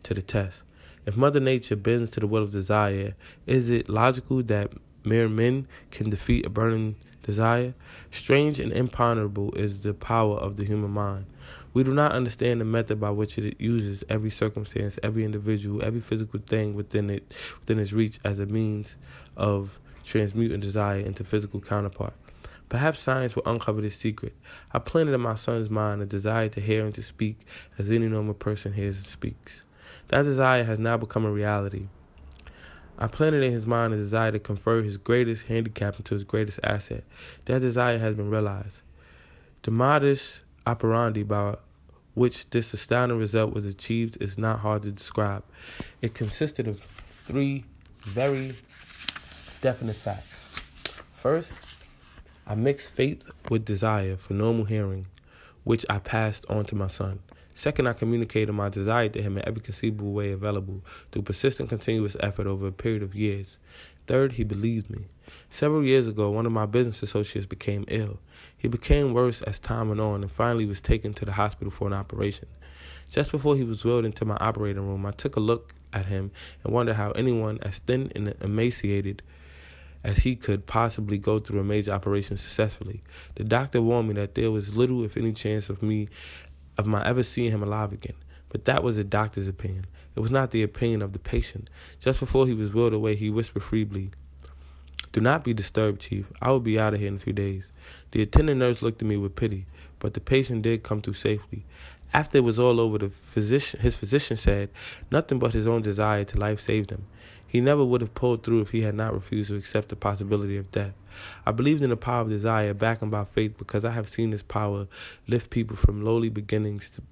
to 0.03 0.15
the 0.15 0.23
test. 0.23 0.63
If 1.07 1.17
Mother 1.17 1.41
Nature 1.41 1.77
bends 1.77 2.11
to 2.11 2.21
the 2.21 2.27
will 2.27 2.43
of 2.43 2.53
desire, 2.53 3.15
is 3.47 3.71
it 3.71 3.89
logical 3.89 4.43
that 4.45 4.73
mere 5.05 5.29
men 5.29 5.67
can 5.91 6.11
defeat 6.11 6.47
a 6.47 6.51
burning 6.51 6.97
desire. 7.23 7.75
Strange 8.11 8.59
and 8.59 8.73
imponderable 8.73 9.53
is 9.55 9.81
the 9.81 9.95
power 9.95 10.37
of 10.37 10.57
the 10.57 10.65
human 10.65 10.91
mind. 10.91 11.27
We 11.73 11.85
do 11.85 11.95
not 11.95 12.13
understand 12.13 12.61
the 12.61 12.65
method 12.65 13.01
by 13.01 13.11
which 13.11 13.39
it 13.39 13.61
uses 13.61 14.05
every 14.09 14.31
circumstance, 14.31 14.99
every 15.03 15.25
individual, 15.25 15.85
every 15.85 16.01
physical 16.01 16.41
thing 16.41 16.75
within 16.75 17.11
it 17.11 17.33
within 17.61 17.79
its 17.79 17.93
reach 17.93 18.19
as 18.25 18.39
a 18.39 18.47
means 18.47 18.97
of 19.37 19.79
transmuting 20.05 20.61
desire 20.61 21.01
into 21.01 21.23
physical 21.23 21.61
counterpart. 21.61 22.15
Perhaps 22.69 23.01
science 23.01 23.35
will 23.35 23.43
uncover 23.47 23.81
this 23.81 23.97
secret. 23.97 24.35
I 24.73 24.79
planted 24.79 25.13
in 25.13 25.21
my 25.21 25.35
son's 25.35 25.71
mind 25.71 26.03
a 26.03 26.07
desire 26.07 26.49
to 26.51 26.61
hear 26.61 26.85
and 26.87 26.95
to 26.95 27.03
speak 27.03 27.39
as 27.79 27.91
any 27.91 28.09
normal 28.09 28.35
person 28.35 28.73
hears 28.73 28.97
and 28.97 29.07
speaks. 29.07 29.65
That 30.11 30.25
desire 30.25 30.65
has 30.65 30.81
now 30.81 30.97
become 30.97 31.25
a 31.25 31.31
reality. 31.31 31.87
I 32.99 33.07
planted 33.07 33.45
in 33.45 33.53
his 33.53 33.65
mind 33.65 33.95
a 33.95 33.97
desire 33.97 34.33
to 34.33 34.41
convert 34.41 34.85
his 34.85 34.97
greatest 34.97 35.45
handicap 35.47 35.99
into 35.99 36.15
his 36.15 36.25
greatest 36.25 36.59
asset. 36.65 37.05
That 37.45 37.61
desire 37.61 37.97
has 37.99 38.17
been 38.17 38.29
realized. 38.29 38.81
The 39.63 39.71
modus 39.71 40.41
operandi 40.67 41.23
by 41.23 41.59
which 42.15 42.51
this 42.51 42.75
astounding 42.75 43.19
result 43.19 43.55
was 43.55 43.65
achieved 43.65 44.21
is 44.21 44.37
not 44.37 44.59
hard 44.59 44.83
to 44.83 44.91
describe. 44.91 45.45
It 46.03 46.13
consisted 46.13 46.67
of 46.67 46.89
three 47.25 47.65
very 48.01 48.57
definite 49.61 49.95
facts. 49.95 50.51
First, 51.13 51.55
I 52.49 52.57
mixed 52.57 52.95
faith 52.95 53.29
with 53.49 53.65
desire 53.65 54.17
for 54.17 54.35
normal 54.35 54.65
hearing, 54.65 55.07
which 55.63 55.87
I 55.89 56.01
passed 56.01 56.47
on 56.51 56.65
to 56.65 56.75
my 56.75 56.89
son. 56.89 57.21
Second, 57.61 57.89
I 57.89 57.93
communicated 57.93 58.55
my 58.55 58.71
desire 58.71 59.11
to 59.11 59.21
him 59.21 59.37
in 59.37 59.47
every 59.47 59.61
conceivable 59.61 60.13
way 60.13 60.33
available 60.33 60.81
through 61.13 61.21
persistent, 61.21 61.69
continuous 61.69 62.17
effort 62.19 62.47
over 62.47 62.67
a 62.67 62.73
period 62.73 63.03
of 63.03 63.15
years. 63.15 63.59
Third, 64.07 64.33
he 64.33 64.45
believed 64.45 64.89
me. 64.89 65.09
Several 65.51 65.85
years 65.85 66.09
ago, 66.09 66.31
one 66.31 66.47
of 66.47 66.53
my 66.53 66.65
business 66.65 67.03
associates 67.03 67.47
became 67.47 67.85
ill. 67.89 68.19
He 68.57 68.67
became 68.67 69.13
worse 69.13 69.43
as 69.43 69.59
time 69.59 69.91
went 69.91 70.01
on 70.01 70.23
and 70.23 70.33
finally 70.33 70.65
was 70.65 70.81
taken 70.81 71.13
to 71.13 71.27
the 71.27 71.33
hospital 71.33 71.71
for 71.71 71.87
an 71.87 71.93
operation. 71.93 72.49
Just 73.11 73.31
before 73.31 73.57
he 73.57 73.63
was 73.63 73.85
wheeled 73.85 74.07
into 74.07 74.25
my 74.25 74.39
operating 74.41 74.89
room, 74.89 75.05
I 75.05 75.11
took 75.11 75.37
a 75.37 75.41
look 75.41 75.75
at 75.93 76.07
him 76.07 76.31
and 76.65 76.73
wondered 76.73 76.97
how 76.97 77.11
anyone 77.11 77.59
as 77.61 77.81
thin 77.81 78.11
and 78.15 78.35
emaciated 78.41 79.21
as 80.03 80.21
he 80.21 80.35
could 80.35 80.67
possibly 80.67 81.19
go 81.19 81.39
through 81.39 81.61
a 81.61 81.65
major 81.65 81.93
operation 81.93 82.39
successfully. 82.39 83.03
The 83.35 83.45
doctor 83.45 83.83
warned 83.83 84.09
me 84.09 84.15
that 84.15 84.35
there 84.35 84.51
was 84.51 84.77
little, 84.77 85.05
if 85.05 85.19
any, 85.19 85.35
chance 85.35 85.69
of 85.69 85.83
me 85.83 86.09
of 86.81 86.87
my 86.87 87.05
ever 87.07 87.23
seeing 87.23 87.53
him 87.53 87.63
alive 87.63 87.93
again. 87.93 88.17
But 88.49 88.65
that 88.65 88.83
was 88.83 88.97
the 88.97 89.05
doctor's 89.05 89.49
opinion. 89.49 89.87
It 90.17 90.21
was 90.21 90.31
not 90.31 90.51
the 90.51 90.63
opinion 90.63 91.03
of 91.03 91.13
the 91.13 91.19
patient. 91.19 91.71
Just 92.01 92.19
before 92.19 92.47
he 92.47 92.55
was 92.55 92.73
wheeled 92.73 92.93
away, 92.93 93.15
he 93.15 93.31
whispered 93.31 93.63
feebly, 93.63 94.11
Do 95.13 95.21
not 95.21 95.45
be 95.45 95.55
disturbed, 95.55 96.01
Chief. 96.01 96.27
I 96.43 96.51
will 96.51 96.61
be 96.61 96.79
out 96.79 96.95
of 96.95 97.01
here 97.01 97.09
in 97.09 97.17
a 97.17 97.21
few 97.21 97.33
days. 97.33 97.71
The 98.11 98.23
attendant 98.23 98.59
nurse 98.59 98.83
looked 98.83 99.03
at 99.03 99.09
me 99.09 99.17
with 99.17 99.37
pity, 99.37 99.67
but 100.01 100.15
the 100.15 100.21
patient 100.21 100.63
did 100.63 100.83
come 100.83 101.01
through 101.01 101.15
safely. 101.15 101.65
After 102.13 102.39
it 102.39 102.45
was 102.45 102.59
all 102.59 102.81
over, 102.81 102.99
the 102.99 103.11
physician, 103.11 103.81
his 103.81 103.95
physician 103.95 104.37
said 104.37 104.71
nothing 105.13 105.39
but 105.39 105.53
his 105.53 105.67
own 105.67 105.83
desire 105.83 106.25
to 106.25 106.39
life 106.39 106.61
saved 106.61 106.91
him. 106.91 107.07
He 107.47 107.61
never 107.61 107.85
would 107.85 108.01
have 108.01 108.15
pulled 108.15 108.43
through 108.43 108.63
if 108.63 108.71
he 108.71 108.83
had 108.83 108.97
not 108.97 109.15
refused 109.15 109.51
to 109.51 109.57
accept 109.57 109.91
the 109.91 109.97
possibility 109.97 110.57
of 110.57 110.73
death. 110.73 110.95
I 111.47 111.53
believed 111.53 111.83
in 111.83 111.91
the 111.91 111.97
power 111.97 112.23
of 112.23 112.29
desire, 112.29 112.75
backed 112.75 113.09
by 113.11 113.25
faith, 113.25 113.57
because 113.59 113.85
I 113.85 113.91
have 113.91 114.09
seen 114.09 114.31
this 114.31 114.43
power 114.43 114.87
lift 115.27 115.51
people 115.51 115.77
from 115.77 116.05
lowly 116.05 116.29
beginnings 116.29 116.91
to, 116.91 117.03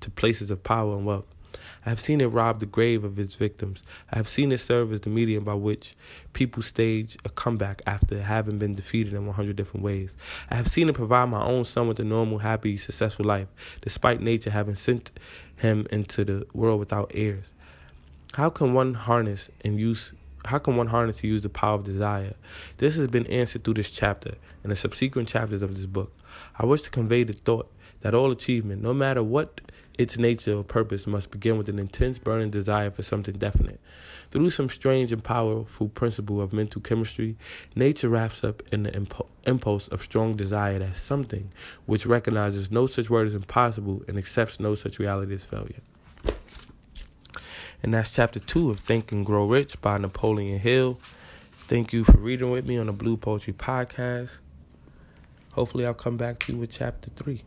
to 0.00 0.10
places 0.10 0.50
of 0.50 0.62
power 0.62 0.92
and 0.92 1.06
wealth. 1.06 1.26
I 1.86 1.90
have 1.90 2.00
seen 2.00 2.20
it 2.20 2.26
rob 2.26 2.60
the 2.60 2.66
grave 2.66 3.04
of 3.04 3.18
its 3.18 3.34
victims. 3.34 3.82
I 4.12 4.16
have 4.16 4.28
seen 4.28 4.52
it 4.52 4.58
serve 4.58 4.92
as 4.92 5.00
the 5.00 5.10
medium 5.10 5.44
by 5.44 5.54
which 5.54 5.96
people 6.32 6.62
stage 6.62 7.16
a 7.24 7.30
comeback 7.30 7.82
after 7.86 8.20
having 8.22 8.58
been 8.58 8.74
defeated 8.74 9.14
in 9.14 9.26
100 9.26 9.56
different 9.56 9.84
ways. 9.84 10.12
I 10.50 10.56
have 10.56 10.68
seen 10.68 10.88
it 10.88 10.94
provide 10.94 11.30
my 11.30 11.42
own 11.42 11.64
son 11.64 11.88
with 11.88 12.00
a 12.00 12.04
normal, 12.04 12.38
happy, 12.38 12.76
successful 12.76 13.24
life, 13.24 13.48
despite 13.80 14.20
nature 14.20 14.50
having 14.50 14.74
sent 14.74 15.10
him 15.56 15.86
into 15.90 16.24
the 16.24 16.46
world 16.52 16.80
without 16.80 17.10
heirs. 17.14 17.46
How 18.34 18.50
can 18.50 18.74
one 18.74 18.94
harness 18.94 19.48
and 19.64 19.80
use 19.80 20.12
how 20.48 20.58
can 20.58 20.76
one 20.76 20.88
harness 20.88 21.18
to 21.18 21.28
use 21.28 21.42
the 21.42 21.48
power 21.48 21.74
of 21.74 21.84
desire? 21.84 22.34
This 22.78 22.96
has 22.96 23.08
been 23.08 23.26
answered 23.26 23.64
through 23.64 23.74
this 23.74 23.90
chapter 23.90 24.34
and 24.62 24.72
the 24.72 24.76
subsequent 24.76 25.28
chapters 25.28 25.62
of 25.62 25.74
this 25.74 25.86
book. 25.86 26.12
I 26.58 26.64
wish 26.64 26.82
to 26.82 26.90
convey 26.90 27.24
the 27.24 27.34
thought 27.34 27.70
that 28.00 28.14
all 28.14 28.30
achievement, 28.30 28.82
no 28.82 28.94
matter 28.94 29.22
what 29.22 29.60
its 29.98 30.16
nature 30.16 30.56
or 30.56 30.64
purpose, 30.64 31.06
must 31.06 31.30
begin 31.30 31.58
with 31.58 31.68
an 31.68 31.78
intense 31.78 32.18
burning 32.18 32.50
desire 32.50 32.90
for 32.90 33.02
something 33.02 33.34
definite. 33.34 33.80
Through 34.30 34.50
some 34.50 34.70
strange 34.70 35.12
and 35.12 35.22
powerful 35.22 35.88
principle 35.88 36.40
of 36.40 36.52
mental 36.52 36.80
chemistry, 36.80 37.36
nature 37.74 38.08
wraps 38.08 38.44
up 38.44 38.62
in 38.72 38.84
the 38.84 38.90
impo- 38.92 39.26
impulse 39.46 39.88
of 39.88 40.02
strong 40.02 40.36
desire 40.36 40.78
that 40.78 40.96
something 40.96 41.50
which 41.86 42.06
recognizes 42.06 42.70
no 42.70 42.86
such 42.86 43.10
word 43.10 43.28
as 43.28 43.34
impossible 43.34 44.02
and 44.06 44.16
accepts 44.16 44.60
no 44.60 44.74
such 44.74 44.98
reality 44.98 45.34
as 45.34 45.44
failure. 45.44 45.82
And 47.82 47.94
that's 47.94 48.14
chapter 48.14 48.40
two 48.40 48.70
of 48.70 48.80
Think 48.80 49.12
and 49.12 49.24
Grow 49.24 49.46
Rich 49.46 49.80
by 49.80 49.98
Napoleon 49.98 50.58
Hill. 50.58 50.98
Thank 51.66 51.92
you 51.92 52.02
for 52.02 52.16
reading 52.16 52.50
with 52.50 52.66
me 52.66 52.78
on 52.78 52.86
the 52.86 52.92
Blue 52.92 53.16
Poetry 53.16 53.52
Podcast. 53.52 54.40
Hopefully, 55.52 55.86
I'll 55.86 55.94
come 55.94 56.16
back 56.16 56.40
to 56.40 56.52
you 56.52 56.58
with 56.58 56.70
chapter 56.70 57.10
three. 57.10 57.42